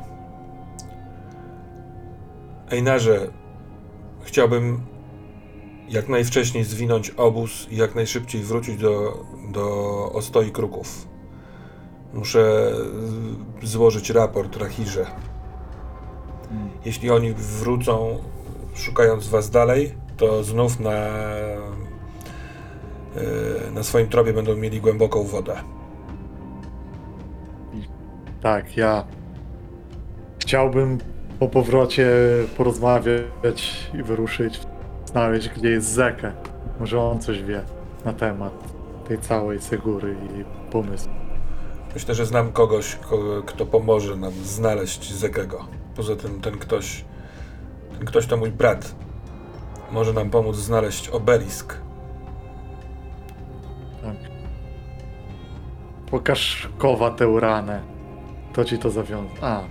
Ejnarze, 2.71 3.31
chciałbym 4.23 4.81
jak 5.89 6.09
najwcześniej 6.09 6.65
zwinąć 6.65 7.11
obóz 7.11 7.67
i 7.71 7.77
jak 7.77 7.95
najszybciej 7.95 8.43
wrócić 8.43 8.77
do, 8.77 9.25
do 9.53 9.65
Ostoi 10.13 10.51
Kruków. 10.51 11.09
Muszę 12.15 12.73
złożyć 13.63 14.11
raport 14.11 14.57
Rachirze. 14.57 15.07
Jeśli 16.85 17.11
oni 17.11 17.35
wrócą, 17.35 18.19
szukając 18.75 19.29
was 19.29 19.51
dalej, 19.51 19.95
to 20.17 20.45
znów 20.45 20.81
na, 20.81 20.91
y, 23.17 23.71
na 23.75 23.83
swoim 23.83 24.09
tropie 24.09 24.33
będą 24.33 24.57
mieli 24.57 24.81
głęboką 24.81 25.25
wodę. 25.25 25.57
Tak, 28.43 28.77
ja 28.77 29.05
chciałbym 30.39 30.99
po 31.39 31.49
powrocie 31.49 32.11
porozmawiać 32.57 33.91
i 33.95 34.03
wyruszyć, 34.03 34.61
znaleźć 35.07 35.49
gdzie 35.49 35.69
jest 35.71 35.89
Zekę. 35.89 36.33
Może 36.81 37.01
on 37.01 37.21
coś 37.21 37.43
wie 37.43 37.63
na 38.05 38.13
temat 38.13 38.53
tej 39.09 39.19
całej 39.19 39.61
Segury 39.61 40.17
i 40.41 40.71
pomysłu. 40.73 41.13
Myślę, 41.95 42.15
że 42.15 42.27
znam 42.27 42.53
kogoś, 42.53 42.97
ko- 42.97 43.43
kto 43.47 43.67
pomoże 43.67 44.17
nam 44.17 44.33
znaleźć 44.33 45.13
Zekego. 45.13 45.65
Poza 45.97 46.17
tym 46.17 46.41
ten 46.41 46.59
ktoś, 46.59 47.05
ten 47.99 48.07
ktoś 48.07 48.27
to 48.27 48.37
mój 48.37 48.51
brat. 48.51 48.95
Może 49.93 50.13
nam 50.13 50.31
pomóc 50.31 50.57
znaleźć 50.57 51.09
obelisk. 51.09 51.79
Tak. 54.03 54.17
Pokaż 56.11 56.69
kowa 56.79 57.11
tę 57.11 57.37
ranę. 57.41 57.83
To 58.53 58.65
ci 58.65 58.79
to 58.79 58.91
zawiąże. 58.91 59.35
A, 59.43 59.63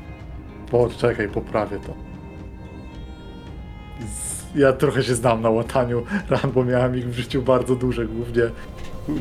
poczekaj, 0.71 1.29
poprawię 1.29 1.79
to. 1.79 1.93
Ja 4.55 4.73
trochę 4.73 5.03
się 5.03 5.15
znam 5.15 5.41
na 5.41 5.49
łataniu 5.49 6.03
ran, 6.29 6.51
bo 6.53 6.63
miałem 6.63 6.97
ich 6.97 7.09
w 7.09 7.13
życiu 7.13 7.41
bardzo 7.41 7.75
duże, 7.75 8.05
głównie 8.05 8.43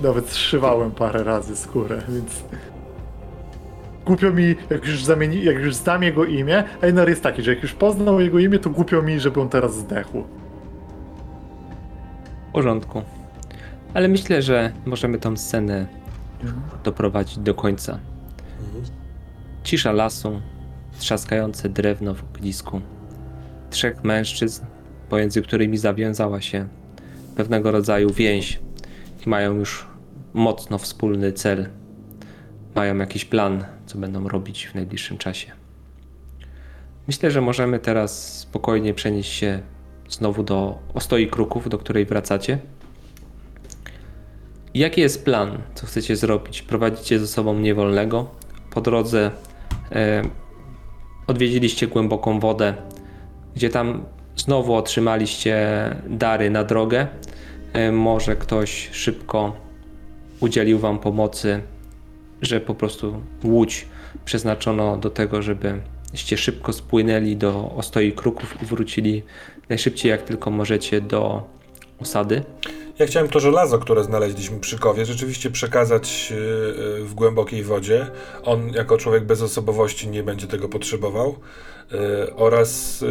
nawet 0.03 0.31
zszywałem 0.31 0.91
parę 0.91 1.25
razy 1.25 1.57
skórę, 1.57 2.03
więc 2.09 2.45
głupio 4.07 4.33
mi, 4.33 4.55
jak 4.71 4.87
już, 4.87 5.05
zamieni, 5.05 5.45
jak 5.45 5.57
już 5.57 5.75
znam 5.75 6.03
jego 6.03 6.25
imię, 6.25 6.65
Einar 6.83 7.09
jest 7.09 7.23
taki, 7.23 7.43
że 7.43 7.55
jak 7.55 7.63
już 7.63 7.73
poznał 7.73 8.21
jego 8.21 8.39
imię, 8.39 8.59
to 8.59 8.71
głupio 8.71 9.03
mi, 9.03 9.21
żeby 9.21 9.41
on 9.41 9.49
teraz 9.49 9.77
zdechł. 9.77 10.25
W 12.49 12.53
porządku. 12.53 13.03
Ale 13.95 14.09
myślę, 14.09 14.43
że 14.43 14.73
możemy 14.85 15.19
tą 15.19 15.37
scenę 15.37 15.87
doprowadzić 16.85 17.39
do 17.39 17.55
końca. 17.55 17.99
Cisza 19.63 19.93
lasu, 19.93 20.41
trzaskające 20.99 21.69
drewno 21.69 22.15
w 22.15 22.25
ognisku. 22.25 22.81
Trzech 23.71 24.05
mężczyzn, 24.05 24.65
pomiędzy 25.09 25.43
którymi 25.43 25.79
zawiązała 25.79 26.41
się 26.41 26.69
pewnego 27.37 27.71
rodzaju 27.71 28.11
więź 28.11 28.61
i 29.27 29.29
mają 29.29 29.55
już 29.55 29.87
mocno 30.35 30.79
wspólny 30.79 31.33
cel. 31.33 31.69
Mają 32.75 32.99
jakiś 32.99 33.25
plan, 33.25 33.65
co 33.87 33.99
będą 33.99 34.29
robić 34.29 34.67
w 34.67 34.75
najbliższym 34.75 35.19
czasie. 35.19 35.53
Myślę, 37.07 37.31
że 37.31 37.41
możemy 37.41 37.79
teraz 37.79 38.39
spokojnie 38.39 38.95
przenieść 38.95 39.33
się 39.33 39.61
znowu 40.09 40.43
do 40.43 40.79
Ostoi 40.95 41.27
Kruków, 41.27 41.69
do 41.69 41.79
której 41.79 42.07
wracacie. 42.07 42.59
Jaki 44.75 45.01
jest 45.01 45.25
plan? 45.25 45.59
Co 45.75 45.87
chcecie 45.87 46.17
zrobić? 46.17 46.63
Prowadzicie 46.63 47.19
ze 47.19 47.27
sobą 47.27 47.59
niewolnego. 47.59 48.31
Po 48.71 48.81
drodze 48.81 49.31
e, 49.93 50.23
odwiedziliście 51.27 51.87
głęboką 51.87 52.41
wodę, 52.41 52.75
gdzie 53.57 53.71
tam 53.71 54.05
znowu 54.37 54.75
otrzymaliście 54.75 55.57
dary 56.09 56.51
na 56.51 56.65
drogę. 56.65 57.07
E, 57.73 57.93
może 57.93 58.37
ktoś 58.37 58.89
szybko 58.93 59.57
udzielił 60.41 60.79
wam 60.79 60.99
pomocy, 60.99 61.63
że 62.43 62.61
po 62.61 62.75
prostu 62.75 63.23
łódź 63.45 63.87
przeznaczono 64.25 64.97
do 64.97 65.11
tego, 65.11 65.43
żebyście 65.43 66.37
szybko 66.37 66.73
spłynęli 66.73 67.37
do 67.37 67.71
Ostoi 67.77 68.13
Kruków 68.13 68.63
i 68.63 68.67
wrócili 68.67 69.23
najszybciej 69.69 70.11
jak 70.11 70.23
tylko 70.23 70.51
możecie 70.51 71.01
do 71.01 71.43
osady. 72.01 72.43
Ja 72.99 73.07
chciałem 73.07 73.29
to 73.29 73.41
żelazo, 73.41 73.79
które 73.79 74.05
znaleźliśmy 74.05 74.61
przy 74.61 74.79
kowie, 74.79 75.07
rzeczywiście 75.07 75.51
przekazać 75.51 76.31
yy, 76.31 76.37
yy, 76.99 77.05
w 77.05 77.15
głębokiej 77.15 77.63
wodzie. 77.63 78.07
On, 78.45 78.69
jako 78.69 78.99
człowiek 78.99 79.25
bez 79.25 79.43
osobowości, 79.43 80.09
nie 80.09 80.23
będzie 80.23 80.47
tego 80.47 80.69
potrzebował. 80.69 81.37
Yy, 81.93 81.99
oraz 82.37 83.05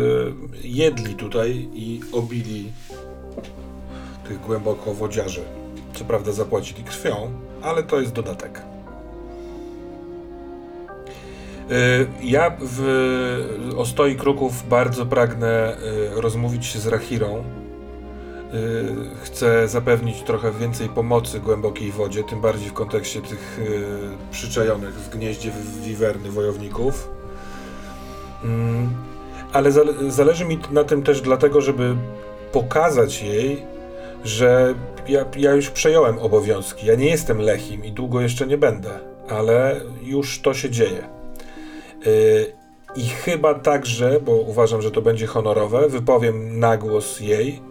jedli 0.63 1.15
tutaj 1.15 1.69
i 1.73 2.01
obili 2.11 2.71
tych 4.27 4.39
głębokowodziarzy. 4.41 5.41
Co 5.93 6.05
prawda 6.05 6.31
zapłacili 6.31 6.83
krwią, 6.83 7.31
ale 7.61 7.83
to 7.83 8.01
jest 8.01 8.13
dodatek. 8.13 8.72
Yy, 11.69 12.07
Ja 12.23 12.51
w 12.61 12.81
Ostoi 13.77 14.15
Kruków 14.15 14.69
bardzo 14.69 15.05
pragnę 15.05 15.77
yy, 16.15 16.21
rozmówić 16.21 16.65
się 16.65 16.79
z 16.79 16.87
Rachirą, 16.87 17.43
Y, 18.53 18.85
Chcę 19.23 19.67
zapewnić 19.67 20.21
trochę 20.21 20.51
więcej 20.51 20.89
pomocy 20.89 21.39
głębokiej 21.39 21.91
wodzie, 21.91 22.23
tym 22.23 22.41
bardziej 22.41 22.69
w 22.69 22.73
kontekście 22.73 23.21
tych 23.21 23.59
y, 23.59 23.83
przyczajonych 24.31 24.93
w 24.93 25.09
gnieździe 25.09 25.51
wiwerny 25.83 26.31
wojowników. 26.31 27.09
Mm, 28.43 28.89
Ale 29.53 29.69
zale- 29.71 30.11
zależy 30.11 30.45
mi 30.45 30.59
na 30.71 30.83
tym 30.83 31.03
też 31.03 31.21
dlatego, 31.21 31.61
żeby 31.61 31.95
pokazać 32.51 33.21
jej, 33.23 33.63
że 34.23 34.73
ja, 35.07 35.25
ja 35.37 35.53
już 35.53 35.69
przejąłem 35.69 36.19
obowiązki. 36.19 36.87
Ja 36.87 36.95
nie 36.95 37.09
jestem 37.09 37.39
Lechim 37.41 37.85
i 37.85 37.91
długo 37.91 38.21
jeszcze 38.21 38.47
nie 38.47 38.57
będę, 38.57 38.89
ale 39.29 39.81
już 40.03 40.41
to 40.41 40.53
się 40.53 40.69
dzieje. 40.69 41.03
Y, 42.07 42.53
I 42.95 43.03
chyba 43.03 43.53
także, 43.53 44.19
bo 44.19 44.31
uważam, 44.31 44.81
że 44.81 44.91
to 44.91 45.01
będzie 45.01 45.27
honorowe, 45.27 45.89
wypowiem 45.89 46.59
na 46.59 46.77
głos 46.77 47.19
jej, 47.19 47.61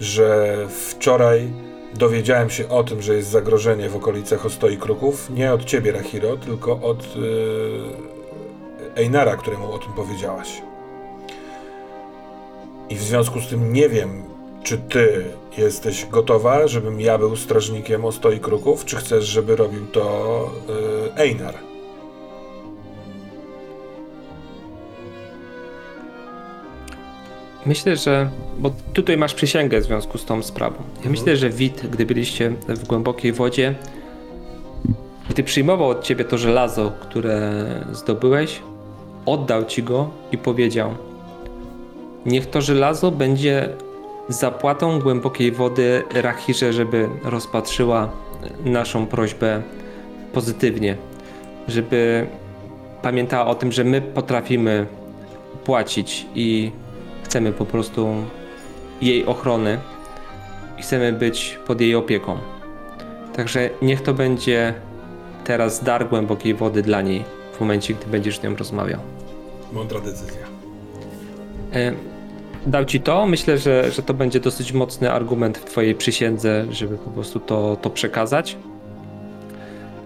że 0.00 0.56
wczoraj 0.68 1.50
dowiedziałem 1.94 2.50
się 2.50 2.68
o 2.68 2.84
tym, 2.84 3.02
że 3.02 3.14
jest 3.14 3.28
zagrożenie 3.28 3.88
w 3.88 3.96
okolicach 3.96 4.46
Ostoi 4.46 4.76
Kruków, 4.76 5.30
nie 5.30 5.52
od 5.52 5.64
ciebie, 5.64 5.92
Rahiro, 5.92 6.36
tylko 6.36 6.80
od 6.82 7.16
yy, 7.16 9.02
Einara, 9.04 9.36
któremu 9.36 9.72
o 9.72 9.78
tym 9.78 9.92
powiedziałaś. 9.92 10.62
I 12.90 12.96
w 12.96 13.02
związku 13.02 13.40
z 13.40 13.48
tym 13.48 13.72
nie 13.72 13.88
wiem, 13.88 14.22
czy 14.62 14.78
ty 14.78 15.24
jesteś 15.58 16.06
gotowa, 16.06 16.68
żebym 16.68 17.00
ja 17.00 17.18
był 17.18 17.36
strażnikiem 17.36 18.04
Ostoi 18.04 18.40
Kruków, 18.40 18.84
czy 18.84 18.96
chcesz, 18.96 19.24
żeby 19.24 19.56
robił 19.56 19.86
to 19.86 20.50
yy, 20.68 21.22
Einar. 21.22 21.54
Myślę, 27.66 27.96
że. 27.96 28.30
Bo 28.58 28.70
tutaj 28.92 29.16
masz 29.16 29.34
przysięgę 29.34 29.80
w 29.80 29.84
związku 29.84 30.18
z 30.18 30.24
tą 30.24 30.42
sprawą. 30.42 30.76
Ja 31.04 31.10
myślę, 31.10 31.36
że 31.36 31.50
Wit, 31.50 31.86
gdy 31.90 32.06
byliście 32.06 32.50
w 32.68 32.86
głębokiej 32.86 33.32
wodzie, 33.32 33.74
Gdy 35.30 35.42
przyjmował 35.42 35.88
od 35.88 36.04
ciebie 36.04 36.24
to 36.24 36.38
żelazo, 36.38 36.92
które 37.00 37.52
zdobyłeś, 37.92 38.62
oddał 39.26 39.64
ci 39.64 39.82
go 39.82 40.10
i 40.32 40.38
powiedział: 40.38 40.94
Niech 42.26 42.46
to 42.46 42.60
żelazo 42.60 43.10
będzie 43.10 43.68
zapłatą 44.28 45.00
głębokiej 45.00 45.52
wody 45.52 46.02
Rachirze, 46.14 46.72
żeby 46.72 47.08
rozpatrzyła 47.24 48.10
naszą 48.64 49.06
prośbę 49.06 49.62
pozytywnie, 50.32 50.96
żeby 51.68 52.26
pamiętała 53.02 53.46
o 53.46 53.54
tym, 53.54 53.72
że 53.72 53.84
my 53.84 54.02
potrafimy 54.02 54.86
płacić 55.64 56.26
i 56.34 56.70
chcemy 57.36 57.52
po 57.52 57.66
prostu 57.66 58.14
jej 59.00 59.26
ochrony 59.26 59.78
i 60.78 60.82
chcemy 60.82 61.12
być 61.12 61.58
pod 61.66 61.80
jej 61.80 61.94
opieką. 61.94 62.38
Także 63.34 63.70
niech 63.82 64.02
to 64.02 64.14
będzie 64.14 64.74
teraz 65.44 65.84
dar 65.84 66.08
głębokiej 66.08 66.54
wody 66.54 66.82
dla 66.82 67.02
niej 67.02 67.24
w 67.52 67.60
momencie, 67.60 67.94
gdy 67.94 68.06
będziesz 68.06 68.38
z 68.38 68.42
nią 68.42 68.56
rozmawiał. 68.56 69.00
Mądra 69.72 70.00
decyzja. 70.00 70.46
E, 71.72 71.92
Dał 72.66 72.84
ci 72.84 73.00
to. 73.00 73.26
Myślę, 73.26 73.58
że, 73.58 73.90
że 73.90 74.02
to 74.02 74.14
będzie 74.14 74.40
dosyć 74.40 74.72
mocny 74.72 75.12
argument 75.12 75.58
w 75.58 75.64
Twojej 75.64 75.94
przysiędze, 75.94 76.66
żeby 76.70 76.98
po 76.98 77.10
prostu 77.10 77.40
to, 77.40 77.76
to 77.82 77.90
przekazać. 77.90 78.56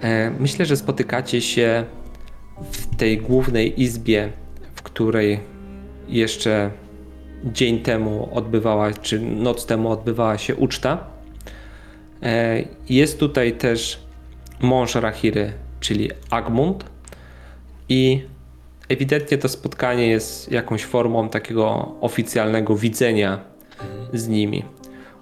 E, 0.03 0.31
Myślę, 0.31 0.67
że 0.67 0.77
spotykacie 0.77 1.41
się 1.41 1.85
w 2.73 2.97
tej 2.97 3.19
głównej 3.19 3.83
izbie, 3.83 4.33
w 4.75 4.83
której 4.83 5.41
jeszcze 6.09 6.71
dzień 7.45 7.79
temu 7.79 8.29
odbywała, 8.33 8.93
czy 8.93 9.21
noc 9.21 9.67
temu 9.67 9.91
odbywała 9.91 10.39
się 10.39 10.57
uczta. 10.57 11.07
E, 12.23 12.63
Jest 12.89 13.21
tutaj 13.21 13.53
też 13.53 14.01
mąż 14.61 14.95
Rachiry, 14.95 15.53
czyli 15.81 16.11
Agmund 16.31 16.85
i 17.89 18.25
ewidentnie 18.89 19.39
to 19.39 19.49
spotkanie 19.49 20.07
jest 20.07 20.53
jakąś 20.53 20.85
formą 20.85 21.29
takiego 21.29 21.95
oficjalnego 22.01 22.77
widzenia 22.77 23.41
z 24.13 24.29
nimi. 24.29 24.65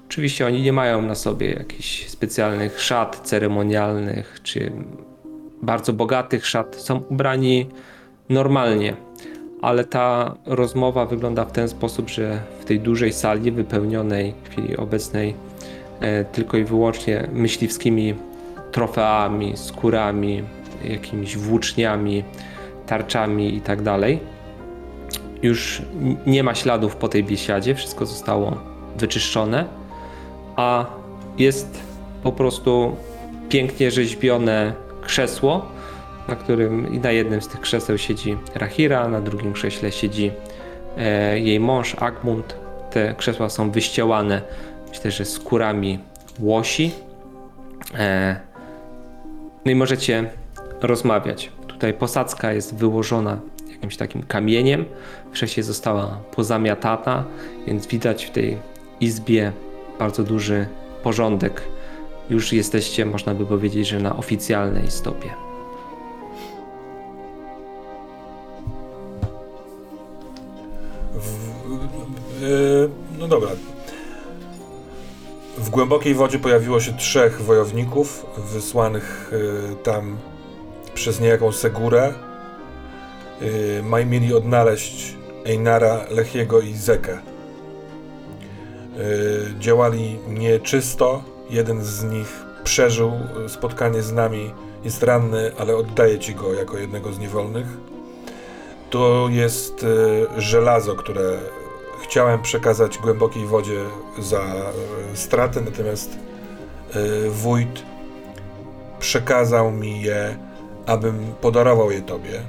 Oczywiście 0.09 0.47
oni 0.47 0.63
nie 0.63 0.73
mają 0.73 1.03
na 1.03 1.15
sobie 1.15 1.51
jakichś 1.51 2.09
specjalnych 2.09 2.81
szat 2.81 3.21
ceremonialnych 3.25 4.41
czy 4.43 4.73
bardzo 5.63 5.93
bogatych 5.93 6.47
szat. 6.47 6.77
Są 6.77 6.99
ubrani 7.09 7.67
normalnie, 8.29 8.97
ale 9.63 9.85
ta 9.85 10.35
rozmowa 10.47 11.07
wygląda 11.07 11.45
w 11.45 11.53
ten 11.53 11.69
sposób, 11.69 12.09
że 12.09 12.41
w 12.61 12.65
tej 12.65 12.81
dużej 12.81 13.13
sali 13.13 13.51
wypełnionej 13.51 14.35
w 14.45 14.49
chwili 14.49 14.77
obecnej 14.77 15.35
e, 16.01 16.25
tylko 16.25 16.57
i 16.57 16.65
wyłącznie 16.65 17.29
myśliwskimi 17.33 18.15
trofeami, 18.73 19.57
skórami, 19.57 20.43
jakimiś 20.85 21.37
włóczniami, 21.37 22.25
tarczami 22.87 23.55
i 23.55 23.61
tak 23.61 23.83
dalej. 23.83 24.21
Już 25.43 25.83
nie 26.27 26.43
ma 26.43 26.55
śladów 26.55 26.97
po 26.97 27.09
tej 27.09 27.25
biesiadzie, 27.25 27.75
wszystko 27.75 28.07
zostało 28.07 28.57
wyczyszczone, 28.97 29.65
a 30.57 30.87
jest 31.39 31.81
po 32.23 32.33
prostu 32.33 32.97
pięknie 33.49 33.91
rzeźbione 33.91 34.73
krzesło, 35.03 35.67
na 36.29 36.37
którym 36.37 37.01
na 37.03 37.11
jednym 37.11 37.43
z 37.43 37.49
tych 37.49 37.61
krzeseł 37.61 37.99
siedzi 37.99 38.37
Rahira, 38.55 39.09
na 39.09 39.21
drugim 39.21 39.53
krześle 39.53 39.93
siedzi 39.93 40.31
e, 40.97 41.39
jej 41.39 41.61
mąż 41.61 41.95
Agmund. 41.95 42.57
Te 42.91 43.15
krzesła 43.15 43.49
są 43.49 43.71
wyścielane, 43.71 44.43
myślę, 44.89 45.11
że 45.11 45.25
skórami 45.25 45.99
łosi. 46.41 46.91
E, 47.99 48.41
no 49.65 49.73
i 49.73 49.75
możecie 49.75 50.31
rozmawiać. 50.81 51.53
Tutaj 51.67 51.95
posadzka 51.95 52.53
jest 52.53 52.75
wyłożona 52.75 53.41
jakimś 53.71 53.97
takim 53.97 54.23
kamieniem. 54.23 54.85
Wcześniej 55.33 55.65
została 55.65 56.21
pozamiatana, 56.37 57.25
więc 57.67 57.87
widać 57.87 58.25
w 58.25 58.31
tej 58.31 58.59
izbie 59.01 59.53
bardzo 59.99 60.25
duży 60.25 60.67
porządek. 61.03 61.63
Już 62.31 62.53
jesteście, 62.53 63.07
można 63.07 63.35
by 63.35 63.47
powiedzieć, 63.47 63.89
że 63.89 64.01
na 64.01 64.17
oficjalnej 64.17 64.91
stopie. 64.91 65.48
No 73.19 73.29
dobra. 73.29 73.51
W 75.59 75.71
głębokiej 75.71 76.15
wodzie 76.15 76.39
pojawiło 76.39 76.81
się 76.81 76.93
trzech 76.93 77.43
wojowników 77.43 78.27
wysłanych 78.39 79.33
y, 79.33 79.77
tam 79.77 80.17
przez 80.95 81.21
niejaką 81.21 81.53
Segurę. 81.53 82.15
Y, 83.43 83.83
maj 83.83 84.07
mieli 84.07 84.35
odnaleźć 84.35 85.17
Einara, 85.45 86.05
Lechiego 86.11 86.61
i 86.61 86.75
Zekę. 86.75 87.19
Działali 89.59 90.19
nieczysto. 90.29 91.23
Jeden 91.51 91.85
z 91.85 92.05
nich 92.05 92.45
przeżył 92.65 93.13
spotkanie 93.49 94.03
z 94.03 94.13
nami. 94.13 94.55
Jest 94.85 95.03
ranny, 95.03 95.53
ale 95.59 95.77
oddaję 95.77 96.19
ci 96.19 96.35
go 96.35 96.55
jako 96.55 96.79
jednego 96.79 97.13
z 97.13 97.19
niewolnych. 97.19 97.67
To 98.91 99.29
jest 99.31 99.87
żelazo, 100.37 100.95
które 100.95 101.39
chciałem 102.03 102.43
przekazać 102.43 102.99
głębokiej 102.99 103.47
wodzie 103.47 103.85
za 104.19 104.43
y, 105.13 105.17
stratę, 105.17 105.61
natomiast 105.61 106.19
y, 106.97 107.31
wójt 107.31 107.83
przekazał 108.99 109.71
mi 109.71 110.03
je, 110.03 110.37
abym 110.87 111.33
podarował 111.41 111.91
je 111.91 112.03
tobie 112.03 112.43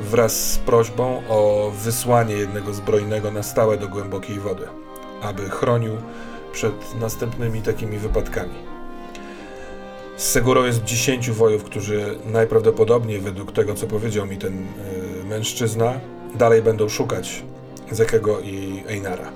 wraz 0.00 0.52
z 0.52 0.58
prośbą 0.58 1.22
o 1.28 1.70
wysłanie 1.82 2.34
jednego 2.34 2.74
zbrojnego 2.74 3.30
na 3.30 3.42
stałe 3.42 3.76
do 3.78 3.88
głębokiej 3.88 4.40
wody, 4.40 4.66
aby 5.22 5.50
chronił 5.50 5.92
przed 6.52 7.00
następnymi 7.00 7.62
takimi 7.62 7.98
wypadkami. 7.98 8.54
Z 10.16 10.24
Segurą 10.24 10.64
jest 10.64 10.84
10 10.84 11.30
wojów, 11.30 11.64
którzy 11.64 12.18
najprawdopodobniej, 12.26 13.20
według 13.20 13.52
tego 13.52 13.74
co 13.74 13.86
powiedział 13.86 14.26
mi 14.26 14.36
ten 14.36 14.54
y, 14.54 15.24
mężczyzna, 15.24 16.00
dalej 16.34 16.62
będą 16.62 16.88
szukać 16.88 17.42
Zekego 17.90 18.40
i 18.40 18.84
Einara. 18.88 19.32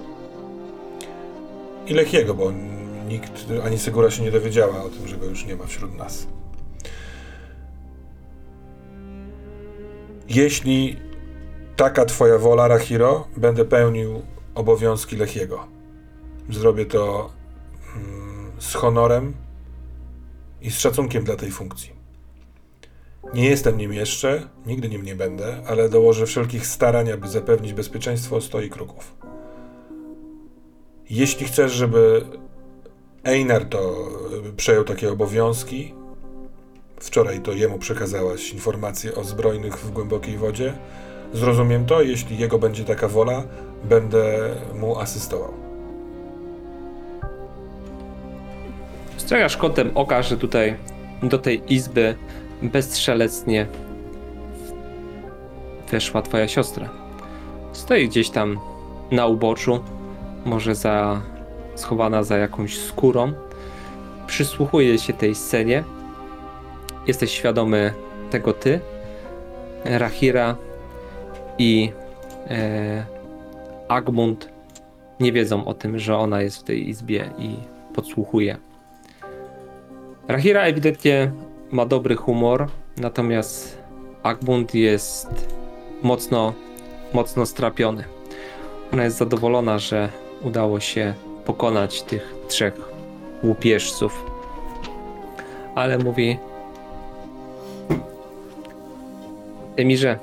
I 1.86 1.94
Lechiego, 1.94 2.34
bo 2.34 2.52
nikt, 3.08 3.46
ani 3.64 3.78
Segura 3.78 4.10
się 4.10 4.22
nie 4.22 4.30
dowiedziała 4.30 4.82
o 4.82 4.88
tym, 4.88 5.08
że 5.08 5.16
go 5.16 5.26
już 5.26 5.46
nie 5.46 5.56
ma 5.56 5.66
wśród 5.66 5.96
nas. 5.96 6.26
Jeśli 10.28 10.96
taka 11.76 12.04
twoja 12.04 12.38
wola, 12.38 12.68
Rahiro, 12.68 13.28
będę 13.36 13.64
pełnił 13.64 14.22
obowiązki 14.54 15.16
Lechiego. 15.16 15.66
Zrobię 16.50 16.86
to 16.86 17.30
mm, 17.96 18.52
z 18.58 18.74
honorem 18.74 19.34
i 20.60 20.70
z 20.70 20.78
szacunkiem 20.78 21.24
dla 21.24 21.36
tej 21.36 21.50
funkcji. 21.50 21.99
Nie 23.34 23.50
jestem 23.50 23.78
nim 23.78 23.92
jeszcze, 23.92 24.48
nigdy 24.66 24.88
nim 24.88 25.02
nie 25.02 25.14
będę, 25.14 25.62
ale 25.66 25.88
dołożę 25.88 26.26
wszelkich 26.26 26.66
starań, 26.66 27.12
aby 27.12 27.28
zapewnić 27.28 27.72
bezpieczeństwo 27.72 28.40
stoi 28.40 28.70
kruków. 28.70 29.16
Jeśli 31.10 31.46
chcesz, 31.46 31.72
żeby 31.72 32.24
Einar 33.24 33.64
to 33.64 34.08
y, 34.48 34.52
przejął 34.52 34.84
takie 34.84 35.12
obowiązki, 35.12 35.94
wczoraj 37.00 37.40
to 37.40 37.52
jemu 37.52 37.78
przekazałaś 37.78 38.52
informacje 38.52 39.14
o 39.14 39.24
zbrojnych 39.24 39.78
w 39.78 39.90
głębokiej 39.90 40.36
wodzie, 40.36 40.72
zrozumiem 41.32 41.86
to, 41.86 42.02
jeśli 42.02 42.38
jego 42.38 42.58
będzie 42.58 42.84
taka 42.84 43.08
wola, 43.08 43.42
będę 43.84 44.54
mu 44.74 44.98
asystował. 44.98 45.52
Strzegasz 49.16 49.56
kątem 49.56 49.90
oka, 49.94 50.22
że 50.22 50.36
tutaj 50.36 50.76
do 51.22 51.38
tej 51.38 51.74
izby 51.74 52.14
bezstrzelecnie 52.62 53.66
weszła 55.90 56.22
twoja 56.22 56.48
siostra. 56.48 56.88
Stoi 57.72 58.08
gdzieś 58.08 58.30
tam 58.30 58.58
na 59.10 59.26
uboczu, 59.26 59.80
może 60.44 60.74
za, 60.74 61.22
schowana 61.74 62.22
za 62.22 62.38
jakąś 62.38 62.78
skórą. 62.78 63.32
Przysłuchuje 64.26 64.98
się 64.98 65.12
tej 65.12 65.34
scenie. 65.34 65.84
Jesteś 67.06 67.30
świadomy 67.30 67.92
tego 68.30 68.52
ty, 68.52 68.80
Rahira 69.84 70.56
i 71.58 71.92
e, 72.50 73.04
Agmund 73.88 74.48
nie 75.20 75.32
wiedzą 75.32 75.64
o 75.64 75.74
tym, 75.74 75.98
że 75.98 76.16
ona 76.16 76.42
jest 76.42 76.56
w 76.58 76.62
tej 76.62 76.88
izbie 76.88 77.30
i 77.38 77.56
podsłuchuje. 77.94 78.56
Rahira 80.28 80.60
ewidentnie 80.62 81.32
ma 81.72 81.86
dobry 81.86 82.16
humor, 82.16 82.68
natomiast 82.96 83.78
Agmund 84.22 84.74
jest 84.74 85.28
mocno, 86.02 86.52
mocno 87.12 87.46
strapiony. 87.46 88.04
Ona 88.92 89.04
jest 89.04 89.16
zadowolona, 89.16 89.78
że 89.78 90.08
udało 90.42 90.80
się 90.80 91.14
pokonać 91.44 92.02
tych 92.02 92.34
trzech 92.48 92.74
łupieżców. 93.42 94.24
Ale 95.74 95.98
mówi: 95.98 96.38
Emirze, 99.76 100.18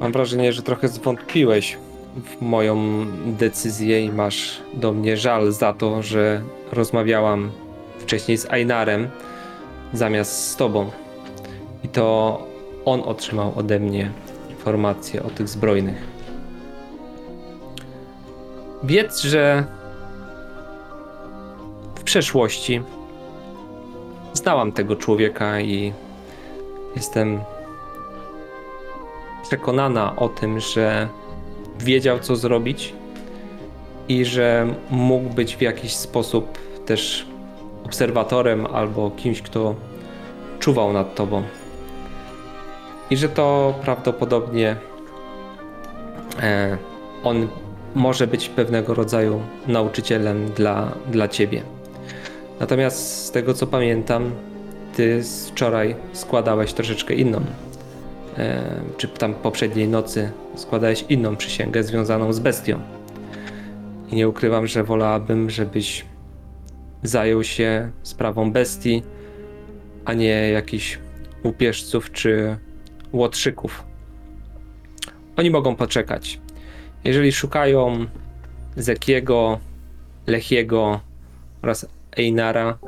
mam 0.00 0.12
wrażenie, 0.12 0.52
że 0.52 0.62
trochę 0.62 0.88
zwątpiłeś 0.88 1.78
w 2.24 2.42
moją 2.42 3.06
decyzję 3.26 4.00
i 4.04 4.12
masz 4.12 4.62
do 4.74 4.92
mnie 4.92 5.16
żal 5.16 5.52
za 5.52 5.72
to, 5.72 6.02
że 6.02 6.42
rozmawiałam 6.72 7.50
wcześniej 7.98 8.38
z 8.38 8.50
Ainarem 8.50 9.08
zamiast 9.96 10.50
z 10.50 10.56
tobą. 10.56 10.90
I 11.84 11.88
to 11.88 12.38
on 12.84 13.02
otrzymał 13.04 13.52
ode 13.56 13.80
mnie 13.80 14.10
informacje 14.50 15.22
o 15.22 15.30
tych 15.30 15.48
zbrojnych. 15.48 16.16
Wiedz, 18.82 19.22
że 19.22 19.64
w 21.94 22.02
przeszłości 22.02 22.82
znałam 24.32 24.72
tego 24.72 24.96
człowieka 24.96 25.60
i 25.60 25.92
jestem 26.96 27.40
przekonana 29.42 30.16
o 30.16 30.28
tym, 30.28 30.60
że 30.60 31.08
wiedział, 31.80 32.18
co 32.18 32.36
zrobić 32.36 32.94
i 34.08 34.24
że 34.24 34.74
mógł 34.90 35.28
być 35.28 35.56
w 35.56 35.60
jakiś 35.60 35.96
sposób 35.96 36.58
też 36.86 37.26
obserwatorem 37.86 38.66
albo 38.66 39.10
kimś, 39.10 39.42
kto 39.42 39.74
czuwał 40.58 40.92
nad 40.92 41.14
tobą. 41.14 41.42
I 43.10 43.16
że 43.16 43.28
to 43.28 43.74
prawdopodobnie 43.82 44.76
e, 46.42 46.78
on 47.24 47.48
może 47.94 48.26
być 48.26 48.48
pewnego 48.48 48.94
rodzaju 48.94 49.40
nauczycielem 49.66 50.50
dla, 50.50 50.92
dla 51.10 51.28
ciebie. 51.28 51.62
Natomiast 52.60 53.26
z 53.26 53.30
tego 53.30 53.54
co 53.54 53.66
pamiętam, 53.66 54.30
ty 54.96 55.22
wczoraj 55.46 55.96
składałeś 56.12 56.72
troszeczkę 56.72 57.14
inną, 57.14 57.40
e, 58.38 58.62
czy 58.96 59.08
tam 59.08 59.34
poprzedniej 59.34 59.88
nocy 59.88 60.30
składałeś 60.54 61.04
inną 61.08 61.36
przysięgę 61.36 61.82
związaną 61.82 62.32
z 62.32 62.38
bestią. 62.38 62.80
I 64.10 64.16
nie 64.16 64.28
ukrywam, 64.28 64.66
że 64.66 64.84
wolałabym, 64.84 65.50
żebyś 65.50 66.04
zajął 67.02 67.44
się 67.44 67.90
sprawą 68.02 68.52
bestii, 68.52 69.02
a 70.04 70.14
nie 70.14 70.50
jakichś 70.50 70.98
łupieżców 71.44 72.12
czy 72.12 72.56
łotrzyków. 73.12 73.84
Oni 75.36 75.50
mogą 75.50 75.76
poczekać. 75.76 76.40
Jeżeli 77.04 77.32
szukają 77.32 78.06
Zekiego, 78.76 79.58
Lechiego 80.26 81.00
oraz 81.62 81.86
Einara, 82.16 82.78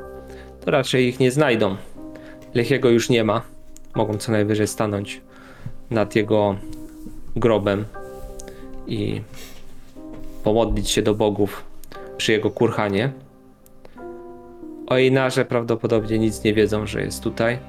to 0.65 0.71
raczej 0.71 1.07
ich 1.07 1.19
nie 1.19 1.31
znajdą. 1.31 1.77
Lechiego 2.53 2.89
już 2.89 3.09
nie 3.09 3.23
ma. 3.23 3.41
Mogą 3.95 4.17
co 4.17 4.31
najwyżej 4.31 4.67
stanąć 4.67 5.21
nad 5.89 6.15
jego 6.15 6.55
grobem 7.35 7.85
i 8.87 9.21
pomodlić 10.43 10.89
się 10.89 11.01
do 11.01 11.15
bogów 11.15 11.63
przy 12.17 12.31
jego 12.31 12.51
kurhanie. 12.51 13.11
O 14.89 14.95
prawdopodobnie 15.49 16.19
nic 16.19 16.43
nie 16.43 16.53
wiedzą, 16.53 16.85
że 16.85 17.01
jest 17.01 17.23
tutaj. 17.23 17.59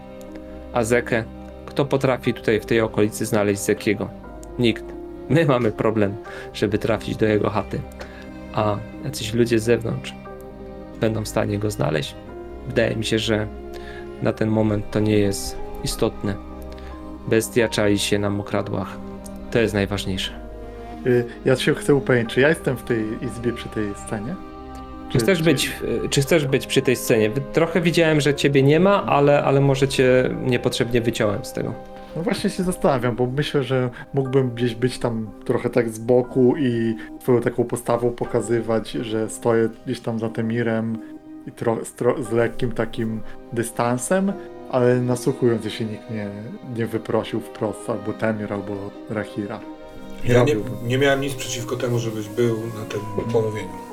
A 0.73 0.85
Zekę, 0.85 1.25
kto 1.66 1.85
potrafi 1.85 2.35
tutaj 2.35 2.61
w 2.61 2.66
tej 2.66 2.81
okolicy 2.81 3.27
znaleźć 3.27 3.61
Zekiego? 3.61 4.09
Nikt. 4.59 4.85
My 5.29 5.45
mamy 5.45 5.73
problem, 5.73 6.16
żeby 6.55 6.79
trafić 6.79 7.16
do 7.16 7.27
jego 7.27 7.51
chaty. 7.51 7.81
A 8.55 8.77
jacyś 9.05 9.35
ludzie 9.35 9.59
z 9.59 9.62
zewnątrz 9.62 10.14
będą 11.01 11.23
w 11.25 11.29
stanie 11.29 11.59
go 11.59 11.71
znaleźć? 11.71 12.14
Wydaje 12.66 12.97
mi 12.97 13.05
się, 13.05 13.18
że 13.18 13.47
na 14.23 14.33
ten 14.33 14.49
moment 14.49 14.91
to 14.91 15.01
nie 15.01 15.18
jest 15.18 15.57
istotne. 15.85 16.35
Bestia 17.29 17.68
czai 17.68 17.99
się 17.99 18.18
na 18.18 18.31
mokradłach. 18.31 18.97
To 19.51 19.59
jest 19.59 19.75
najważniejsze. 19.75 20.33
Y, 21.07 21.25
Ja 21.45 21.57
się 21.57 21.75
chcę 21.75 21.95
upewnić, 21.95 22.31
czy 22.35 22.41
ja 22.41 22.49
jestem 22.49 22.77
w 22.77 22.83
tej 22.83 23.25
izbie 23.25 23.53
przy 23.53 23.68
tej 23.68 23.95
scenie? 24.07 24.35
Czy 25.13 25.19
chcesz, 25.19 25.43
być, 25.43 25.73
czy 26.11 26.21
chcesz 26.21 26.47
być 26.47 26.67
przy 26.67 26.83
tej 26.83 26.97
scenie? 26.97 27.31
Trochę 27.53 27.81
widziałem, 27.81 28.21
że 28.21 28.35
ciebie 28.35 28.63
nie 28.63 28.81
ma, 28.81 29.07
ale, 29.07 29.45
ale 29.45 29.61
może 29.61 29.89
cię 29.89 30.31
niepotrzebnie 30.47 31.01
wyciąłem 31.01 31.45
z 31.45 31.53
tego. 31.53 31.75
No 32.17 32.23
właśnie 32.23 32.51
się 32.51 32.63
zastanawiam, 32.63 33.17
bo 33.17 33.27
myślę, 33.27 33.63
że 33.63 33.91
mógłbym 34.15 34.51
gdzieś 34.51 34.75
być 34.75 34.99
tam 34.99 35.31
trochę 35.45 35.71
tak 35.71 35.91
z 35.91 35.99
boku 35.99 36.55
i 36.59 36.95
swoją 37.21 37.41
taką 37.41 37.65
postawą 37.65 38.11
pokazywać, 38.11 38.91
że 38.91 39.29
stoję 39.29 39.69
gdzieś 39.87 40.01
tam 40.01 40.19
za 40.19 40.29
Temirem 40.29 40.99
i 41.47 41.53
tro, 41.53 41.85
z, 41.85 41.95
tro, 41.95 42.23
z 42.23 42.33
lekkim 42.33 42.73
takim 42.73 43.21
dystansem, 43.53 44.33
ale 44.71 45.01
nasłuchując, 45.01 45.65
jeśli 45.65 45.87
nikt 45.87 46.11
nie, 46.11 46.29
nie 46.77 46.87
wyprosił 46.87 47.41
wprost, 47.41 47.91
albo 47.91 48.13
Temir, 48.13 48.53
albo 48.53 48.77
Rahira. 49.11 49.61
Ja 50.25 50.45
nie, 50.45 50.57
nie 50.87 50.99
miałem 50.99 51.21
nic 51.21 51.35
przeciwko 51.35 51.77
temu, 51.77 51.99
żebyś 51.99 52.29
był 52.29 52.57
na 52.57 52.85
tym 52.89 53.01
pomówieniu. 53.33 53.89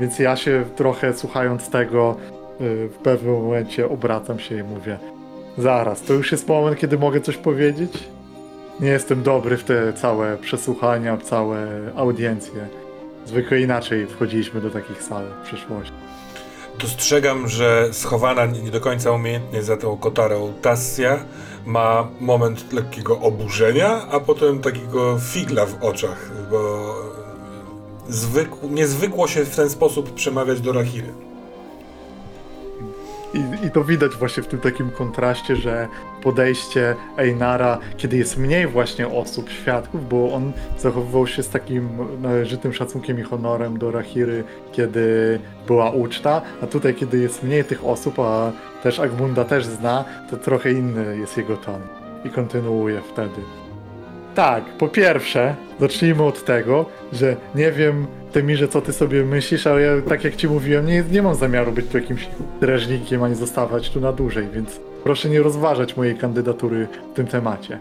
Więc 0.00 0.18
ja 0.18 0.36
się 0.36 0.64
trochę 0.76 1.14
słuchając 1.14 1.70
tego, 1.70 2.16
y, 2.60 2.88
w 2.88 2.96
pewnym 3.02 3.42
momencie 3.42 3.88
obracam 3.88 4.38
się 4.38 4.58
i 4.58 4.62
mówię: 4.62 4.98
Zaraz, 5.58 6.02
to 6.02 6.12
już 6.12 6.32
jest 6.32 6.48
moment, 6.48 6.78
kiedy 6.78 6.98
mogę 6.98 7.20
coś 7.20 7.36
powiedzieć? 7.36 7.92
Nie 8.80 8.88
jestem 8.88 9.22
dobry 9.22 9.56
w 9.56 9.64
te 9.64 9.92
całe 9.92 10.36
przesłuchania, 10.36 11.16
całe 11.16 11.66
audiencje. 11.96 12.68
Zwykle 13.26 13.60
inaczej 13.60 14.06
wchodziliśmy 14.06 14.60
do 14.60 14.70
takich 14.70 15.02
sal 15.02 15.24
w 15.42 15.46
przeszłości. 15.46 15.92
Dostrzegam, 16.78 17.48
że 17.48 17.88
schowana 17.92 18.46
nie 18.46 18.70
do 18.70 18.80
końca 18.80 19.10
umiejętnie 19.12 19.62
za 19.62 19.76
tą 19.76 19.96
kotarą 19.96 20.52
Tassia 20.62 21.24
ma 21.66 22.08
moment 22.20 22.72
lekkiego 22.72 23.20
oburzenia, 23.20 24.06
a 24.10 24.20
potem 24.20 24.60
takiego 24.60 25.18
figla 25.18 25.66
w 25.66 25.84
oczach, 25.84 26.30
bo 26.50 26.94
zwykł, 28.10 28.68
się 29.26 29.44
w 29.44 29.56
ten 29.56 29.70
sposób 29.70 30.14
przemawiać 30.14 30.60
do 30.60 30.72
Rahiry. 30.72 31.12
I, 33.34 33.66
I 33.66 33.70
to 33.70 33.84
widać 33.84 34.12
właśnie 34.12 34.42
w 34.42 34.46
tym 34.46 34.60
takim 34.60 34.90
kontraście, 34.90 35.56
że 35.56 35.88
podejście 36.22 36.96
Einara, 37.16 37.78
kiedy 37.96 38.16
jest 38.16 38.36
mniej 38.36 38.66
właśnie 38.66 39.08
osób, 39.08 39.50
świadków, 39.50 40.08
bo 40.08 40.32
on 40.32 40.52
zachowywał 40.78 41.26
się 41.26 41.42
z 41.42 41.48
takim 41.48 41.88
należytym 42.22 42.72
szacunkiem 42.72 43.20
i 43.20 43.22
honorem 43.22 43.78
do 43.78 43.90
Rahiry, 43.90 44.44
kiedy 44.72 45.40
była 45.66 45.90
uczta, 45.90 46.42
a 46.62 46.66
tutaj, 46.66 46.94
kiedy 46.94 47.18
jest 47.18 47.42
mniej 47.42 47.64
tych 47.64 47.84
osób, 47.84 48.18
a 48.18 48.52
też 48.82 48.98
Agmunda 48.98 49.44
też 49.44 49.66
zna, 49.66 50.04
to 50.30 50.36
trochę 50.36 50.72
inny 50.72 51.16
jest 51.16 51.36
jego 51.36 51.56
ton. 51.56 51.80
I 52.24 52.30
kontynuuje 52.30 53.00
wtedy. 53.12 53.69
Tak, 54.34 54.64
po 54.64 54.88
pierwsze, 54.88 55.54
zacznijmy 55.80 56.22
od 56.22 56.44
tego, 56.44 56.86
że 57.12 57.36
nie 57.54 57.72
wiem, 57.72 58.06
Temirze, 58.32 58.68
co 58.68 58.80
ty 58.80 58.92
sobie 58.92 59.24
myślisz, 59.24 59.66
ale 59.66 59.80
ja, 59.80 60.02
tak 60.08 60.24
jak 60.24 60.36
ci 60.36 60.48
mówiłem, 60.48 60.86
nie, 60.86 61.04
nie 61.10 61.22
mam 61.22 61.34
zamiaru 61.34 61.72
być 61.72 61.86
tu 61.86 61.98
jakimś 61.98 62.28
drażnikiem, 62.60 63.22
ani 63.22 63.34
zostawać 63.34 63.90
tu 63.90 64.00
na 64.00 64.12
dłużej, 64.12 64.48
więc 64.54 64.80
proszę 65.04 65.28
nie 65.28 65.42
rozważać 65.42 65.96
mojej 65.96 66.16
kandydatury 66.16 66.88
w 67.12 67.16
tym 67.16 67.26
temacie. 67.26 67.78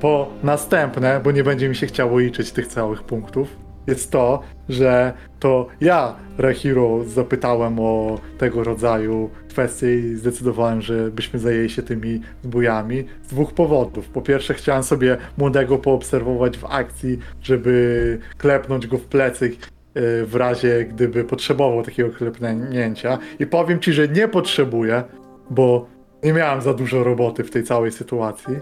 Po 0.00 0.28
następne, 0.42 1.20
bo 1.24 1.32
nie 1.32 1.44
będzie 1.44 1.68
mi 1.68 1.76
się 1.76 1.86
chciało 1.86 2.18
liczyć 2.18 2.52
tych 2.52 2.66
całych 2.66 3.02
punktów, 3.02 3.65
jest 3.86 4.10
to, 4.10 4.42
że 4.68 5.12
to 5.40 5.66
ja 5.80 6.14
Rehiro 6.38 7.04
zapytałem 7.04 7.80
o 7.80 8.20
tego 8.38 8.64
rodzaju 8.64 9.30
kwestie 9.48 9.94
i 9.94 10.14
zdecydowałem, 10.14 10.82
że 10.82 11.10
byśmy 11.10 11.38
zajęli 11.38 11.70
się 11.70 11.82
tymi 11.82 12.20
zbójami 12.42 13.04
z 13.24 13.28
dwóch 13.28 13.52
powodów. 13.52 14.08
Po 14.08 14.22
pierwsze 14.22 14.54
chciałem 14.54 14.82
sobie 14.82 15.16
młodego 15.38 15.78
poobserwować 15.78 16.58
w 16.58 16.64
akcji, 16.64 17.18
żeby 17.42 18.18
klepnąć 18.38 18.86
go 18.86 18.98
w 18.98 19.04
plecy 19.04 19.46
e, 19.94 20.24
w 20.24 20.34
razie 20.34 20.84
gdyby 20.84 21.24
potrzebował 21.24 21.82
takiego 21.82 22.10
klepnięcia 22.10 23.18
i 23.38 23.46
powiem 23.46 23.80
ci, 23.80 23.92
że 23.92 24.08
nie 24.08 24.28
potrzebuję, 24.28 25.04
bo 25.50 25.86
nie 26.22 26.32
miałem 26.32 26.62
za 26.62 26.74
dużo 26.74 27.04
roboty 27.04 27.44
w 27.44 27.50
tej 27.50 27.64
całej 27.64 27.92
sytuacji 27.92 28.54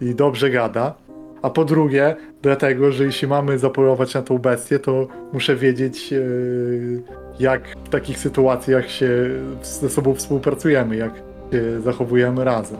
i 0.00 0.14
dobrze 0.14 0.50
gada. 0.50 1.07
A 1.42 1.50
po 1.50 1.64
drugie, 1.64 2.16
dlatego, 2.42 2.92
że 2.92 3.04
jeśli 3.04 3.28
mamy 3.28 3.58
zapolować 3.58 4.14
na 4.14 4.22
tą 4.22 4.38
bestię, 4.38 4.78
to 4.78 5.08
muszę 5.32 5.56
wiedzieć, 5.56 6.12
e, 6.12 6.18
jak 7.40 7.62
w 7.84 7.88
takich 7.88 8.18
sytuacjach 8.18 8.90
się 8.90 9.10
ze 9.62 9.90
sobą 9.90 10.14
współpracujemy, 10.14 10.96
jak 10.96 11.14
się 11.52 11.80
zachowujemy 11.80 12.44
razem. 12.44 12.78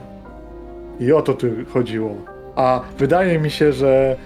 I 1.01 1.13
o 1.13 1.23
to 1.23 1.35
tu 1.35 1.47
chodziło. 1.73 2.15
A 2.57 2.81
wydaje 2.99 3.39
mi 3.39 3.51
się, 3.51 3.73
że 3.73 4.17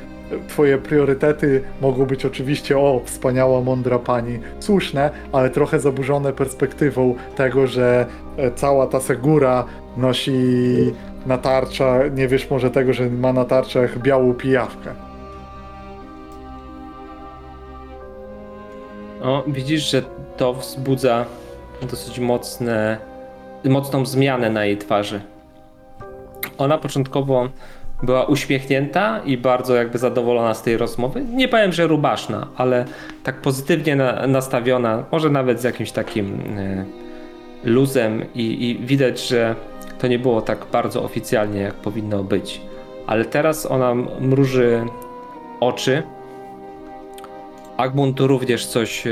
Twoje 0.48 0.78
priorytety 0.78 1.62
mogą 1.80 2.06
być 2.06 2.26
oczywiście, 2.26 2.78
o, 2.78 3.00
wspaniała, 3.04 3.60
mądra 3.60 3.98
pani, 3.98 4.38
słuszne, 4.60 5.10
ale 5.32 5.50
trochę 5.50 5.80
zaburzone 5.80 6.32
perspektywą 6.32 7.14
tego, 7.36 7.66
że 7.66 8.06
e, 8.36 8.50
cała 8.50 8.86
ta 8.86 9.00
segura 9.00 9.64
nosi 9.96 10.32
na 11.26 11.38
tarcza, 11.38 11.98
nie 12.14 12.28
wiesz 12.28 12.50
może 12.50 12.70
tego, 12.70 12.92
że 12.92 13.10
ma 13.10 13.32
na 13.32 13.44
tarczach 13.44 13.98
białą 13.98 14.34
pijawkę. 14.34 14.94
O, 19.22 19.44
widzisz, 19.46 19.90
że 19.90 20.02
to 20.36 20.54
wzbudza 20.54 21.24
dosyć 21.90 22.18
mocne, 22.18 22.98
mocną 23.64 24.06
zmianę 24.06 24.50
na 24.50 24.64
jej 24.64 24.78
twarzy. 24.78 25.20
Ona 26.58 26.78
początkowo 26.78 27.48
była 28.02 28.24
uśmiechnięta 28.24 29.20
i 29.24 29.38
bardzo 29.38 29.74
jakby 29.74 29.98
zadowolona 29.98 30.54
z 30.54 30.62
tej 30.62 30.76
rozmowy. 30.76 31.24
Nie 31.24 31.48
powiem, 31.48 31.72
że 31.72 31.86
rubaszna, 31.86 32.48
ale 32.56 32.84
tak 33.24 33.40
pozytywnie 33.40 33.96
na, 33.96 34.26
nastawiona, 34.26 35.04
może 35.12 35.30
nawet 35.30 35.60
z 35.60 35.64
jakimś 35.64 35.92
takim 35.92 36.40
e, 36.58 36.84
luzem 37.64 38.24
i, 38.34 38.70
i 38.70 38.86
widać, 38.86 39.28
że 39.28 39.54
to 40.02 40.08
nie 40.08 40.18
było 40.18 40.42
tak 40.42 40.66
bardzo 40.72 41.02
oficjalnie, 41.04 41.60
jak 41.60 41.74
powinno 41.74 42.24
być. 42.24 42.60
Ale 43.06 43.24
teraz 43.24 43.66
ona 43.66 43.94
mruży 44.20 44.84
oczy. 45.60 46.02
Agmund 47.76 48.20
również 48.20 48.66
coś 48.66 49.06
e, 49.06 49.10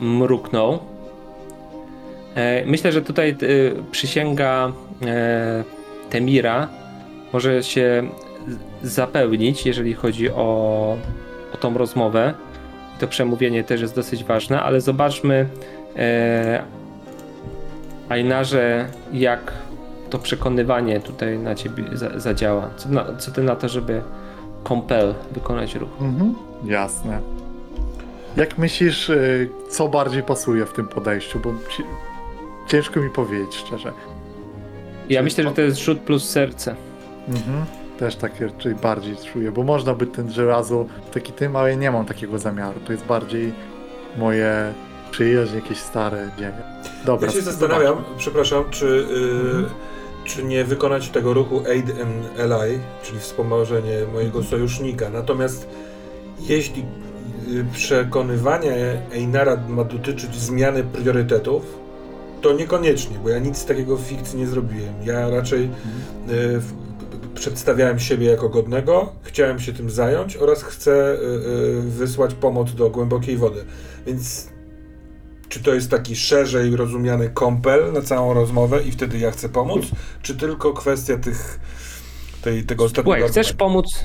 mruknął. 0.00 0.78
E, 2.34 2.66
Myślę, 2.66 2.92
że 2.92 3.02
tutaj 3.02 3.30
e, 3.30 3.36
przysięga 3.90 4.72
Temira 6.10 6.68
może 7.32 7.62
się 7.62 8.08
zapełnić, 8.82 9.66
jeżeli 9.66 9.94
chodzi 9.94 10.30
o, 10.30 10.96
o 11.54 11.56
tą 11.56 11.78
rozmowę. 11.78 12.34
To 13.00 13.08
przemówienie 13.08 13.64
też 13.64 13.80
jest 13.80 13.94
dosyć 13.94 14.24
ważne, 14.24 14.62
ale 14.62 14.80
zobaczmy 14.80 15.46
Ainarze, 18.08 18.86
jak 19.12 19.52
to 20.10 20.18
przekonywanie 20.18 21.00
tutaj 21.00 21.38
na 21.38 21.54
ciebie 21.54 21.84
za, 21.92 22.18
zadziała. 22.20 22.70
Co, 22.76 22.88
na, 22.88 23.16
co 23.18 23.30
ty 23.30 23.42
na 23.42 23.56
to, 23.56 23.68
żeby 23.68 24.02
compel 24.68 25.14
wykonać 25.32 25.74
ruch? 25.74 25.90
Mhm. 26.00 26.34
Jasne. 26.64 27.20
Jak 28.36 28.58
myślisz, 28.58 29.10
y, 29.10 29.48
co 29.70 29.88
bardziej 29.88 30.22
pasuje 30.22 30.66
w 30.66 30.72
tym 30.72 30.88
podejściu? 30.88 31.40
Bo 31.40 31.50
ci... 31.76 31.82
ciężko 32.68 33.00
mi 33.00 33.10
powiedzieć 33.10 33.54
szczerze. 33.56 33.92
Ja 35.08 35.22
myślę, 35.22 35.44
że 35.44 35.50
to 35.50 35.60
jest 35.60 35.78
rzut 35.78 36.00
plus 36.00 36.28
serce. 36.28 36.74
Mhm. 37.28 37.64
Też 37.98 38.16
takie, 38.16 38.50
czyli 38.58 38.74
bardziej 38.74 39.16
czuję, 39.32 39.52
bo 39.52 39.62
można 39.62 39.94
by 39.94 40.06
ten 40.06 40.30
żelazo 40.32 40.86
taki 41.14 41.32
tym, 41.32 41.56
ale 41.56 41.76
nie 41.76 41.90
mam 41.90 42.06
takiego 42.06 42.38
zamiaru. 42.38 42.80
To 42.80 42.92
jest 42.92 43.04
bardziej 43.04 43.52
moje 44.18 44.72
przyjaźń, 45.10 45.54
jakieś 45.54 45.78
stare 45.78 46.30
dzieje. 46.38 46.52
Dobra. 47.04 47.26
Ja 47.26 47.32
się 47.32 47.42
zastanawiam, 47.42 47.94
zobaczmy. 47.96 48.14
przepraszam, 48.18 48.64
czy, 48.70 48.86
y, 48.86 49.06
Mhm. 49.46 49.66
Czy 50.28 50.44
nie 50.44 50.64
wykonać 50.64 51.08
tego 51.08 51.34
ruchu 51.34 51.62
Aid 51.70 51.86
and 51.90 52.40
Ally, 52.40 52.78
czyli 53.02 53.20
wspomożenie 53.20 53.96
mojego 54.12 54.42
sojusznika. 54.42 55.10
Natomiast 55.10 55.68
jeśli 56.40 56.82
y, 57.48 57.64
przekonywanie 57.72 59.02
Einara 59.12 59.56
ma 59.68 59.84
dotyczyć 59.84 60.34
zmiany 60.34 60.84
priorytetów, 60.84 61.62
to 62.40 62.52
niekoniecznie, 62.52 63.18
bo 63.18 63.28
ja 63.28 63.38
nic 63.38 63.64
takiego 63.64 63.96
w 63.96 64.00
fikcji 64.00 64.38
nie 64.38 64.46
zrobiłem. 64.46 64.94
Ja 65.04 65.30
raczej 65.30 65.64
y, 65.64 65.68
p- 66.28 66.60
p- 67.20 67.28
przedstawiałem 67.34 67.98
siebie 67.98 68.26
jako 68.26 68.48
godnego, 68.48 69.12
chciałem 69.22 69.60
się 69.60 69.72
tym 69.72 69.90
zająć 69.90 70.36
oraz 70.36 70.62
chcę 70.62 71.12
y, 71.12 71.16
y, 71.16 71.80
wysłać 71.82 72.34
pomoc 72.34 72.74
do 72.74 72.90
głębokiej 72.90 73.36
wody. 73.36 73.64
Więc 74.06 74.48
czy 75.48 75.62
to 75.62 75.74
jest 75.74 75.90
taki 75.90 76.16
szerzej 76.16 76.76
rozumiany 76.76 77.30
kompel 77.34 77.92
na 77.92 78.02
całą 78.02 78.34
rozmowę 78.34 78.82
i 78.82 78.92
wtedy 78.92 79.18
ja 79.18 79.30
chcę 79.30 79.48
pomóc, 79.48 79.86
czy 80.22 80.36
tylko 80.36 80.72
kwestia 80.72 81.16
tych, 81.16 81.60
tej, 82.42 82.62
tego 82.64 82.84
ostatniego 82.84 83.16
Słuchaj, 83.16 83.30
chcesz 83.30 83.52
pomóc, 83.52 84.04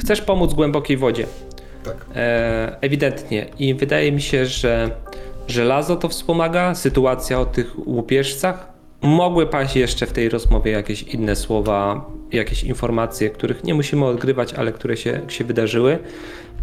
chcesz 0.00 0.20
pomóc 0.20 0.54
głębokiej 0.54 0.96
wodzie. 0.96 1.26
Tak. 1.84 1.96
E, 2.14 2.76
ewidentnie. 2.80 3.46
I 3.58 3.74
wydaje 3.74 4.12
mi 4.12 4.22
się, 4.22 4.46
że 4.46 4.90
żelazo 5.48 5.96
to 5.96 6.08
wspomaga, 6.08 6.74
sytuacja 6.74 7.40
o 7.40 7.46
tych 7.46 7.88
łupieżcach. 7.88 8.68
Mogły 9.02 9.46
paść 9.46 9.76
jeszcze 9.76 10.06
w 10.06 10.12
tej 10.12 10.28
rozmowie 10.28 10.72
jakieś 10.72 11.02
inne 11.02 11.36
słowa, 11.36 12.06
jakieś 12.32 12.64
informacje, 12.64 13.30
których 13.30 13.64
nie 13.64 13.74
musimy 13.74 14.04
odgrywać, 14.04 14.54
ale 14.54 14.72
które 14.72 14.96
się, 14.96 15.20
się 15.28 15.44
wydarzyły. 15.44 15.98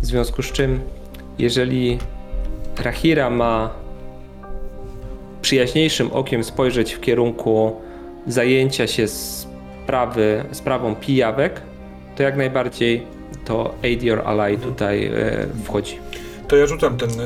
W 0.02 0.06
związku 0.06 0.44
z 0.44 0.52
czym, 0.52 0.80
jeżeli 1.40 2.00
Rahira 2.78 3.30
ma 3.30 3.74
przyjaźniejszym 5.42 6.12
okiem 6.12 6.44
spojrzeć 6.44 6.94
w 6.94 7.00
kierunku 7.00 7.76
zajęcia 8.28 8.88
się 8.88 9.08
sprawy, 9.08 10.44
sprawą 10.52 10.96
pijawek, 10.96 11.62
to 12.16 12.24
jak 12.24 12.38
najbardziej 12.38 13.08
to 13.46 13.74
Aid 13.84 14.04
Your 14.04 14.22
Ally 14.26 14.58
tutaj 14.58 15.06
e, 15.06 15.48
wchodzi. 15.64 16.00
To 16.48 16.56
ja 16.56 16.68
rzucam 16.68 16.98
ten, 16.98 17.10
e, 17.10 17.26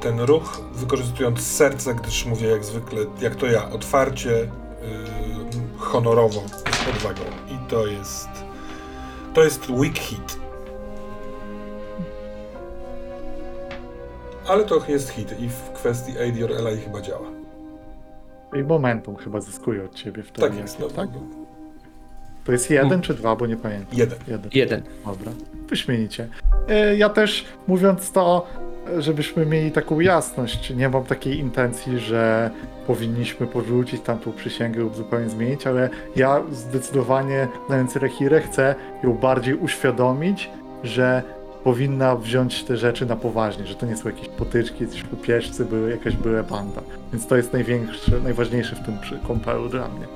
ten 0.00 0.20
ruch, 0.20 0.60
wykorzystując 0.74 1.40
serce, 1.40 1.94
gdyż 1.94 2.26
mówię 2.26 2.48
jak 2.48 2.64
zwykle, 2.64 3.00
jak 3.20 3.36
to 3.36 3.46
ja, 3.46 3.70
otwarcie, 3.70 4.42
e, 4.42 4.48
honorowo, 5.78 6.42
z 6.48 6.88
odwagą. 6.88 7.22
I 7.48 7.70
to 7.70 7.86
jest. 7.86 8.28
To 9.34 9.44
jest 9.44 9.70
weak 9.70 9.98
hit. 9.98 10.38
Ale 14.48 14.64
to 14.64 14.80
jest 14.88 15.10
hit 15.10 15.40
i 15.40 15.48
w 15.48 15.72
kwestii 15.74 16.18
Aid 16.18 16.36
Your 16.36 16.52
Ally 16.52 16.76
chyba 16.76 17.00
działa. 17.00 17.39
I 18.56 18.62
momentum 18.62 19.16
chyba 19.16 19.40
zyskuje 19.40 19.84
od 19.84 19.94
ciebie 19.94 20.22
wtedy. 20.22 20.48
Tak 20.48 20.58
jest, 20.58 20.80
no, 20.80 20.88
tak? 20.88 21.08
no, 21.14 21.20
To 22.44 22.52
jest 22.52 22.70
jeden 22.70 23.00
czy 23.00 23.14
dwa, 23.14 23.36
bo 23.36 23.46
nie 23.46 23.56
pamiętam. 23.56 23.98
jeden. 23.98 24.18
Jeden. 24.28 24.50
Jeden. 24.54 24.82
Dobra, 25.06 25.32
wyśmienicie. 25.68 26.28
E, 26.68 26.96
Ja 26.96 27.08
też 27.08 27.44
mówiąc 27.68 28.12
to, 28.12 28.46
żebyśmy 28.98 29.46
mieli 29.46 29.72
taką 29.72 30.00
jasność, 30.00 30.70
nie 30.70 30.88
mam 30.88 31.04
takiej 31.04 31.38
intencji, 31.38 31.98
że 31.98 32.50
powinniśmy 32.86 33.46
porzucić 33.46 34.00
tamtą 34.00 34.32
przysięgę 34.32 34.80
lub 34.80 34.96
zupełnie 34.96 35.28
zmienić, 35.28 35.66
ale 35.66 35.90
ja 36.16 36.42
zdecydowanie, 36.52 37.48
znając 37.66 37.96
Rehirę, 37.96 38.40
chcę 38.40 38.74
ją 39.04 39.12
bardziej 39.12 39.54
uświadomić, 39.54 40.50
że 40.82 41.22
powinna 41.64 42.16
wziąć 42.16 42.64
te 42.64 42.76
rzeczy 42.76 43.06
na 43.06 43.16
poważnie, 43.16 43.66
że 43.66 43.74
to 43.74 43.86
nie 43.86 43.96
są 43.96 44.08
jakieś 44.08 44.28
potyczki, 44.28 44.84
jakieś 44.84 45.02
kupieżcy, 45.04 45.64
były 45.64 45.90
jakaś 45.90 46.16
była 46.16 46.42
banda. 46.42 46.80
Więc 47.12 47.26
to 47.26 47.36
jest 47.36 47.52
największe, 47.52 48.20
najważniejsze 48.24 48.76
w 48.76 48.84
tym 48.86 48.98
kompelu 49.26 49.68
dla 49.68 49.88
mnie. 49.88 50.06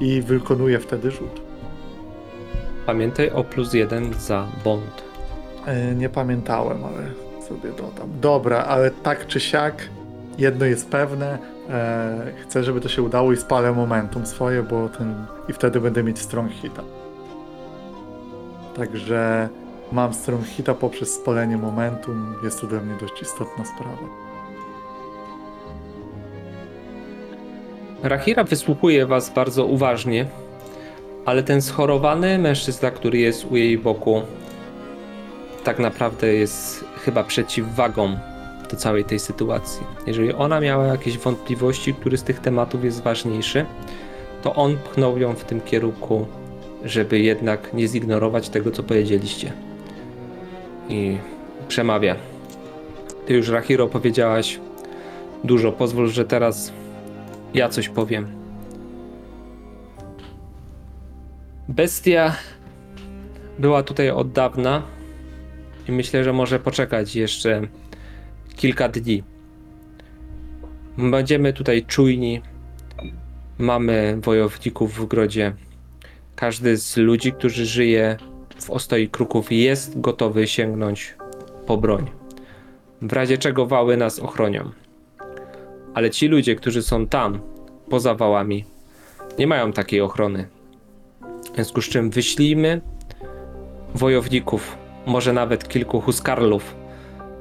I 0.00 0.22
wykonuję 0.22 0.78
wtedy 0.78 1.10
rzut. 1.10 1.40
Pamiętaj 2.86 3.30
o 3.30 3.44
plus 3.44 3.72
jeden 3.74 4.14
za 4.14 4.46
bond. 4.64 5.02
E, 5.66 5.94
Nie 5.94 6.08
pamiętałem, 6.08 6.84
ale 6.84 7.02
sobie 7.48 7.70
dodam. 7.70 8.08
Dobra, 8.20 8.64
ale 8.64 8.90
tak 8.90 9.26
czy 9.26 9.40
siak, 9.40 9.88
jedno 10.38 10.66
jest 10.66 10.90
pewne. 10.90 11.38
E, 11.70 12.32
chcę, 12.42 12.64
żeby 12.64 12.80
to 12.80 12.88
się 12.88 13.02
udało 13.02 13.32
i 13.32 13.36
spalę 13.36 13.72
momentum 13.72 14.26
swoje, 14.26 14.62
bo 14.62 14.88
ten. 14.88 15.14
I 15.48 15.52
wtedy 15.52 15.80
będę 15.80 16.02
mieć 16.02 16.18
strong 16.18 16.52
hita. 16.52 16.82
Także 18.76 19.48
mam 19.92 20.14
strong 20.14 20.46
hita 20.46 20.74
poprzez 20.74 21.14
spalenie 21.14 21.56
momentum. 21.56 22.34
Jest 22.44 22.60
to 22.60 22.66
dla 22.66 22.80
mnie 22.80 22.96
dość 23.00 23.22
istotna 23.22 23.64
sprawa. 23.64 24.24
Rahira 28.02 28.44
wysłuchuje 28.44 29.06
was 29.06 29.30
bardzo 29.30 29.66
uważnie, 29.66 30.26
ale 31.24 31.42
ten 31.42 31.62
schorowany 31.62 32.38
mężczyzna, 32.38 32.90
który 32.90 33.18
jest 33.18 33.44
u 33.44 33.56
jej 33.56 33.78
boku, 33.78 34.22
tak 35.64 35.78
naprawdę 35.78 36.34
jest 36.34 36.84
chyba 37.04 37.24
przeciwwagą 37.24 38.16
do 38.70 38.76
całej 38.76 39.04
tej 39.04 39.18
sytuacji. 39.18 39.86
Jeżeli 40.06 40.32
ona 40.32 40.60
miała 40.60 40.86
jakieś 40.86 41.18
wątpliwości, 41.18 41.94
który 41.94 42.18
z 42.18 42.22
tych 42.22 42.40
tematów 42.40 42.84
jest 42.84 43.02
ważniejszy, 43.02 43.66
to 44.42 44.54
on 44.54 44.76
pchnął 44.76 45.18
ją 45.18 45.34
w 45.34 45.44
tym 45.44 45.60
kierunku, 45.60 46.26
żeby 46.84 47.18
jednak 47.18 47.74
nie 47.74 47.88
zignorować 47.88 48.48
tego, 48.48 48.70
co 48.70 48.82
powiedzieliście. 48.82 49.52
I 50.88 51.18
przemawia. 51.68 52.16
Ty 53.26 53.34
już, 53.34 53.48
Rahiro, 53.48 53.88
powiedziałaś 53.88 54.60
dużo. 55.44 55.72
Pozwól, 55.72 56.08
że 56.08 56.24
teraz 56.24 56.72
ja 57.54 57.68
coś 57.68 57.88
powiem. 57.88 58.26
Bestia 61.68 62.36
była 63.58 63.82
tutaj 63.82 64.10
od 64.10 64.32
dawna 64.32 64.82
i 65.88 65.92
myślę, 65.92 66.24
że 66.24 66.32
może 66.32 66.58
poczekać 66.58 67.16
jeszcze 67.16 67.62
kilka 68.56 68.88
dni. 68.88 69.22
Będziemy 70.98 71.52
tutaj 71.52 71.84
czujni. 71.84 72.42
Mamy 73.58 74.18
wojowników 74.22 74.94
w 74.94 75.06
grodzie. 75.06 75.54
Każdy 76.36 76.76
z 76.76 76.96
ludzi, 76.96 77.32
którzy 77.32 77.66
żyje 77.66 78.16
w 78.64 78.70
ostoi 78.70 79.08
kruków, 79.08 79.52
jest 79.52 80.00
gotowy 80.00 80.46
sięgnąć 80.46 81.14
po 81.66 81.76
broń. 81.76 82.10
W 83.02 83.12
razie 83.12 83.38
czego 83.38 83.66
wały 83.66 83.96
nas 83.96 84.18
ochronią. 84.18 84.70
Ale 85.94 86.10
ci 86.10 86.28
ludzie, 86.28 86.56
którzy 86.56 86.82
są 86.82 87.06
tam, 87.06 87.40
poza 87.90 88.14
wałami, 88.14 88.64
nie 89.38 89.46
mają 89.46 89.72
takiej 89.72 90.00
ochrony. 90.00 90.48
W 91.52 91.54
związku 91.54 91.82
z 91.82 91.88
czym 91.88 92.10
wyślijmy 92.10 92.80
wojowników, 93.94 94.76
może 95.06 95.32
nawet 95.32 95.68
kilku 95.68 96.00
huskarlów, 96.00 96.74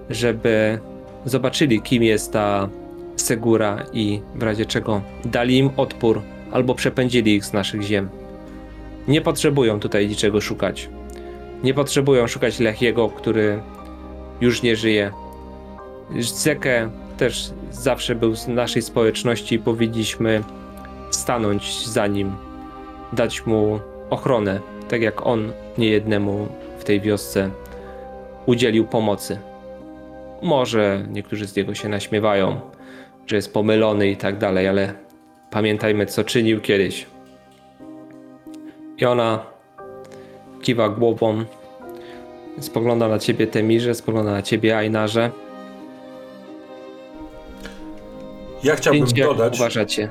żeby 0.09 0.79
zobaczyli, 1.25 1.81
kim 1.81 2.03
jest 2.03 2.33
ta 2.33 2.69
Segura 3.15 3.85
i 3.93 4.21
w 4.35 4.43
razie 4.43 4.65
czego 4.65 5.01
dali 5.25 5.57
im 5.57 5.69
odpór 5.77 6.21
albo 6.51 6.75
przepędzili 6.75 7.35
ich 7.35 7.45
z 7.45 7.53
naszych 7.53 7.81
ziem. 7.81 8.09
Nie 9.07 9.21
potrzebują 9.21 9.79
tutaj 9.79 10.07
niczego 10.07 10.41
szukać. 10.41 10.89
Nie 11.63 11.73
potrzebują 11.73 12.27
szukać 12.27 12.59
Lechiego, 12.59 13.09
który 13.09 13.61
już 14.41 14.61
nie 14.61 14.75
żyje. 14.75 15.11
Zeke 16.19 16.89
też 17.17 17.51
zawsze 17.71 18.15
był 18.15 18.35
z 18.35 18.47
naszej 18.47 18.81
społeczności 18.81 19.55
i 19.55 19.59
powinniśmy 19.59 20.43
stanąć 21.11 21.87
za 21.87 22.07
nim, 22.07 22.35
dać 23.13 23.45
mu 23.45 23.79
ochronę, 24.09 24.59
tak 24.89 25.01
jak 25.01 25.25
on 25.25 25.51
niejednemu 25.77 26.47
w 26.79 26.83
tej 26.83 27.01
wiosce 27.01 27.49
udzielił 28.45 28.87
pomocy. 28.87 29.39
Może 30.41 31.05
niektórzy 31.09 31.47
z 31.47 31.55
niego 31.55 31.75
się 31.75 31.89
naśmiewają, 31.89 32.61
że 33.27 33.35
jest 33.35 33.53
pomylony 33.53 34.09
i 34.09 34.17
tak 34.17 34.37
dalej, 34.37 34.67
ale 34.67 34.93
pamiętajmy, 35.51 36.05
co 36.05 36.23
czynił 36.23 36.61
kiedyś. 36.61 37.05
I 38.97 39.05
ona 39.05 39.52
kiwa 40.63 40.89
głową, 40.89 41.45
spogląda 42.59 43.07
na 43.07 43.19
ciebie 43.19 43.47
Temirze, 43.47 43.95
spogląda 43.95 44.31
na 44.31 44.41
ciebie 44.41 44.77
Ainarze. 44.77 45.31
Ja 48.63 48.75
chciałbym 48.75 49.05
jak 49.15 49.27
dodać, 49.27 49.59
uważacie. 49.59 50.09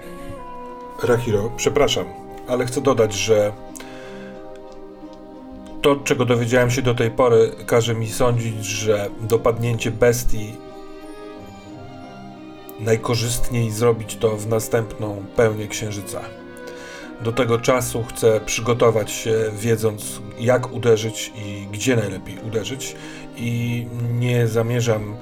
Rahiro, 1.03 1.50
przepraszam, 1.57 2.05
ale 2.48 2.66
chcę 2.66 2.80
dodać, 2.80 3.14
że 3.14 3.53
to, 5.82 5.96
czego 5.96 6.24
dowiedziałem 6.24 6.70
się 6.70 6.82
do 6.82 6.94
tej 6.94 7.11
pory, 7.11 7.53
każe 7.66 7.94
mi 7.94 8.09
sądzić, 8.09 8.64
że 8.64 9.11
dopadnięcie 9.20 9.90
bestii 9.90 10.53
najkorzystniej 12.80 13.70
zrobić 13.70 14.16
to 14.16 14.36
w 14.36 14.46
następną 14.46 15.24
pełnię 15.36 15.68
księżyca. 15.68 16.20
Do 17.23 17.33
tego 17.33 17.59
czasu 17.59 18.05
chcę 18.05 18.41
przygotować 18.41 19.11
się, 19.11 19.51
wiedząc 19.57 20.20
jak 20.39 20.73
uderzyć 20.73 21.33
i 21.37 21.66
gdzie 21.73 21.97
najlepiej 21.97 22.39
uderzyć, 22.47 22.97
i 23.37 23.87
nie 24.18 24.47
zamierzam 24.47 25.16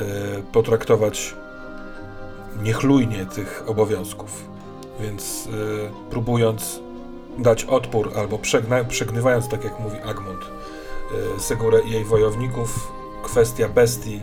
e, 0.00 0.04
potraktować 0.52 1.34
niechlujnie 2.62 3.26
tych 3.26 3.62
obowiązków. 3.66 4.44
Więc 5.00 5.46
y, 5.46 5.50
próbując 6.10 6.80
dać 7.38 7.64
odpór 7.64 8.12
albo 8.16 8.36
przegna- 8.38 8.84
przegnywając, 8.84 9.48
tak 9.48 9.64
jak 9.64 9.80
mówi 9.80 9.96
Agmund, 9.98 10.40
y, 11.36 11.40
Segurę 11.40 11.80
i 11.88 11.90
jej 11.90 12.04
wojowników, 12.04 12.92
kwestia 13.22 13.68
bestii 13.68 14.20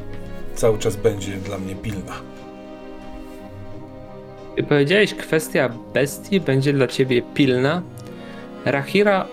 cały 0.56 0.78
czas 0.78 0.96
będzie 0.96 1.38
dla 1.38 1.58
mnie 1.58 1.76
pilna. 1.76 2.14
Powiedziałeś, 4.64 5.14
kwestia 5.14 5.70
bestii 5.94 6.40
będzie 6.40 6.74
dla 6.74 6.88
ciebie 6.88 7.22
pilna. 7.22 7.82
Rahira 8.66 9.28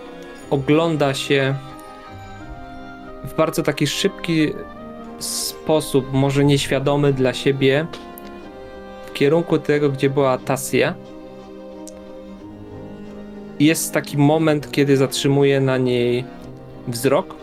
ogląda 0.50 1.14
się 1.14 1.54
w 3.24 3.36
bardzo 3.36 3.62
taki 3.62 3.86
szybki 3.86 4.52
sposób, 5.18 6.12
może 6.12 6.44
nieświadomy 6.44 7.12
dla 7.12 7.34
siebie, 7.34 7.86
w 9.06 9.12
kierunku 9.12 9.58
tego, 9.58 9.90
gdzie 9.90 10.10
była 10.10 10.38
Tasja. 10.38 10.94
I 13.58 13.64
Jest 13.64 13.94
taki 13.94 14.18
moment, 14.18 14.72
kiedy 14.72 14.96
zatrzymuje 14.96 15.60
na 15.60 15.78
niej 15.78 16.24
wzrok 16.88 17.34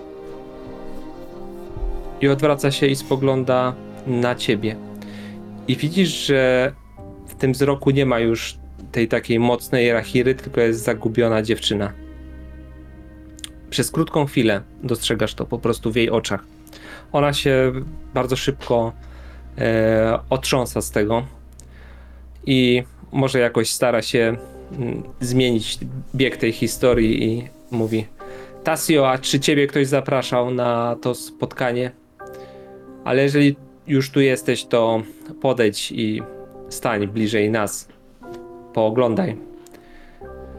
i 2.21 2.27
odwraca 2.27 2.71
się 2.71 2.88
i 2.88 2.95
spogląda 2.95 3.73
na 4.07 4.36
ciebie. 4.36 4.75
I 5.67 5.75
widzisz, 5.75 6.25
że 6.25 6.71
tym 7.41 7.51
wzroku 7.51 7.91
nie 7.91 8.05
ma 8.05 8.19
już 8.19 8.57
tej 8.91 9.07
takiej 9.07 9.39
mocnej 9.39 9.93
rachiry, 9.93 10.35
tylko 10.35 10.61
jest 10.61 10.83
zagubiona 10.83 11.41
dziewczyna. 11.41 11.93
Przez 13.69 13.91
krótką 13.91 14.25
chwilę 14.25 14.61
dostrzegasz 14.83 15.33
to 15.33 15.45
po 15.45 15.59
prostu 15.59 15.91
w 15.91 15.95
jej 15.95 16.09
oczach. 16.09 16.43
Ona 17.11 17.33
się 17.33 17.71
bardzo 18.13 18.35
szybko 18.35 18.93
e, 19.57 20.19
otrząsa 20.29 20.81
z 20.81 20.91
tego 20.91 21.25
i 22.45 22.83
może 23.11 23.39
jakoś 23.39 23.69
stara 23.69 24.01
się 24.01 24.37
mm, 24.71 25.03
zmienić 25.19 25.79
bieg 26.15 26.37
tej 26.37 26.51
historii 26.51 27.23
i 27.23 27.47
mówi 27.71 28.05
Tasio, 28.63 29.11
a 29.11 29.17
czy 29.17 29.39
ciebie 29.39 29.67
ktoś 29.67 29.87
zapraszał 29.87 30.51
na 30.51 30.95
to 31.01 31.15
spotkanie? 31.15 31.91
Ale 33.03 33.23
jeżeli 33.23 33.55
już 33.87 34.11
tu 34.11 34.21
jesteś, 34.21 34.65
to 34.65 35.03
podejdź 35.41 35.91
i 35.91 36.21
stań 36.72 37.07
bliżej 37.07 37.51
nas. 37.51 37.88
Pooglądaj. 38.74 39.38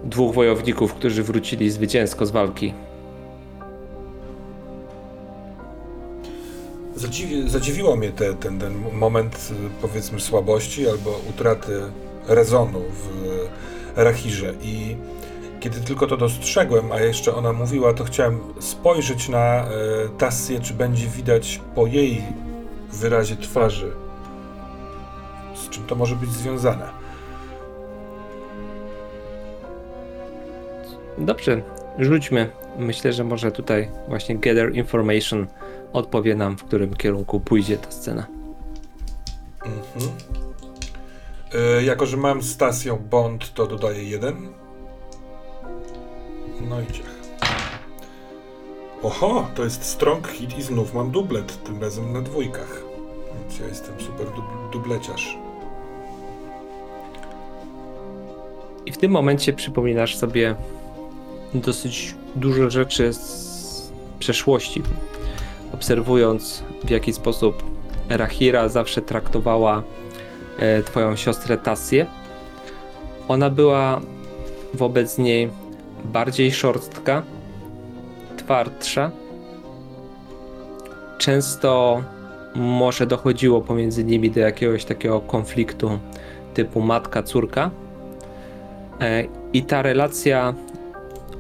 Dwóch 0.05 0.35
wojowników, 0.35 0.95
którzy 0.95 1.23
wrócili 1.23 1.71
zwycięsko 1.71 2.27
z 2.27 2.31
walki. 2.31 2.75
Zadziwi, 6.97 7.51
zadziwiło 7.51 7.97
mnie 7.97 8.11
te, 8.11 8.35
ten, 8.35 8.59
ten 8.59 8.75
moment, 8.93 9.53
powiedzmy, 9.83 10.21
słabości 10.21 10.89
albo 10.89 11.21
utraty 11.31 11.81
rezonu 12.29 12.81
w 12.81 13.09
Rahirze. 13.97 14.55
I 14.63 14.97
kiedy 15.61 15.81
tylko 15.81 16.07
to 16.07 16.17
dostrzegłem, 16.17 16.93
a 16.93 17.01
jeszcze 17.01 17.35
ona 17.35 17.53
mówiła, 17.53 17.95
to 17.95 18.05
chciałem 18.05 18.41
spojrzeć 18.61 19.29
na 19.29 19.39
e, 19.39 19.69
Tassię, 20.19 20.61
czy 20.61 20.75
będzie 20.75 21.07
widać 21.07 21.61
po 21.75 21.87
jej 21.87 22.23
wyrazie 22.93 23.37
twarzy, 23.37 23.93
czym 25.73 25.87
to 25.87 25.95
może 25.95 26.17
być 26.17 26.31
związane. 26.31 26.89
Dobrze, 31.19 31.63
rzućmy. 31.99 32.51
Myślę, 32.79 33.13
że 33.13 33.25
może 33.25 33.53
tutaj 33.53 33.91
właśnie 34.09 34.39
Gather 34.39 34.75
Information 34.77 35.47
odpowie 35.93 36.35
nam, 36.35 36.57
w 36.57 36.65
którym 36.65 36.95
kierunku 36.95 37.41
pójdzie 37.41 37.77
ta 37.79 37.91
scena. 37.91 38.27
Mhm. 39.65 40.11
E, 41.55 41.83
jako, 41.83 42.07
że 42.07 42.17
mam 42.17 42.43
stację 42.43 42.99
Bond, 43.11 43.55
to 43.55 43.67
dodaję 43.67 44.05
jeden. 44.05 44.49
No 46.69 46.81
i 46.81 46.87
ciach. 46.87 47.23
Oho, 49.03 49.49
to 49.55 49.65
jest 49.65 49.85
strong 49.85 50.29
hit 50.29 50.59
i 50.59 50.63
znów 50.63 50.95
mam 50.95 51.11
dublet, 51.11 51.65
tym 51.65 51.83
razem 51.83 52.13
na 52.13 52.21
dwójkach. 52.21 52.83
Więc 53.41 53.59
ja 53.59 53.67
jestem 53.67 54.01
super 54.01 54.27
dub- 54.27 54.71
dubleciarz. 54.73 55.39
I 58.87 58.93
w 58.93 58.99
tym 58.99 59.11
momencie 59.11 59.53
przypominasz 59.53 60.17
sobie 60.17 60.55
dosyć 61.55 62.15
dużo 62.37 62.71
rzeczy 62.71 63.13
z 63.13 63.93
przeszłości. 64.19 64.83
Obserwując 65.75 66.63
w 66.85 66.91
jaki 66.91 67.13
sposób 67.13 67.63
Rahira 68.09 68.69
zawsze 68.69 69.03
traktowała 69.03 69.83
e, 70.59 70.83
twoją 70.83 71.17
siostrę 71.17 71.59
Tassię. 71.59 72.07
Ona 73.29 73.51
była 73.51 74.01
wobec 74.75 75.19
niej 75.19 75.51
bardziej 76.05 76.53
szorstka, 76.53 77.23
twardsza. 78.37 79.11
Często 81.19 82.03
może 82.55 83.07
dochodziło 83.07 83.61
pomiędzy 83.61 84.05
nimi 84.05 84.31
do 84.31 84.41
jakiegoś 84.41 84.85
takiego 84.85 85.21
konfliktu 85.21 85.99
typu 86.55 86.81
matka-córka. 86.81 87.71
E, 89.03 89.25
I 89.53 89.63
ta 89.63 89.83
relacja, 89.83 90.55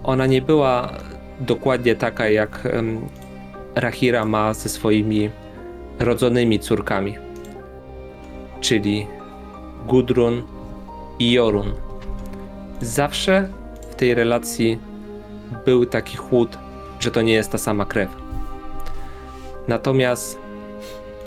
ona 0.05 0.26
nie 0.26 0.43
była 0.43 0.90
dokładnie 1.40 1.94
taka, 1.94 2.28
jak 2.28 2.68
Rahira 3.74 4.24
ma 4.24 4.55
ze 4.55 4.68
swoimi 4.68 5.30
rodzonymi 5.98 6.59
córkami, 6.59 7.14
czyli 8.60 9.06
Gudrun 9.86 10.43
i 11.18 11.32
Jorun. 11.32 11.72
Zawsze 12.80 13.48
w 13.90 13.94
tej 13.94 14.14
relacji 14.14 14.78
był 15.64 15.86
taki 15.86 16.16
chłód, 16.16 16.59
że 17.01 17.10
to 17.10 17.22
nie 17.22 17.32
jest 17.32 17.52
ta 17.52 17.59
sama 17.59 17.84
krew. 17.84 18.09
Natomiast 19.68 20.39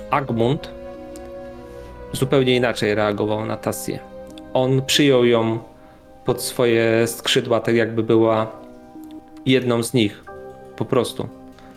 Agmund 0.10 0.72
zupełnie 2.12 2.56
inaczej 2.56 2.96
reagował 2.96 3.46
na 3.46 3.58
Tassię. 3.58 4.00
On 4.54 4.82
przyjął 4.82 5.26
ją 5.26 5.60
pod 6.26 6.42
swoje 6.42 7.08
skrzydła, 7.08 7.60
tak 7.60 7.76
jakby 7.76 8.04
była 8.04 8.52
jedną 9.46 9.84
z 9.84 9.94
nich, 9.94 10.24
po 10.76 10.86
prostu 10.86 11.28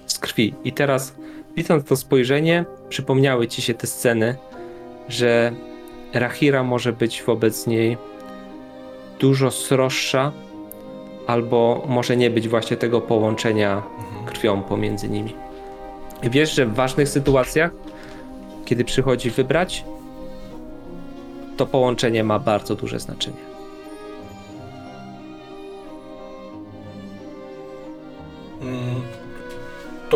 z 0.07 0.19
krwi. 0.19 0.55
I 0.65 0.73
teraz, 0.73 1.15
widząc 1.57 1.85
to 1.85 1.97
spojrzenie, 1.97 2.65
przypomniały 2.89 3.49
ci 3.49 3.62
się 3.62 3.75
te 3.75 3.87
sceny, 3.87 4.37
że 5.09 5.53
Rahira 6.15 6.62
może 6.62 6.93
być 6.93 7.23
wobec 7.23 7.66
niej 7.66 7.97
dużo 9.20 9.51
sroższa, 9.51 10.33
albo 11.27 11.85
może 11.89 12.16
nie 12.16 12.31
być 12.31 12.49
właśnie 12.49 12.77
tego 12.77 13.01
połączenia 13.01 13.83
krwią 14.27 14.62
pomiędzy 14.62 15.09
nimi. 15.09 15.35
Wiesz, 16.23 16.55
że 16.55 16.66
w 16.66 16.75
ważnych 16.75 17.09
sytuacjach, 17.09 17.70
kiedy 18.65 18.85
przychodzi 18.85 19.31
wybrać, 19.31 19.85
to 21.57 21.66
połączenie 21.66 22.25
ma 22.25 22.39
bardzo 22.39 22.75
duże 22.75 23.01
znaczenie. 23.01 23.57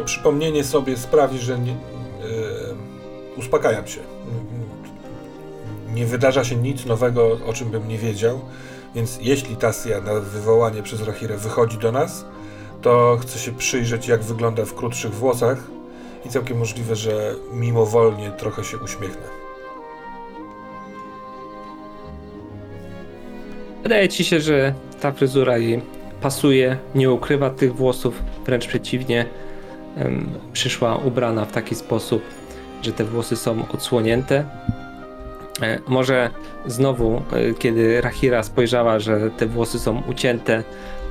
To 0.03 0.07
przypomnienie 0.07 0.65
sobie 0.65 0.97
sprawi, 0.97 1.39
że 1.39 1.59
nie, 1.59 1.73
e, 1.73 1.77
uspokajam 3.37 3.87
się. 3.87 4.01
Nie 5.95 6.07
wydarza 6.07 6.45
się 6.45 6.57
nic 6.57 6.87
nowego, 6.87 7.39
o 7.47 7.53
czym 7.53 7.71
bym 7.71 7.89
nie 7.89 7.99
wiedział, 7.99 8.41
więc 8.95 9.19
jeśli 9.21 9.57
Tasja 9.57 10.01
na 10.01 10.15
wywołanie 10.15 10.83
przez 10.83 11.03
Rahirę 11.03 11.37
wychodzi 11.37 11.79
do 11.79 11.93
nas, 11.93 12.25
to 12.83 13.19
chcę 13.21 13.39
się 13.39 13.53
przyjrzeć, 13.53 14.09
jak 14.09 14.23
wygląda 14.23 14.65
w 14.65 14.75
krótszych 14.75 15.15
włosach 15.15 15.59
i 16.27 16.29
całkiem 16.29 16.59
możliwe, 16.59 16.97
że 16.97 17.35
mimowolnie 17.53 18.31
trochę 18.31 18.65
się 18.65 18.79
uśmiechnę. 18.79 19.27
Wydaje 23.83 24.09
ci 24.09 24.25
się, 24.25 24.41
że 24.41 24.75
ta 25.01 25.13
fryzura 25.13 25.59
jej 25.59 25.83
pasuje, 26.21 26.79
nie 26.95 27.11
ukrywa 27.11 27.51
tych 27.51 27.75
włosów, 27.75 28.23
wręcz 28.47 28.67
przeciwnie. 28.67 29.42
Przyszła 30.53 30.97
ubrana 30.97 31.45
w 31.45 31.53
taki 31.53 31.75
sposób, 31.75 32.23
że 32.83 32.93
te 32.93 33.05
włosy 33.05 33.37
są 33.37 33.65
odsłonięte. 33.75 34.45
E, 35.63 35.79
Może 35.89 36.31
znowu, 36.67 37.23
e, 37.33 37.55
kiedy 37.55 38.01
Rahira 38.01 38.43
spojrzała, 38.43 38.99
że 38.99 39.31
te 39.31 39.47
włosy 39.47 39.79
są 39.79 40.03
ucięte, 40.11 40.63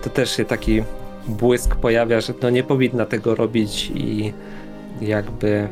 to 0.04 0.10
też 0.10 0.38
się 0.38 0.46
taki 0.46 0.84
błysk 1.28 1.76
pojawia, 1.76 2.22
że 2.22 2.34
no 2.42 2.50
nie 2.50 2.64
powinna 2.64 3.06
tego 3.06 3.36
robić 3.36 3.92
i 3.96 4.34
jakby 5.02 5.68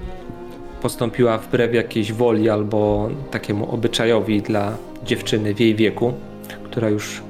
postąpiła 0.81 1.38
wbrew 1.38 1.73
jakiejś 1.73 2.14
woli 2.14 2.49
albo 2.49 3.10
takiemu 3.31 3.73
obyczajowi 3.73 4.41
dla 4.41 4.77
dziewczyny 5.03 5.53
w 5.53 5.60
jej 5.60 5.76
wieku 5.76 6.14
która 6.69 6.90
już 6.90 7.22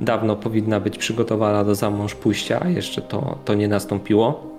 dawno 0.00 0.36
powinna 0.36 0.80
być 0.80 0.98
przygotowana 0.98 1.64
do 1.64 1.74
zamąż 1.74 2.14
pójścia, 2.14 2.60
a 2.62 2.68
jeszcze 2.68 3.02
to, 3.02 3.38
to 3.44 3.54
nie 3.54 3.68
nastąpiło. 3.68 4.53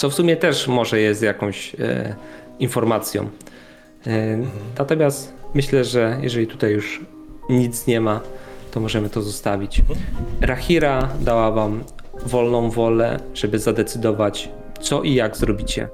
Co 0.00 0.10
w 0.10 0.14
sumie 0.14 0.36
też 0.36 0.68
może 0.68 1.00
jest 1.00 1.22
jakąś 1.22 1.74
e, 1.74 2.14
informacją. 2.58 3.30
E, 4.06 4.38
natomiast 4.78 5.32
myślę, 5.54 5.84
że 5.84 6.18
jeżeli 6.22 6.46
tutaj 6.46 6.72
już 6.72 7.00
nic 7.50 7.86
nie 7.86 8.00
ma, 8.00 8.20
to 8.70 8.80
możemy 8.80 9.10
to 9.10 9.22
zostawić. 9.22 9.82
Rahira 10.40 11.08
dała 11.20 11.50
wam 11.50 11.84
wolną 12.26 12.70
wolę, 12.70 13.20
żeby 13.34 13.58
zadecydować, 13.58 14.48
co 14.80 15.02
i 15.02 15.14
jak 15.14 15.36
zrobicie. 15.36 15.88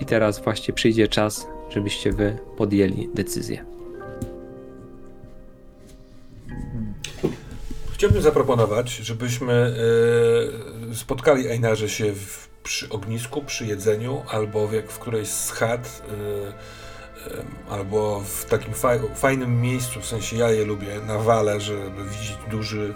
I 0.00 0.04
teraz 0.04 0.40
właśnie 0.40 0.74
przyjdzie 0.74 1.08
czas, 1.08 1.46
żebyście 1.70 2.12
wy 2.12 2.38
podjęli 2.56 3.08
decyzję. 3.14 3.64
Chciałbym 7.92 8.22
zaproponować, 8.22 8.90
żebyśmy 8.90 9.74
e, 10.92 10.94
spotkali 10.94 11.48
Einarze 11.48 11.88
się 11.88 12.12
w, 12.12 12.53
przy 12.64 12.88
ognisku, 12.88 13.42
przy 13.42 13.66
jedzeniu, 13.66 14.22
albo 14.28 14.68
w, 14.68 14.72
jak 14.72 14.90
w 14.90 14.98
którejś 14.98 15.28
z 15.28 15.50
chat, 15.50 16.02
e, 16.08 16.14
e, 17.38 17.44
albo 17.70 18.20
w 18.20 18.44
takim 18.44 18.74
faj, 18.74 19.00
fajnym 19.14 19.60
miejscu, 19.60 20.00
w 20.00 20.06
sensie 20.06 20.36
ja 20.36 20.50
je 20.50 20.64
lubię, 20.64 21.00
na 21.06 21.18
wale, 21.18 21.60
żeby 21.60 22.04
widzieć 22.04 22.36
duży 22.50 22.94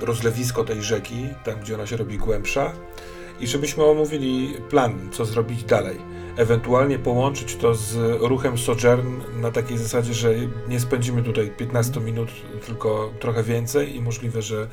rozlewisko 0.00 0.64
tej 0.64 0.82
rzeki, 0.82 1.28
tam 1.44 1.60
gdzie 1.60 1.74
ona 1.74 1.86
się 1.86 1.96
robi 1.96 2.18
głębsza 2.18 2.72
i 3.40 3.46
żebyśmy 3.46 3.84
omówili 3.84 4.54
plan, 4.70 5.08
co 5.12 5.24
zrobić 5.24 5.64
dalej. 5.64 5.98
Ewentualnie 6.36 6.98
połączyć 6.98 7.56
to 7.56 7.74
z 7.74 7.96
ruchem 8.20 8.58
Sojourn 8.58 9.20
na 9.40 9.50
takiej 9.50 9.78
zasadzie, 9.78 10.14
że 10.14 10.34
nie 10.68 10.80
spędzimy 10.80 11.22
tutaj 11.22 11.50
15 11.50 12.00
minut, 12.00 12.28
tylko 12.66 13.12
trochę 13.20 13.42
więcej 13.42 13.96
i 13.96 14.00
możliwe, 14.00 14.42
że 14.42 14.68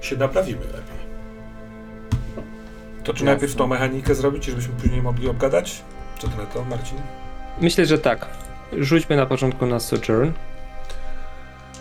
się 0.00 0.16
naprawimy 0.16 0.66
lepiej. 0.66 1.05
To 3.06 3.12
czy 3.12 3.18
Jasne. 3.18 3.24
najpierw 3.26 3.54
tą 3.54 3.66
mechanikę 3.66 4.14
zrobić, 4.14 4.44
żebyśmy 4.44 4.74
później 4.74 5.02
mogli 5.02 5.28
obgadać? 5.28 5.82
Co 6.18 6.28
ty 6.28 6.36
na 6.36 6.46
to, 6.46 6.64
Marcin? 6.64 6.98
Myślę, 7.60 7.86
że 7.86 7.98
tak. 7.98 8.26
Rzućmy 8.78 9.16
na 9.16 9.26
początku 9.26 9.66
na 9.66 9.80
Sojourn. 9.80 10.32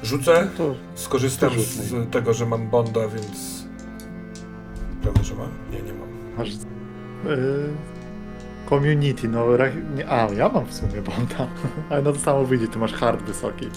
Rzucę, 0.04 0.48
To 0.58 0.76
skorzystam 0.96 1.50
to 1.50 1.60
z 1.62 2.12
tego, 2.12 2.34
że 2.34 2.46
mam 2.46 2.70
Bonda, 2.70 3.08
więc... 3.08 3.64
Prawda, 5.02 5.24
że 5.24 5.36
mam? 5.36 5.50
Nie, 5.72 5.82
nie 5.82 5.94
mam. 5.94 6.08
masz. 6.38 6.50
y, 6.50 7.70
community, 8.70 9.28
no. 9.28 9.46
A, 10.10 10.28
ja 10.34 10.50
mam 10.50 10.66
w 10.66 10.74
sumie 10.74 11.02
bonda. 11.02 11.48
Ale 11.90 12.02
no 12.02 12.14
to 12.14 12.20
samo 12.20 12.46
wyjdzie, 12.46 12.68
ty 12.68 12.80
masz 12.80 12.94
hard 12.94 13.22
wysoki. 13.22 13.70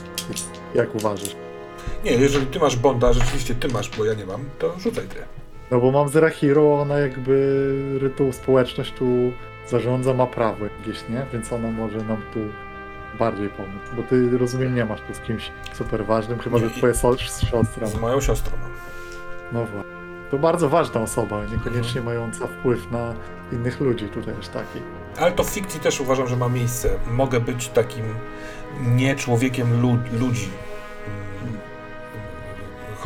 Jak 0.74 0.94
uważasz? 0.94 1.36
Nie, 2.04 2.12
jeżeli 2.12 2.46
ty 2.46 2.58
masz 2.58 2.76
Bonda, 2.76 3.12
rzeczywiście 3.12 3.54
ty 3.54 3.68
masz, 3.68 3.90
bo 3.98 4.04
ja 4.04 4.14
nie 4.14 4.26
mam, 4.26 4.44
to 4.58 4.74
rzucaj 4.78 5.08
ty. 5.08 5.16
No 5.70 5.81
bo 5.81 5.90
mam 5.90 6.09
Zera 6.09 6.31
Hero, 6.31 6.81
ona 6.81 6.99
jakby 6.99 7.99
rytuł 8.01 8.32
społeczność 8.32 8.93
tu 8.93 9.32
zarządza, 9.69 10.15
ma 10.15 10.27
prawo 10.27 10.65
jakieś, 10.65 11.09
nie? 11.09 11.27
Więc 11.32 11.53
ona 11.53 11.70
może 11.70 11.99
nam 11.99 12.23
tu 12.35 12.40
bardziej 13.19 13.49
pomóc. 13.49 13.82
Bo 13.97 14.03
ty 14.03 14.39
rozumiem 14.39 14.74
nie 14.74 14.85
masz 14.85 15.01
tu 15.01 15.15
z 15.15 15.20
kimś 15.20 15.53
super 15.73 16.05
ważnym, 16.07 16.39
chyba 16.39 16.59
że 16.59 16.70
twoja 16.70 16.95
so- 16.95 17.16
siostra. 17.19 17.86
Z 17.86 18.01
moją 18.01 18.20
siostrą 18.20 18.53
mam. 18.62 18.70
No 19.53 19.65
właśnie. 19.65 19.99
To 20.31 20.39
bardzo 20.39 20.69
ważna 20.69 21.01
osoba, 21.01 21.45
niekoniecznie 21.45 22.01
mająca 22.01 22.47
wpływ 22.47 22.90
na 22.90 23.15
innych 23.53 23.81
ludzi 23.81 24.09
tutaj 24.09 24.35
aż 24.40 24.49
taki. 24.49 24.78
Ale 25.19 25.32
to 25.32 25.45
w 25.45 25.51
fikcji 25.51 25.81
też 25.81 26.01
uważam, 26.01 26.28
że 26.28 26.36
ma 26.36 26.49
miejsce. 26.49 26.90
Mogę 27.11 27.40
być 27.40 27.69
takim 27.69 28.05
nie 28.81 29.16
człowiekiem 29.16 29.81
lu- 29.82 29.99
ludzi. 30.20 30.49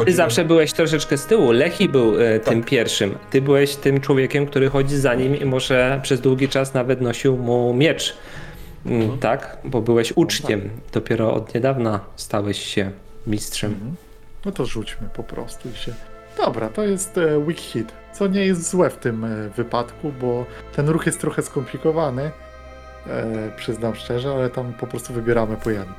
Ty 0.05 0.13
zawsze 0.13 0.45
byłeś 0.45 0.73
troszeczkę 0.73 1.19
z 1.19 1.27
tyłu. 1.27 1.53
Lechi 1.53 1.89
był 1.89 2.21
e, 2.23 2.41
tym 2.41 2.61
Tak. 2.61 2.71
pierwszym. 2.71 3.19
Ty 3.31 3.43
byłeś 3.43 3.77
tym 3.77 4.01
człowiekiem, 4.01 4.47
który 4.47 4.69
chodzi 4.71 4.97
za 4.97 5.15
nim 5.15 5.37
i 5.37 5.45
może 5.45 6.01
przez 6.03 6.21
długi 6.21 6.49
czas 6.49 6.75
nawet 6.75 7.01
nosił 7.01 7.37
mu 7.37 7.75
miecz. 7.75 8.17
Mm, 8.87 9.01
Mhm. 9.03 9.19
Tak? 9.21 9.57
Bo 9.65 9.81
byłeś 9.81 10.13
uczniem. 10.17 10.71
Dopiero 10.93 11.35
od 11.35 11.55
niedawna 11.55 12.01
stałeś 12.17 12.59
się 12.63 12.91
mistrzem. 13.27 13.73
Mhm. 13.73 13.95
No 14.45 14.53
to 14.53 14.67
rzućmy 14.67 15.09
po 15.15 15.23
prostu 15.23 15.69
i 15.69 15.77
się. 15.77 15.95
Dobra, 16.37 16.69
to 16.69 16.85
jest 16.85 17.19
e, 17.19 17.39
weak 17.39 17.59
hit, 17.61 17.93
co 18.13 18.27
nie 18.27 18.47
jest 18.47 18.71
złe 18.71 18.91
w 18.91 18.97
tym 18.97 19.25
e, 19.25 19.49
wypadku, 19.57 20.13
bo 20.21 20.47
ten 20.77 20.89
ruch 20.89 21.07
jest 21.07 21.21
trochę 21.21 21.43
skomplikowany, 21.43 22.31
e, 23.07 23.51
przyznam 23.57 23.95
szczerze, 23.95 24.31
ale 24.35 24.51
tam 24.51 24.73
po 24.73 24.87
prostu 24.87 25.13
wybieramy 25.13 25.57
po 25.57 25.71
jednym. 25.71 25.95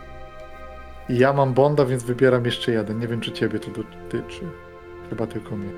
Ja 1.09 1.34
mam 1.34 1.53
Bonda, 1.53 1.85
więc 1.85 2.03
wybieram 2.03 2.45
jeszcze 2.45 2.71
jeden. 2.71 2.99
Nie 2.99 3.07
wiem, 3.07 3.21
czy 3.21 3.31
ciebie 3.31 3.59
to 3.59 3.71
dotyczy. 3.71 4.41
Chyba 5.09 5.27
tylko 5.27 5.55
mnie. 5.55 5.69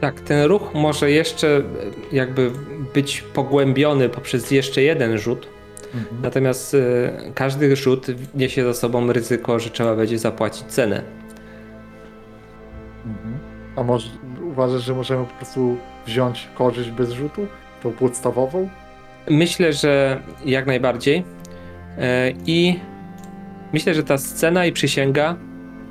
Tak, 0.00 0.20
ten 0.20 0.44
ruch 0.44 0.74
może 0.74 1.10
jeszcze 1.10 1.56
e, 1.56 1.62
jakby 2.12 2.50
być 2.94 3.22
pogłębiony 3.22 4.08
poprzez 4.08 4.50
jeszcze 4.50 4.82
jeden 4.82 5.18
rzut. 5.18 5.46
Mhm. 5.94 6.22
Natomiast 6.22 6.74
e, 6.74 6.78
każdy 7.34 7.76
rzut 7.76 8.06
niesie 8.34 8.64
za 8.64 8.74
sobą 8.74 9.12
ryzyko, 9.12 9.58
że 9.58 9.70
trzeba 9.70 9.96
będzie 9.96 10.18
zapłacić 10.18 10.64
cenę. 10.64 11.02
Mhm. 13.06 13.38
A 13.76 13.82
może 13.82 14.08
uważasz, 14.42 14.82
że 14.82 14.94
możemy 14.94 15.26
po 15.26 15.34
prostu 15.34 15.76
wziąć 16.06 16.48
korzyść 16.54 16.90
bez 16.90 17.10
rzutu? 17.10 17.46
Tą 17.82 17.92
podstawową? 17.92 18.68
Myślę, 19.30 19.72
że 19.72 20.22
jak 20.44 20.66
najbardziej. 20.66 21.24
E, 21.98 22.32
I 22.46 22.80
myślę, 23.72 23.94
że 23.94 24.02
ta 24.02 24.18
scena 24.18 24.66
i 24.66 24.72
przysięga 24.72 25.36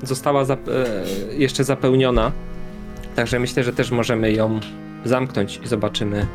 została 0.04 0.44
zap- 0.44 0.70
e, 0.70 1.34
jeszcze 1.36 1.64
zapełniona. 1.64 2.32
Także 3.16 3.40
myślę, 3.40 3.64
że 3.64 3.74
też 3.74 3.92
możemy 3.92 4.32
ją 4.32 4.60
zamknąć 5.06 5.60
i 5.64 5.68
zobaczymy, 5.68 6.26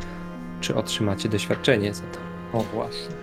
czy 0.60 0.74
otrzymacie 0.74 1.28
doświadczenie 1.28 1.94
za 1.94 2.02
to. 2.02 2.18
O 2.58 2.62
właśnie. 2.62 3.14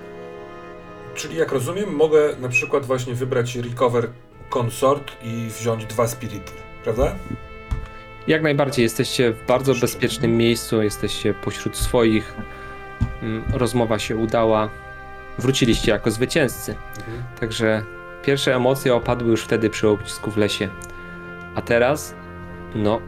Czyli 1.15 1.35
jak 1.37 1.51
rozumiem, 1.51 1.95
mogę 1.95 2.35
na 2.41 2.49
przykład 2.49 2.85
właśnie 2.85 3.13
wybrać 3.15 3.55
Recover 3.55 4.07
Consort 4.57 5.11
i 5.23 5.47
wziąć 5.59 5.85
dwa 5.85 6.07
Spirity, 6.07 6.51
prawda? 6.83 7.15
Jak 8.27 8.41
najbardziej 8.43 8.83
jesteście 8.83 9.31
w 9.33 9.45
bardzo 9.47 9.75
bezpiecznym 9.75 10.37
miejscu, 10.37 10.81
jesteście 10.81 11.33
pośród 11.33 11.77
swoich. 11.77 12.33
Mm, 13.23 13.43
Rozmowa 13.53 13.99
się 13.99 14.15
udała. 14.15 14.69
Wróciliście 15.39 15.91
jako 15.91 16.11
zwycięzcy. 16.11 16.75
Także 17.39 17.83
pierwsze 18.23 18.55
emocje 18.55 18.95
opadły 18.95 19.31
już 19.31 19.43
wtedy 19.43 19.69
przy 19.69 19.87
ognisku 19.87 20.31
w 20.31 20.37
lesie. 20.37 20.69
A 21.55 21.61
teraz, 21.61 22.15
no, 22.75 23.01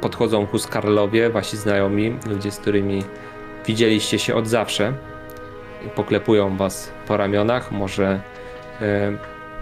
podchodzą 0.00 0.46
Huskarlowie, 0.46 1.30
wasi 1.30 1.56
znajomi, 1.56 2.16
ludzie, 2.26 2.50
z 2.50 2.58
którymi 2.58 3.04
widzieliście 3.66 4.18
się 4.18 4.34
od 4.34 4.48
zawsze. 4.48 4.92
Poklepują 5.94 6.56
was 6.56 6.92
po 7.06 7.16
ramionach. 7.16 7.72
Może 7.72 8.20
e, 8.80 9.12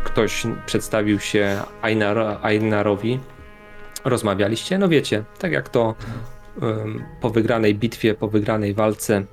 ktoś 0.05 0.47
przedstawił 0.66 1.20
się 1.20 1.60
Einar, 1.82 2.39
Einarowi. 2.43 3.20
Rozmawialiście? 4.05 4.78
No 4.78 4.89
wiecie, 4.89 5.24
tak 5.39 5.52
jak 5.52 5.68
to 5.68 5.94
em, 6.62 7.05
po 7.20 7.31
wygranej 7.31 7.74
bitwie, 7.74 8.14
po 8.14 8.28
wygranej 8.28 8.74
walce 8.74 9.24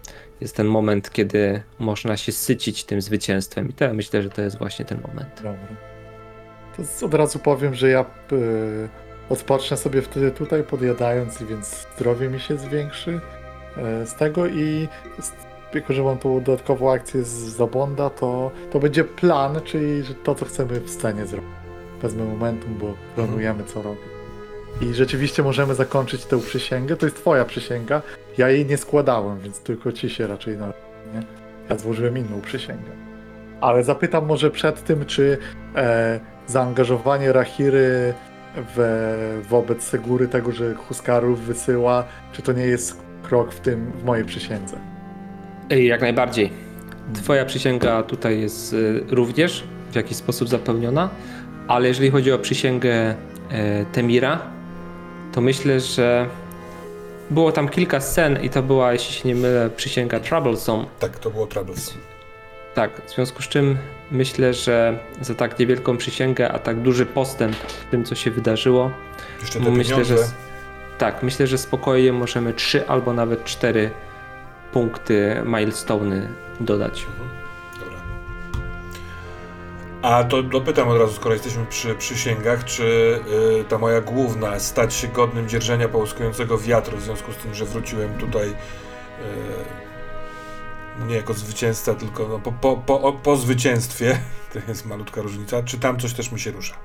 jest 0.44 0.56
ten 0.56 0.68
moment, 0.68 1.12
kiedy 1.12 1.62
można 1.80 2.18
się 2.18 2.32
sycić 2.32 2.84
tym 2.84 3.02
zwycięstwem. 3.02 3.70
I 3.70 3.74
to 3.74 3.94
myślę, 3.94 4.24
że 4.24 4.30
to 4.30 4.42
jest 4.42 4.58
właśnie 4.58 4.86
ten 4.86 5.02
moment. 5.02 5.36
Dobra. 5.36 5.58
To 6.78 7.06
od 7.06 7.14
razu 7.14 7.40
powiem, 7.40 7.76
że 7.76 7.90
ja 7.90 8.06
y, 8.32 8.90
odpocznę 9.30 9.78
sobie 9.78 10.02
wtedy 10.02 10.32
tutaj 10.32 10.64
podjadając, 10.64 11.44
więc 11.44 11.88
zdrowie 11.96 12.30
mi 12.30 12.40
się 12.40 12.58
zwiększy 12.58 13.20
e, 13.78 14.06
z 14.06 14.16
tego 14.16 14.48
i 14.48 14.88
z, 15.20 15.32
jako, 15.74 15.94
że 15.94 16.04
mam 16.04 16.18
tą 16.18 16.44
dodatkową 16.44 16.92
akcję 16.92 17.24
z 17.24 17.30
Zabonda, 17.30 18.10
to, 18.10 18.52
to 18.72 18.80
będzie 18.80 19.04
plan, 19.04 19.62
czyli 19.66 20.04
to, 20.24 20.36
co 20.36 20.46
chcemy 20.46 20.80
w 20.80 20.90
scenie 20.90 21.26
zrobić. 21.26 21.52
Wezmę 22.02 22.24
momentum, 22.24 22.78
bo 22.78 22.94
planujemy, 23.16 23.64
co 23.64 23.82
robić. 23.82 24.13
I 24.82 24.94
rzeczywiście 24.94 25.44
możemy 25.44 25.76
zakończyć 25.76 26.26
tę 26.26 26.40
przysięgę. 26.40 26.96
To 26.96 27.06
jest 27.06 27.18
twoja 27.18 27.46
przysięga. 27.46 28.02
Ja 28.38 28.50
jej 28.50 28.66
nie 28.66 28.78
składałem, 28.78 29.40
więc 29.40 29.60
tylko 29.60 29.92
ci 29.92 30.10
się 30.10 30.28
raczej 30.28 30.58
na... 30.58 30.68
Nie? 31.14 31.24
Ja 31.70 31.78
złożyłem 31.78 32.18
inną 32.18 32.42
przysięgę. 32.42 32.92
Ale 33.62 33.84
zapytam 33.84 34.26
może 34.26 34.52
przed 34.52 34.84
tym, 34.84 35.06
czy 35.06 35.38
e, 35.76 36.20
zaangażowanie 36.48 37.34
Rahiry 37.34 38.14
w, 38.56 39.44
wobec 39.50 39.84
Segury, 39.84 40.28
tego, 40.28 40.52
że 40.52 40.74
Huskarów 40.74 41.40
wysyła, 41.40 42.04
czy 42.32 42.42
to 42.42 42.52
nie 42.52 42.66
jest 42.66 43.02
krok 43.24 43.54
w 43.54 43.60
tym, 43.60 43.92
w 43.92 44.04
mojej 44.04 44.26
przysiędze? 44.26 44.78
Ej, 45.70 45.88
Jak 45.88 46.02
najbardziej. 46.02 46.50
Twoja 47.14 47.46
przysięga 47.46 48.04
tutaj 48.04 48.42
jest 48.42 48.74
y, 48.74 49.04
również 49.10 49.64
w 49.92 49.96
jakiś 49.96 50.18
sposób 50.18 50.50
zapełniona, 50.50 51.10
ale 51.68 51.88
jeżeli 51.88 52.12
chodzi 52.12 52.32
o 52.32 52.40
przysięgę 52.40 53.16
e, 53.52 53.86
Temira, 53.86 54.53
to 55.34 55.42
myślę, 55.42 55.80
że 55.80 56.28
było 57.30 57.52
tam 57.52 57.70
kilka 57.70 58.00
scen 58.00 58.42
i 58.42 58.50
to 58.50 58.64
była, 58.64 58.94
jeśli 58.94 59.14
się 59.16 59.28
nie 59.30 59.36
mylę, 59.36 59.70
przysięga 59.76 60.20
Troublesome. 60.20 60.86
Tak, 61.00 61.20
to 61.20 61.30
było 61.30 61.48
Troublesome. 61.48 61.98
Tak, 62.76 63.02
w 63.06 63.10
związku 63.16 63.42
z 63.42 63.48
czym 63.48 63.78
myślę, 64.12 64.54
że 64.54 65.00
za 65.22 65.36
tak 65.36 65.60
niewielką 65.60 65.98
przysięgę, 65.98 66.52
a 66.52 66.60
tak 66.60 66.82
duży 66.82 67.06
postęp 67.06 67.56
w 67.56 67.92
tym, 67.92 68.04
co 68.04 68.16
się 68.16 68.32
wydarzyło, 68.32 68.92
Jeszcze 69.42 69.60
te 69.60 69.72
myślę, 69.72 69.92
pieniądze. 69.96 70.18
że 70.18 70.24
tak, 70.98 71.24
myślę, 71.24 71.48
że 71.48 71.58
spokojnie 71.58 72.14
możemy 72.14 72.54
trzy 72.54 72.88
albo 72.88 73.14
nawet 73.14 73.44
cztery 73.44 73.92
punkty 74.72 75.36
milestone 75.46 76.28
dodać. 76.60 77.06
Mhm. 77.10 77.43
A 80.04 80.24
to 80.24 80.44
dopytam 80.44 80.90
od 80.90 80.98
razu, 80.98 81.14
skoro 81.14 81.34
jesteśmy 81.34 81.66
przy 81.66 81.96
przysięgach, 81.96 82.66
czy 82.66 82.84
y, 83.62 83.64
ta 83.64 83.78
moja 83.78 84.02
główna 84.02 84.60
stać 84.60 84.94
się 84.94 85.08
godnym 85.08 85.50
dzierżenia 85.50 85.90
połyskującego 85.90 86.58
wiatru 86.58 86.98
w 86.98 87.02
związku 87.02 87.34
z 87.34 87.36
tym, 87.36 87.54
że 87.54 87.66
wróciłem 87.66 88.18
tutaj 88.18 88.50
y, 88.50 88.54
nie 91.08 91.16
jako 91.16 91.34
zwycięzca, 91.34 91.94
tylko 91.94 92.28
no, 92.28 92.40
po, 92.40 92.52
po, 92.52 92.78
po, 92.78 93.14
po 93.14 93.36
zwycięstwie, 93.36 94.20
to 94.54 94.60
jest 94.68 94.86
malutka 94.86 95.22
różnica, 95.22 95.64
czy 95.64 95.80
tam 95.80 96.00
coś 96.00 96.14
też 96.14 96.32
mi 96.32 96.40
się 96.40 96.52
rusza? 96.52 96.76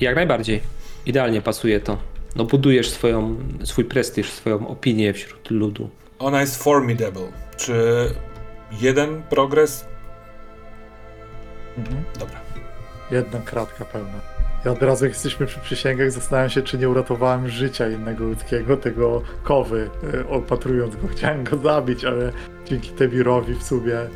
Jak 0.00 0.14
najbardziej. 0.16 0.60
Idealnie 1.06 1.42
pasuje 1.42 1.80
to. 1.80 1.98
No 2.36 2.44
budujesz 2.44 2.90
swoją, 2.90 3.36
swój 3.64 3.84
prestiż, 3.84 4.30
swoją 4.30 4.68
opinię 4.68 5.12
wśród 5.12 5.50
ludu. 5.50 5.90
Ona 6.18 6.40
jest 6.40 6.62
formidable. 6.62 7.32
Czy 7.56 7.74
jeden 8.80 9.22
progres? 9.22 9.84
Mhm. 11.80 12.04
Dobra. 12.18 12.40
Jedna 13.10 13.40
kratka 13.40 13.84
pełna. 13.84 14.20
Ja 14.64 14.72
od 14.72 14.82
razu 14.82 15.04
jak 15.04 15.14
jesteśmy 15.14 15.46
przy 15.46 15.60
przysięgach 15.60 16.12
zastanawiam 16.12 16.50
się, 16.50 16.62
czy 16.62 16.78
nie 16.78 16.88
uratowałem 16.88 17.48
życia 17.48 17.88
innego 17.88 18.24
ludzkiego, 18.24 18.76
tego 18.76 19.22
kowy, 19.42 19.90
e, 20.14 20.28
opatrując 20.28 20.96
go. 20.96 21.08
Chciałem 21.16 21.44
go 21.44 21.56
zabić, 21.56 22.04
ale 22.04 22.32
dzięki 22.64 22.90
Temirowi 22.90 23.54
w 23.54 23.62
sumie 23.62 23.96
e, 23.96 24.08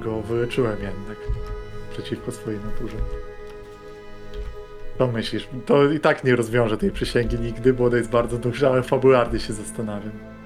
go 0.00 0.22
wyleczyłem 0.22 0.82
jednak 0.82 1.18
przeciwko 1.92 2.32
swojej 2.32 2.60
naturze. 2.60 2.96
Co 4.98 5.06
myślisz? 5.06 5.48
To 5.66 5.90
i 5.90 6.00
tak 6.00 6.24
nie 6.24 6.36
rozwiąże 6.36 6.78
tej 6.78 6.90
przysięgi 6.90 7.38
nigdy, 7.38 7.72
bo 7.72 7.84
ona 7.84 7.96
jest 7.96 8.10
bardzo 8.10 8.38
duża, 8.38 8.70
ale 8.70 8.82
fabularnie 8.82 9.40
się 9.40 9.52
zastanawiam. 9.52 10.37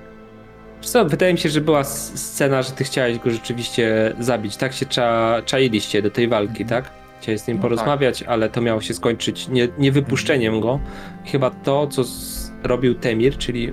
Co, 0.83 1.05
wydaje 1.05 1.33
mi 1.33 1.39
się, 1.39 1.49
że 1.49 1.61
była 1.61 1.85
scena, 1.85 2.63
że 2.63 2.73
ty 2.73 2.85
chciałeś 2.85 3.19
go 3.19 3.31
rzeczywiście 3.31 4.15
zabić. 4.19 4.57
Tak 4.57 4.73
się 4.73 4.87
cza, 4.87 5.37
czailiście 5.45 6.03
do 6.03 6.11
tej 6.11 6.29
walki, 6.29 6.65
tak? 6.65 6.91
Chciałeś 7.21 7.41
z 7.41 7.49
nim 7.49 7.57
No 7.57 7.63
porozmawiać, 7.63 8.23
ale 8.23 8.49
to 8.49 8.61
miało 8.61 8.81
się 8.81 8.95
skończyć 8.95 9.49
nie, 9.49 9.69
nie 9.79 9.93
wypuszczeniem 9.93 10.61
go. 10.61 10.81
I 11.27 11.29
chyba 11.29 11.51
to, 11.51 11.87
co 11.87 12.05
zrobił 12.05 12.95
Temir, 12.95 13.39
czyli 13.39 13.73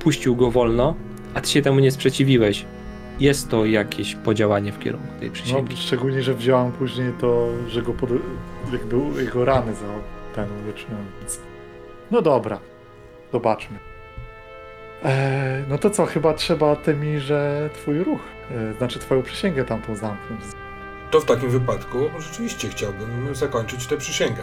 puścił 0.00 0.36
go 0.36 0.50
wolno, 0.50 0.94
a 1.34 1.40
ty 1.40 1.48
się 1.50 1.62
temu 1.62 1.80
nie 1.80 1.90
sprzeciwiłeś. 1.90 2.64
Jest 3.20 3.48
to 3.50 3.66
jakieś 3.66 4.14
podziałanie 4.14 4.72
w 4.72 4.78
kierunku 4.78 5.06
tej 5.20 5.28
No, 5.28 5.34
przysięgi. 5.34 5.76
szczególnie, 5.76 6.22
że 6.22 6.34
wziąłem 6.34 6.72
później 6.72 7.12
to, 7.20 7.48
że 7.68 7.82
go 7.82 7.92
pod, 7.92 8.10
jakby 8.72 9.22
jego 9.22 9.44
rany 9.44 9.74
za 9.74 9.86
ten 10.34 10.46
uleczyłem. 10.64 11.04
No 12.10 12.22
dobra, 12.22 12.58
zobaczmy. 13.32 13.78
Eee, 15.04 15.64
no 15.68 15.78
to 15.78 15.90
co, 15.90 16.06
chyba 16.06 16.34
trzeba 16.34 16.76
Temirze 16.76 17.70
twój 17.74 17.98
ruch, 18.04 18.20
e, 18.50 18.72
znaczy 18.74 18.98
twoją 18.98 19.22
przysięgę 19.22 19.64
tamtą 19.64 19.96
zamknąć. 19.96 20.40
To 21.10 21.20
w 21.20 21.24
takim 21.24 21.50
wypadku 21.50 21.98
rzeczywiście 22.18 22.68
chciałbym 22.68 23.34
zakończyć 23.34 23.86
tę 23.86 23.96
przysięgę. 23.96 24.42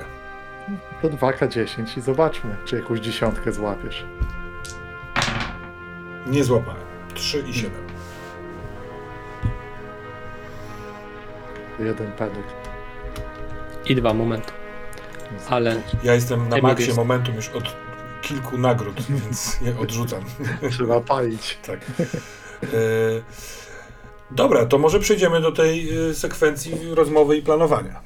To 1.01 1.09
2K10 1.09 1.97
i 1.97 2.01
zobaczmy, 2.01 2.55
czy 2.65 2.75
jakąś 2.75 2.99
dziesiątkę 2.99 3.51
złapiesz. 3.51 4.05
Nie 6.27 6.43
złapałem. 6.43 6.81
3 7.13 7.43
i 7.47 7.53
7. 7.53 7.71
Jeden 11.79 12.11
pedek. 12.11 12.43
I 13.85 13.95
dwa 13.95 14.13
momenty. 14.13 14.51
Ale 15.49 15.75
Ja 16.03 16.13
jestem 16.13 16.49
na 16.49 16.57
maksie 16.57 16.85
jest- 16.85 16.97
momentum 16.97 17.35
już 17.35 17.49
od 17.49 17.75
kilku 18.22 18.57
nagród, 18.57 19.02
więc 19.10 19.61
je 19.61 19.80
odrzucam. 19.80 20.26
Trzeba 20.72 21.02
palić. 21.02 21.57
tak. 21.68 21.80
E, 22.64 22.68
dobra, 24.31 24.65
to 24.65 24.77
może 24.77 24.99
przejdziemy 24.99 25.41
do 25.41 25.52
tej 25.52 26.10
e, 26.10 26.14
sekwencji 26.14 26.95
rozmowy 26.95 27.38
i 27.38 27.41
planowania. 27.41 28.02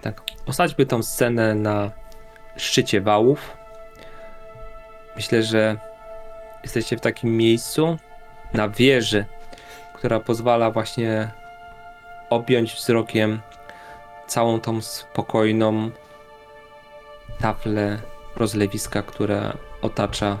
Tak. 0.00 0.22
Osadźmy 0.46 0.86
tą 0.86 1.02
scenę 1.02 1.54
na 1.54 1.90
szczycie 2.56 3.00
wałów. 3.00 3.56
Myślę, 5.16 5.42
że 5.42 5.76
jesteście 6.62 6.96
w 6.96 7.00
takim 7.00 7.36
miejscu 7.36 7.96
na 8.54 8.68
wieży, 8.68 9.24
która 9.94 10.20
pozwala 10.20 10.70
właśnie 10.70 11.30
objąć 12.30 12.74
wzrokiem 12.74 13.40
całą 14.26 14.60
tą 14.60 14.82
spokojną 14.82 15.90
taflę 17.40 17.98
rozlewiska, 18.36 19.02
która 19.02 19.56
otacza 19.82 20.38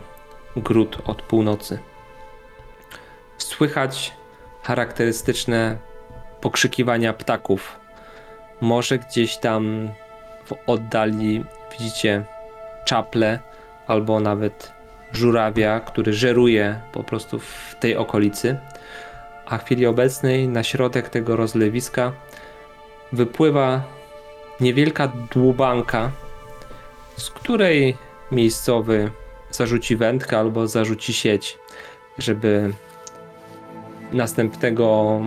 gród 0.56 0.98
od 1.04 1.22
północy. 1.22 1.78
Słychać 3.38 4.14
charakterystyczne 4.62 5.78
pokrzykiwania 6.40 7.12
ptaków 7.12 7.80
może 8.60 8.98
gdzieś 8.98 9.36
tam 9.36 9.88
w 10.44 10.54
oddali 10.66 11.44
widzicie 11.72 12.24
czaple 12.84 13.38
albo 13.86 14.20
nawet 14.20 14.72
żurawia, 15.12 15.80
który 15.80 16.12
żeruje 16.12 16.80
po 16.92 17.04
prostu 17.04 17.38
w 17.38 17.76
tej 17.80 17.96
okolicy. 17.96 18.58
A 19.46 19.58
w 19.58 19.64
chwili 19.64 19.86
obecnej 19.86 20.48
na 20.48 20.62
środek 20.62 21.08
tego 21.08 21.36
rozlewiska 21.36 22.12
wypływa 23.12 23.82
niewielka 24.60 25.12
dłubanka, 25.32 26.10
z 27.20 27.30
której 27.30 27.96
miejscowy 28.32 29.10
zarzuci 29.50 29.96
wędkę 29.96 30.38
albo 30.38 30.68
zarzuci 30.68 31.12
sieć, 31.12 31.58
żeby 32.18 32.72
następnego 34.12 35.20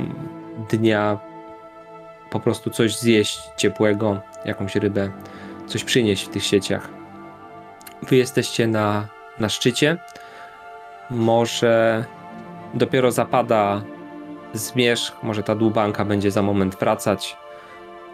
dnia 0.70 1.20
po 2.30 2.40
prostu 2.40 2.70
coś 2.70 2.99
zjeść 2.99 3.40
ciepłego, 3.57 4.22
jakąś 4.45 4.76
rybę, 4.76 5.11
coś 5.68 5.84
przynieść 5.84 6.26
w 6.26 6.30
tych 6.30 6.44
sieciach. 6.44 6.90
Wy 8.10 8.15
jesteście 8.15 8.68
na, 8.68 9.07
na 9.40 9.49
szczycie. 9.49 9.98
Może 11.10 12.06
dopiero 12.74 13.11
zapada 13.11 13.82
zmierzch, 14.53 15.24
może 15.24 15.44
ta 15.44 15.56
dłubanka 15.56 16.06
będzie 16.06 16.32
za 16.32 16.41
moment 16.41 16.76
wracać. 16.76 17.38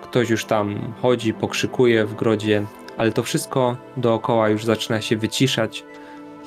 Ktoś 0.02 0.30
już 0.30 0.46
tam 0.46 0.94
chodzi, 1.02 1.34
pokrzykuje 1.34 2.06
w 2.06 2.16
grodzie, 2.16 2.66
ale 3.00 3.12
to 3.12 3.24
wszystko 3.24 3.78
dookoła 3.98 4.50
już 4.50 4.66
zaczyna 4.66 5.02
się 5.02 5.18
wyciszać, 5.18 5.84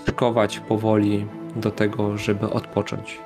szykować 0.06 0.58
powoli 0.58 1.26
do 1.56 1.70
tego, 1.70 2.18
żeby 2.18 2.50
odpocząć. 2.50 3.18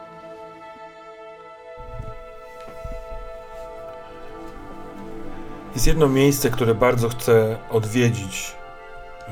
Jest 5.74 5.86
jedno 5.86 6.09
miejsce, 6.09 6.51
które 6.51 6.74
bardzo 6.74 7.09
chcę 7.09 7.59
odwiedzić 7.70 8.57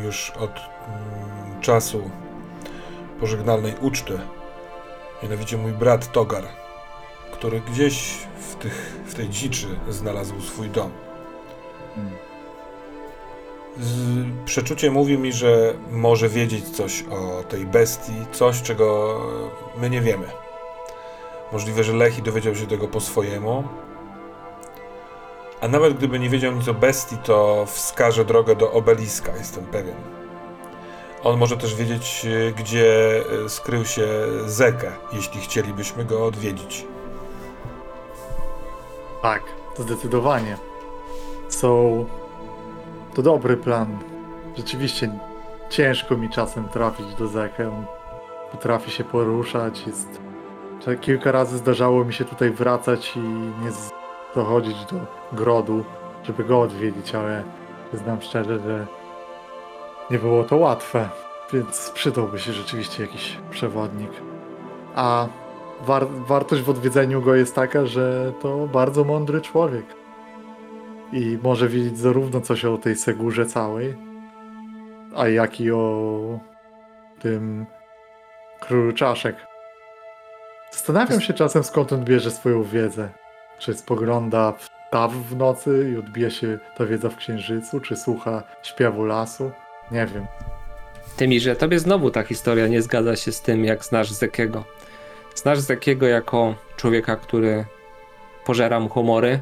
już 0.00 0.30
od 0.30 0.50
mm, 0.50 1.60
czasu 1.60 2.10
pożegnalnej 3.20 3.72
uczty. 3.80 4.18
Mianowicie 5.22 5.56
mój 5.56 5.72
brat 5.72 6.12
Togar, 6.12 6.44
który 7.32 7.60
gdzieś 7.60 8.18
w, 8.38 8.54
tych, 8.54 9.02
w 9.06 9.14
tej 9.14 9.28
dziczy 9.28 9.66
znalazł 9.88 10.40
swój 10.40 10.70
dom. 10.70 10.90
Hmm. 11.94 12.23
Przeczucie 14.44 14.90
mówi 14.90 15.18
mi, 15.18 15.32
że 15.32 15.74
może 15.90 16.28
wiedzieć 16.28 16.68
coś 16.68 17.04
o 17.10 17.42
tej 17.42 17.66
bestii, 17.66 18.12
coś, 18.32 18.62
czego 18.62 19.20
my 19.76 19.90
nie 19.90 20.00
wiemy. 20.00 20.26
Możliwe, 21.52 21.84
że 21.84 21.92
Lechi 21.92 22.22
dowiedział 22.22 22.54
się 22.54 22.66
tego 22.66 22.88
po 22.88 23.00
swojemu. 23.00 23.64
A 25.60 25.68
nawet 25.68 25.96
gdyby 25.96 26.18
nie 26.18 26.30
wiedział 26.30 26.52
nic 26.52 26.68
o 26.68 26.74
bestii, 26.74 27.16
to 27.16 27.66
wskaże 27.66 28.24
drogę 28.24 28.56
do 28.56 28.72
obeliska, 28.72 29.36
jestem 29.36 29.66
pewien. 29.66 29.96
On 31.24 31.38
może 31.38 31.56
też 31.56 31.74
wiedzieć, 31.74 32.24
y, 32.24 32.52
gdzie 32.56 33.20
y, 33.44 33.48
skrył 33.48 33.84
się 33.84 34.06
Zeke, 34.46 34.92
jeśli 35.12 35.40
chcielibyśmy 35.40 36.04
go 36.04 36.26
odwiedzić. 36.26 36.86
Tak, 39.22 39.42
zdecydowanie. 39.78 40.58
Są. 41.48 42.06
To 43.14 43.22
dobry 43.22 43.56
plan. 43.56 43.98
Rzeczywiście 44.56 45.18
ciężko 45.70 46.16
mi 46.16 46.30
czasem 46.30 46.68
trafić 46.68 47.14
do 47.14 47.28
Zekę. 47.28 47.84
Potrafi 48.52 48.90
się 48.90 49.04
poruszać. 49.04 49.86
Jest. 49.86 50.20
Kilka 51.00 51.32
razy 51.32 51.58
zdarzało 51.58 52.04
mi 52.04 52.12
się 52.12 52.24
tutaj 52.24 52.50
wracać 52.50 53.16
i 53.16 53.20
nie 53.20 53.70
dochodzić 54.34 54.84
do 54.84 54.96
grodu, 55.32 55.84
żeby 56.24 56.44
go 56.44 56.60
odwiedzić, 56.60 57.14
ale 57.14 57.42
przyznam 57.88 58.22
szczerze, 58.22 58.58
że 58.58 58.86
nie 60.10 60.18
było 60.18 60.44
to 60.44 60.56
łatwe. 60.56 61.08
Więc 61.52 61.90
przydałby 61.90 62.38
się 62.38 62.52
rzeczywiście 62.52 63.02
jakiś 63.02 63.38
przewodnik. 63.50 64.10
A 64.94 65.26
war 65.86 66.06
wartość 66.08 66.62
w 66.62 66.70
odwiedzeniu 66.70 67.22
go 67.22 67.34
jest 67.34 67.54
taka, 67.54 67.86
że 67.86 68.32
to 68.42 68.66
bardzo 68.66 69.04
mądry 69.04 69.40
człowiek. 69.40 70.03
I 71.14 71.38
może 71.42 71.68
wiedzieć 71.68 71.98
zarówno 71.98 72.40
coś 72.40 72.64
o 72.64 72.78
tej 72.78 72.96
Segurze 72.96 73.46
całej, 73.46 73.94
a 75.16 75.28
jak 75.28 75.60
i 75.60 75.70
o 75.70 76.38
tym 77.20 77.66
królu 78.60 78.92
czaszek. 78.92 79.36
Zastanawiam 80.72 81.20
się 81.20 81.32
czasem 81.32 81.64
skąd 81.64 81.92
on 81.92 82.04
bierze 82.04 82.30
swoją 82.30 82.62
wiedzę. 82.62 83.08
Czy 83.58 83.74
spogląda 83.74 84.52
w 84.52 84.68
staw 84.94 85.12
w 85.12 85.36
nocy 85.36 85.90
i 85.92 85.98
odbija 85.98 86.30
się 86.30 86.58
ta 86.76 86.86
wiedza 86.86 87.08
w 87.08 87.16
księżycu, 87.16 87.80
czy 87.80 87.96
słucha 87.96 88.42
śpiewu 88.62 89.04
lasu? 89.04 89.50
Nie 89.90 90.06
wiem. 90.06 90.26
Tymi, 91.16 91.40
że 91.40 91.56
tobie 91.56 91.78
znowu 91.78 92.10
ta 92.10 92.22
historia 92.22 92.68
nie 92.68 92.82
zgadza 92.82 93.16
się 93.16 93.32
z 93.32 93.40
tym, 93.40 93.64
jak 93.64 93.84
znasz 93.84 94.12
Zekiego. 94.12 94.64
Znasz 95.34 95.58
Zekiego 95.58 96.06
jako 96.06 96.54
człowieka, 96.76 97.16
który 97.16 97.64
pożera 98.44 98.80
mu 98.80 98.88
humory, 98.88 99.40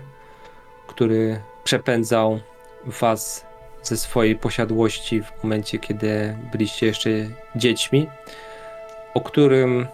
który 0.87 1.41
przepędzał 1.65 2.41
was 2.87 3.47
ze 3.83 3.97
swojej 3.97 4.37
posiadłości 4.37 5.23
w 5.23 5.43
momencie, 5.43 5.79
kiedy 5.79 6.37
byliście 6.53 6.87
jeszcze 6.87 7.11
dziećmi, 7.57 8.09
o 9.15 9.21
którym 9.21 9.87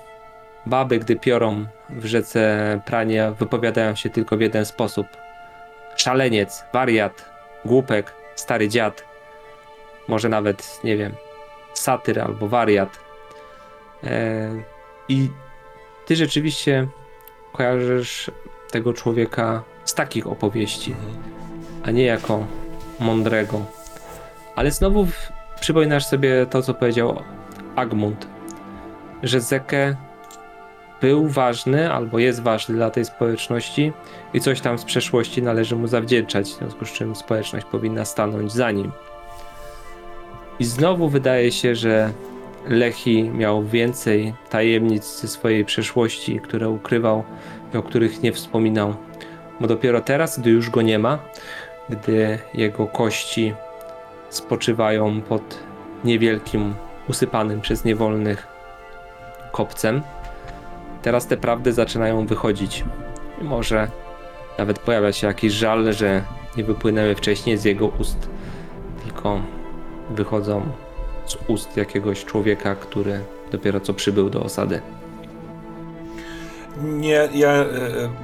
baby, 0.67 0.99
gdy 0.99 1.17
piorą 1.17 1.67
w 1.91 2.05
rzece 2.05 2.81
prania, 2.87 3.31
wypowiadają 3.31 3.95
się 3.95 4.11
tylko 4.11 4.37
w 4.37 4.41
jeden 4.41 4.65
sposób. 4.65 5.07
Szaleniec, 5.97 6.65
wariat, 6.73 7.31
głupek, 7.65 8.15
stary 8.35 8.69
dziad, 8.69 9.05
może 10.09 10.29
nawet, 10.29 10.81
nie 10.85 10.97
wiem, 10.97 11.15
satyr 11.75 12.21
albo 12.21 12.49
wariat. 12.49 12.99
E, 14.05 14.51
I 15.09 15.29
ty 16.07 16.17
rzeczywiście 16.17 16.87
kojarzysz 17.53 18.31
tego 18.71 18.93
człowieka 18.93 19.63
z 19.85 19.95
takich 19.95 20.27
opowieści, 20.27 20.95
a 21.83 21.91
nie 21.91 22.05
jako 22.05 22.47
mądrego. 23.01 23.61
Ale 24.57 24.71
znowu 24.71 25.07
przypominasz 25.61 26.07
sobie 26.07 26.47
to, 26.47 26.63
co 26.63 26.75
powiedział 26.75 27.23
Agmund, 27.77 28.27
że 29.23 29.41
Zeke 29.41 29.97
był 31.01 31.29
ważny 31.29 31.93
albo 31.93 32.19
jest 32.19 32.43
ważny 32.43 32.75
dla 32.75 32.91
tej 32.91 33.05
społeczności 33.05 33.93
i 34.35 34.41
coś 34.41 34.61
tam 34.61 34.79
z 34.79 34.85
przeszłości 34.85 35.43
należy 35.43 35.77
mu 35.77 35.87
zawdzięczać, 35.87 36.49
w 36.49 36.59
związku 36.59 36.85
z 36.85 36.93
czym 36.93 37.17
społeczność 37.17 37.67
powinna 37.67 38.05
stanąć 38.05 38.53
za 38.53 38.71
nim. 38.71 38.93
I 40.59 40.65
znowu 40.65 41.09
wydaje 41.09 41.53
się, 41.53 41.75
że 41.75 42.13
Lechi 42.69 43.23
miał 43.25 43.65
więcej 43.65 44.35
tajemnic 44.51 45.21
ze 45.21 45.29
swojej 45.29 45.65
przeszłości, 45.65 46.41
które 46.41 46.69
ukrywał 46.69 47.25
i 47.75 47.77
o 47.77 47.83
których 47.83 48.23
nie 48.23 48.33
wspominał. 48.33 48.95
Bo 49.61 49.67
dopiero 49.67 50.01
teraz, 50.01 50.41
gdy 50.41 50.51
już 50.51 50.71
go 50.71 50.83
nie 50.83 50.99
ma, 50.99 51.19
gdy 51.91 52.39
jego 52.55 52.87
kości 52.87 53.55
spoczywają 54.31 55.21
pod 55.21 55.59
niewielkim, 56.05 56.75
usypanym 57.09 57.61
przez 57.61 57.85
niewolnych 57.85 58.47
kopcem, 59.53 60.03
teraz 61.03 61.27
te 61.27 61.37
prawdy 61.37 61.73
zaczynają 61.73 62.27
wychodzić. 62.27 62.85
Może 63.43 63.89
nawet 64.59 64.79
pojawia 64.79 65.13
się 65.13 65.27
jakiś 65.27 65.53
żal, 65.53 65.93
że 65.93 66.23
nie 66.57 66.65
wypłynęły 66.65 67.15
wcześniej 67.15 67.59
z 67.59 67.65
jego 67.65 67.87
ust, 67.87 68.29
tylko 69.05 69.41
wychodzą 70.11 70.63
z 71.27 71.37
ust 71.49 71.77
jakiegoś 71.77 72.25
człowieka, 72.25 72.75
który 72.75 73.21
dopiero 73.53 73.81
co 73.81 73.95
przybył 73.95 74.31
do 74.31 74.43
osady. 74.43 74.81
Nie, 76.83 77.29
ja 77.35 77.53
e, 77.53 77.67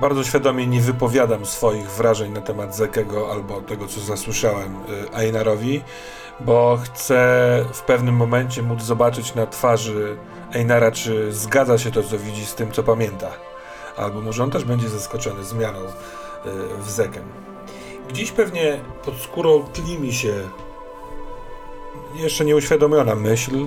bardzo 0.00 0.24
świadomie 0.24 0.66
nie 0.66 0.80
wypowiadam 0.80 1.46
swoich 1.46 1.90
wrażeń 1.90 2.32
na 2.32 2.40
temat 2.40 2.76
Zekego 2.76 3.32
albo 3.32 3.60
tego, 3.60 3.86
co 3.86 4.00
zasłyszałem 4.00 4.76
e, 5.12 5.16
Einarowi, 5.16 5.82
bo 6.40 6.78
chcę 6.84 7.16
w 7.72 7.82
pewnym 7.82 8.14
momencie 8.16 8.62
móc 8.62 8.82
zobaczyć 8.82 9.34
na 9.34 9.46
twarzy 9.46 10.16
Einara, 10.52 10.90
czy 10.90 11.32
zgadza 11.32 11.78
się 11.78 11.90
to, 11.90 12.02
co 12.02 12.18
widzi 12.18 12.46
z 12.46 12.54
tym, 12.54 12.72
co 12.72 12.82
pamięta. 12.82 13.30
Albo 13.96 14.20
może 14.20 14.42
on 14.42 14.50
też 14.50 14.64
będzie 14.64 14.88
zaskoczony 14.88 15.44
zmianą 15.44 15.78
e, 15.78 15.90
w 16.78 16.90
Zekem. 16.90 17.24
Gdzieś 18.08 18.32
pewnie 18.32 18.80
pod 19.04 19.16
skórą 19.16 19.64
tli 19.72 19.98
mi 19.98 20.12
się 20.12 20.34
jeszcze 22.14 22.44
nieuświadomiona 22.44 23.14
myśl, 23.14 23.66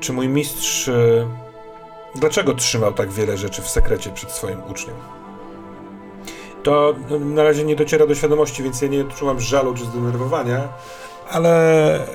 czy 0.00 0.12
mój 0.12 0.28
mistrz 0.28 0.88
e, 0.88 1.47
Dlaczego 2.14 2.54
trzymał 2.54 2.92
tak 2.92 3.10
wiele 3.10 3.36
rzeczy 3.36 3.62
w 3.62 3.68
sekrecie 3.68 4.10
przed 4.10 4.30
swoim 4.30 4.62
uczniem? 4.70 4.96
To 6.62 6.94
na 7.20 7.42
razie 7.42 7.64
nie 7.64 7.76
dociera 7.76 8.06
do 8.06 8.14
świadomości, 8.14 8.62
więc 8.62 8.82
ja 8.82 8.88
nie 8.88 9.00
odczuwam 9.00 9.40
żalu 9.40 9.74
czy 9.74 9.84
zdenerwowania, 9.84 10.68
ale. 11.30 12.06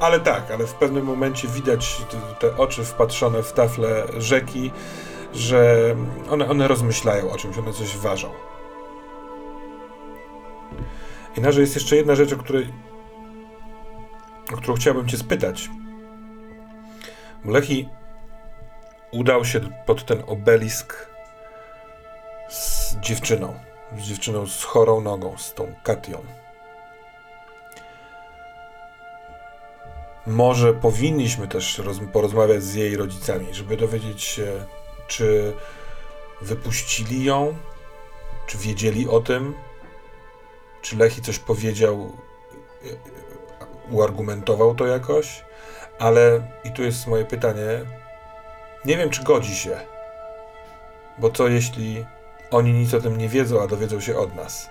Ale 0.00 0.20
tak, 0.20 0.50
ale 0.50 0.66
w 0.66 0.74
pewnym 0.74 1.04
momencie 1.04 1.48
widać 1.48 2.02
te, 2.38 2.56
oczy 2.56 2.84
wpatrzone 2.84 3.42
w 3.42 3.52
tafle 3.52 4.06
rzeki, 4.18 4.70
że 5.34 5.94
one, 6.30 6.48
one 6.48 6.68
rozmyślają 6.68 7.30
o 7.30 7.36
czymś, 7.36 7.58
one 7.58 7.72
coś 7.72 7.96
ważą. 7.96 8.30
I 11.36 11.40
na 11.40 11.48
jest 11.48 11.74
jeszcze 11.74 11.96
jedna 11.96 12.14
rzecz, 12.14 12.32
o 12.32 12.36
której. 12.36 12.72
o 14.52 14.56
którą 14.56 14.74
chciałbym 14.74 15.08
Cię 15.08 15.16
spytać. 15.16 15.70
Mlechi 17.46 17.88
udał 19.10 19.44
się 19.44 19.60
pod 19.86 20.06
ten 20.06 20.22
obelisk 20.26 21.06
z 22.48 22.96
dziewczyną. 23.00 23.58
Z 23.98 24.02
dziewczyną 24.02 24.46
z 24.46 24.64
chorą 24.64 25.00
nogą, 25.00 25.38
z 25.38 25.54
tą 25.54 25.74
Katią. 25.82 26.22
Może 30.26 30.74
powinniśmy 30.74 31.48
też 31.48 31.78
roz, 31.78 32.00
porozmawiać 32.12 32.62
z 32.62 32.74
jej 32.74 32.96
rodzicami, 32.96 33.54
żeby 33.54 33.76
dowiedzieć 33.76 34.22
się, 34.22 34.64
czy 35.06 35.52
wypuścili 36.40 37.24
ją, 37.24 37.56
czy 38.46 38.58
wiedzieli 38.58 39.08
o 39.08 39.20
tym, 39.20 39.54
czy 40.82 40.96
Lechi 40.96 41.22
coś 41.22 41.38
powiedział, 41.38 42.12
e, 42.84 42.88
e, 42.88 42.96
uargumentował 43.90 44.74
to 44.74 44.86
jakoś. 44.86 45.45
Ale 45.98 46.40
i 46.64 46.70
tu 46.70 46.82
jest 46.82 47.06
moje 47.06 47.24
pytanie. 47.24 47.80
Nie 48.84 48.96
wiem, 48.96 49.10
czy 49.10 49.24
godzi 49.24 49.54
się. 49.54 49.80
Bo 51.18 51.30
co 51.30 51.48
jeśli 51.48 52.06
oni 52.50 52.72
nic 52.72 52.94
o 52.94 53.00
tym 53.00 53.18
nie 53.18 53.28
wiedzą, 53.28 53.62
a 53.62 53.66
dowiedzą 53.66 54.00
się 54.00 54.18
od 54.18 54.34
nas? 54.34 54.70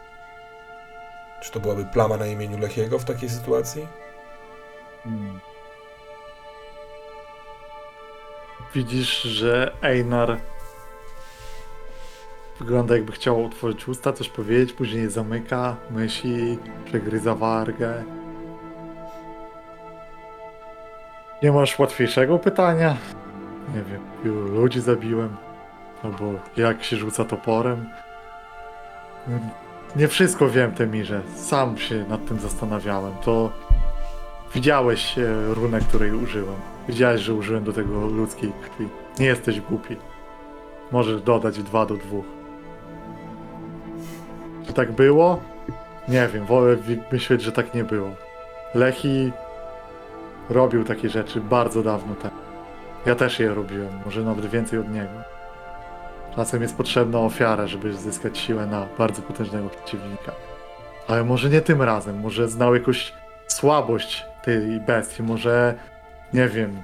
Czy 1.41 1.51
to 1.51 1.59
byłaby 1.59 1.85
plama 1.85 2.17
na 2.17 2.25
imieniu 2.25 2.57
Lechiego 2.57 2.99
w 2.99 3.05
takiej 3.05 3.29
sytuacji? 3.29 3.87
Hmm. 5.03 5.39
Widzisz, 8.73 9.21
że 9.21 9.73
Einar 9.81 10.37
wygląda 12.59 12.95
jakby 12.95 13.11
chciał 13.11 13.45
otworzyć 13.45 13.87
usta, 13.87 14.13
coś 14.13 14.29
powiedzieć, 14.29 14.73
później 14.73 15.09
zamyka, 15.09 15.75
myśli, 15.91 16.59
przegryza 16.85 17.35
wargę. 17.35 18.03
Nie 21.43 21.51
masz 21.51 21.79
łatwiejszego 21.79 22.39
pytania? 22.39 22.97
Nie 23.75 23.81
wiem, 23.81 24.01
ilu 24.25 24.61
ludzi 24.61 24.81
zabiłem? 24.81 25.35
Albo 26.03 26.33
jak 26.57 26.83
się 26.83 26.95
rzuca 26.95 27.25
toporem? 27.25 27.89
Nie 29.95 30.07
wszystko 30.07 30.49
wiem, 30.49 30.71
Temirze. 30.71 31.21
Sam 31.35 31.77
się 31.77 32.05
nad 32.09 32.25
tym 32.25 32.39
zastanawiałem. 32.39 33.13
To 33.23 33.51
widziałeś 34.53 35.17
e, 35.17 35.53
runę, 35.53 35.79
której 35.79 36.11
użyłem. 36.11 36.55
Widziałeś, 36.87 37.21
że 37.21 37.33
użyłem 37.33 37.63
do 37.63 37.73
tego 37.73 38.07
ludzkiej 38.07 38.51
krwi. 38.63 38.87
Nie 39.19 39.25
jesteś 39.25 39.61
głupi. 39.61 39.95
Możesz 40.91 41.21
dodać 41.21 41.63
dwa 41.63 41.85
do 41.85 41.95
dwóch. 41.95 42.25
Czy 44.67 44.73
tak 44.73 44.91
było? 44.91 45.39
Nie 46.07 46.27
wiem, 46.33 46.45
wolę 46.45 46.77
myśleć, 47.11 47.41
że 47.41 47.51
tak 47.51 47.73
nie 47.73 47.83
było. 47.83 48.09
Lechi 48.75 49.31
robił 50.49 50.83
takie 50.83 51.09
rzeczy 51.09 51.41
bardzo 51.41 51.83
dawno 51.83 52.15
temu. 52.15 52.35
Ja 53.05 53.15
też 53.15 53.39
je 53.39 53.53
robiłem, 53.53 53.99
może 54.05 54.21
nawet 54.21 54.45
więcej 54.45 54.79
od 54.79 54.91
niego. 54.91 55.35
Czasem 56.35 56.61
jest 56.61 56.77
potrzebna 56.77 57.19
ofiara, 57.19 57.67
żeby 57.67 57.93
zyskać 57.93 58.37
siłę 58.37 58.65
na 58.65 58.87
bardzo 58.97 59.21
potężnego 59.21 59.69
przeciwnika. 59.69 60.31
Ale 61.07 61.23
może 61.23 61.49
nie 61.49 61.61
tym 61.61 61.81
razem, 61.81 62.19
może 62.19 62.47
znał 62.47 62.75
jakąś 62.75 63.13
słabość 63.47 64.25
tej 64.43 64.79
bestii, 64.79 65.23
może 65.23 65.73
nie 66.33 66.47
wiem, 66.47 66.81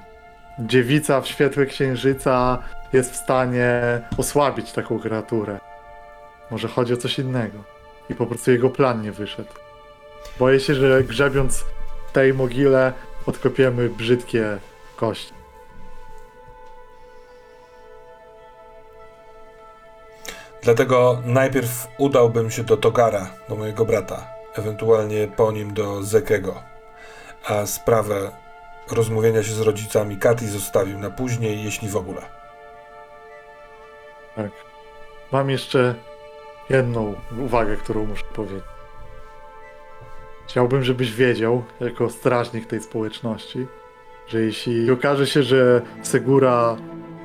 dziewica 0.58 1.20
w 1.20 1.26
świetle 1.26 1.66
księżyca 1.66 2.58
jest 2.92 3.12
w 3.12 3.16
stanie 3.16 4.00
osłabić 4.18 4.72
taką 4.72 4.98
kreaturę. 4.98 5.58
Może 6.50 6.68
chodzi 6.68 6.94
o 6.94 6.96
coś 6.96 7.18
innego. 7.18 7.58
I 8.10 8.14
po 8.14 8.26
prostu 8.26 8.50
jego 8.50 8.70
plan 8.70 9.02
nie 9.02 9.12
wyszedł. 9.12 9.52
Boję 10.38 10.60
się, 10.60 10.74
że 10.74 11.04
grzebiąc 11.04 11.64
tej 12.12 12.34
mogile 12.34 12.92
odkopiemy 13.26 13.88
brzydkie 13.88 14.58
kości. 14.96 15.32
Dlatego 20.62 21.22
najpierw 21.24 21.88
udałbym 21.98 22.50
się 22.50 22.64
do 22.64 22.76
Togara, 22.76 23.30
do 23.48 23.56
mojego 23.56 23.84
brata, 23.84 24.28
ewentualnie 24.54 25.28
po 25.28 25.52
nim 25.52 25.74
do 25.74 26.02
Zekego, 26.02 26.62
a 27.44 27.66
sprawę 27.66 28.30
rozmówienia 28.90 29.42
się 29.42 29.52
z 29.52 29.60
rodzicami 29.60 30.16
Kati 30.16 30.46
zostawił 30.46 30.98
na 30.98 31.10
później, 31.10 31.64
jeśli 31.64 31.88
w 31.88 31.96
ogóle. 31.96 32.22
Tak. 34.36 34.50
Mam 35.32 35.50
jeszcze 35.50 35.94
jedną 36.70 37.14
uwagę, 37.38 37.76
którą 37.76 38.06
muszę 38.06 38.24
powiedzieć. 38.34 38.71
Chciałbym, 40.52 40.84
żebyś 40.84 41.12
wiedział, 41.12 41.62
jako 41.80 42.10
strażnik 42.10 42.66
tej 42.66 42.80
społeczności, 42.80 43.66
że 44.28 44.40
jeśli 44.40 44.90
okaże 44.90 45.26
się, 45.26 45.42
że 45.42 45.82
Segura 46.02 46.76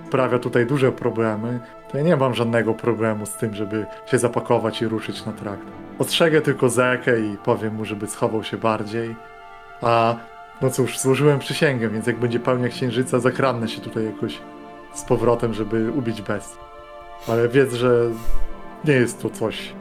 sprawia 0.08 0.40
tutaj 0.40 0.66
duże 0.66 0.92
problemy, 0.92 1.60
to 1.92 1.98
ja 1.98 2.04
nie 2.04 2.16
mam 2.16 2.34
żadnego 2.34 2.74
problemu 2.74 3.26
z 3.26 3.38
tym, 3.38 3.56
żeby 3.56 3.86
się 4.06 4.18
zapakować 4.18 4.82
i 4.82 4.88
ruszyć 4.88 5.26
na 5.26 5.32
trakt. 5.32 5.68
Ostrzegę 6.00 6.42
tylko 6.42 6.70
Zekę 6.70 7.20
i 7.20 7.38
powiem 7.38 7.76
mu, 7.76 7.86
żeby 7.86 8.08
schował 8.08 8.44
się 8.44 8.58
bardziej. 8.58 9.16
A 9.82 10.16
no 10.62 10.70
cóż, 10.70 11.00
złożyłem 11.00 11.40
przysięgę, 11.40 11.90
więc 11.90 12.08
jak 12.08 12.20
będzie 12.20 12.40
pełnia 12.40 12.70
księżyca, 12.70 13.20
zakradnę 13.20 13.68
się 13.68 13.82
tutaj 13.82 14.06
jakoś 14.06 14.40
z 14.94 15.04
powrotem, 15.04 15.54
żeby 15.54 15.92
ubić 15.92 16.22
bestię. 16.22 16.60
Ale 17.28 17.50
wiedz, 17.50 17.74
że 17.74 18.10
nie 18.86 18.94
jest 18.94 19.22
to 19.22 19.30
coś. 19.30 19.74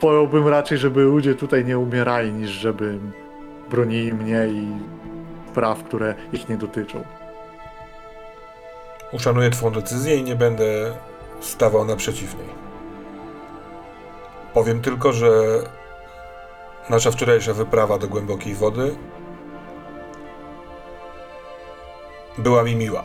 Wolałbym 0.00 0.48
raczej, 0.48 0.78
żeby 0.78 1.02
ludzie 1.02 1.34
tutaj 1.34 1.64
nie 1.64 1.78
umierali, 1.78 2.32
niż 2.32 2.50
żeby 2.50 2.98
bronili 3.70 4.12
mnie 4.12 4.48
i 4.48 4.68
praw, 5.54 5.84
które 5.84 6.14
ich 6.32 6.48
nie 6.48 6.56
dotyczą. 6.56 7.04
Uszanuję 9.12 9.50
Twą 9.50 9.70
decyzję 9.70 10.16
i 10.16 10.22
nie 10.22 10.36
będę 10.36 10.94
stawał 11.40 11.84
naprzeciw 11.84 12.38
niej. 12.38 12.48
Powiem 14.54 14.80
tylko, 14.80 15.12
że 15.12 15.30
nasza 16.90 17.10
wczorajsza 17.10 17.54
wyprawa 17.54 17.98
do 17.98 18.08
głębokiej 18.08 18.54
wody 18.54 18.96
była 22.38 22.62
mi 22.62 22.76
miła. 22.76 23.04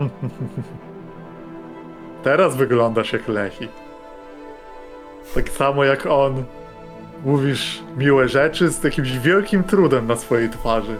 Teraz 2.24 2.56
wyglądasz 2.56 3.12
jak 3.12 3.28
Lechi. 3.28 3.68
Tak 5.34 5.48
samo 5.48 5.84
jak 5.84 6.06
on. 6.06 6.44
Mówisz 7.24 7.82
miłe 7.96 8.28
rzeczy 8.28 8.68
z 8.68 8.84
jakimś 8.84 9.18
wielkim 9.18 9.64
trudem 9.64 10.06
na 10.06 10.16
swojej 10.16 10.50
twarzy. 10.50 10.96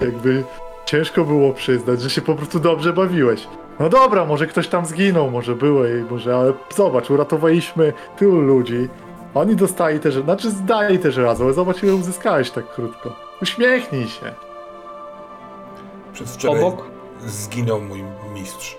Jakby 0.00 0.44
ciężko 0.84 1.24
było 1.24 1.52
przyznać, 1.52 2.02
że 2.02 2.10
się 2.10 2.20
po 2.20 2.34
prostu 2.34 2.60
dobrze 2.60 2.92
bawiłeś. 2.92 3.46
No 3.80 3.88
dobra, 3.88 4.24
może 4.24 4.46
ktoś 4.46 4.68
tam 4.68 4.86
zginął, 4.86 5.30
może 5.30 5.54
było 5.54 5.86
i 5.86 6.04
może, 6.10 6.36
ale 6.36 6.52
zobacz, 6.74 7.10
uratowaliśmy 7.10 7.92
tylu 8.18 8.40
ludzi. 8.40 8.88
Oni 9.34 9.56
dostali 9.56 10.00
też, 10.00 10.14
znaczy 10.14 10.50
zdali 10.50 10.98
też 10.98 11.16
raz, 11.16 11.40
ale 11.40 11.52
zobacz 11.52 11.82
ile 11.82 11.94
uzyskałeś 11.94 12.50
tak 12.50 12.74
krótko. 12.74 13.16
Uśmiechnij 13.42 14.08
się. 14.08 14.34
Przedwczoraj 16.12 16.62
Obok 16.62 16.86
zginął 17.26 17.80
mój 17.80 18.04
mistrz. 18.34 18.76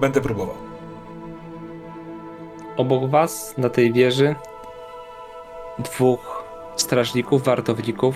Będę 0.00 0.20
próbował. 0.20 0.65
Obok 2.76 3.10
was 3.10 3.54
na 3.58 3.70
tej 3.70 3.92
wieży 3.92 4.34
dwóch 5.78 6.44
strażników, 6.76 7.42
wartowników 7.42 8.14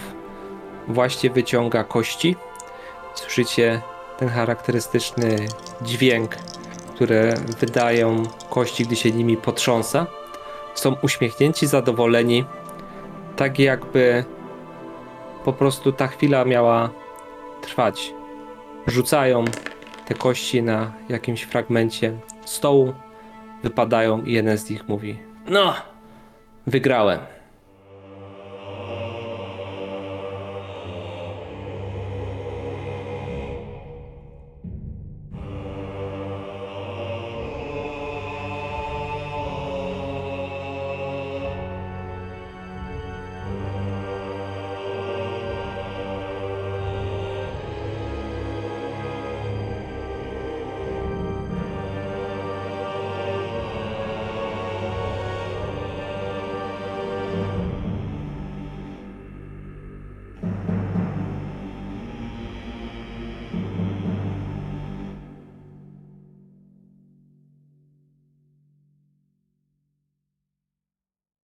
właśnie 0.89 1.31
wyciąga 1.31 1.85
kości. 1.85 2.37
Słyszycie 3.15 3.81
ten 4.19 4.29
charakterystyczny 4.29 5.37
dźwięk, 5.83 6.37
który 6.95 7.35
wydają 7.59 8.23
kości, 8.51 8.87
gdy 8.87 8.97
się 8.97 9.11
nimi 9.11 9.37
potrząsa. 9.37 10.07
Są 10.75 10.97
uśmiechnięci, 11.03 11.67
zadowoleni, 11.67 12.45
tak 13.37 13.59
jakby 13.59 14.25
po 15.45 15.53
prostu 15.53 15.93
ta 15.93 16.07
chwila 16.07 16.45
miała 16.45 16.91
trwać. 17.63 18.15
Rzucają 18.87 19.45
te 20.07 20.15
kości 20.15 20.63
na 20.63 20.93
jakimś 21.09 21.43
fragmencie 21.43 22.19
stołu, 22.45 22.95
wypadają 23.63 24.23
i 24.23 24.33
jeden 24.33 24.59
z 24.59 24.71
nich 24.71 24.89
mówi: 24.89 25.19
No, 25.49 25.75
wygrałem. 26.67 27.21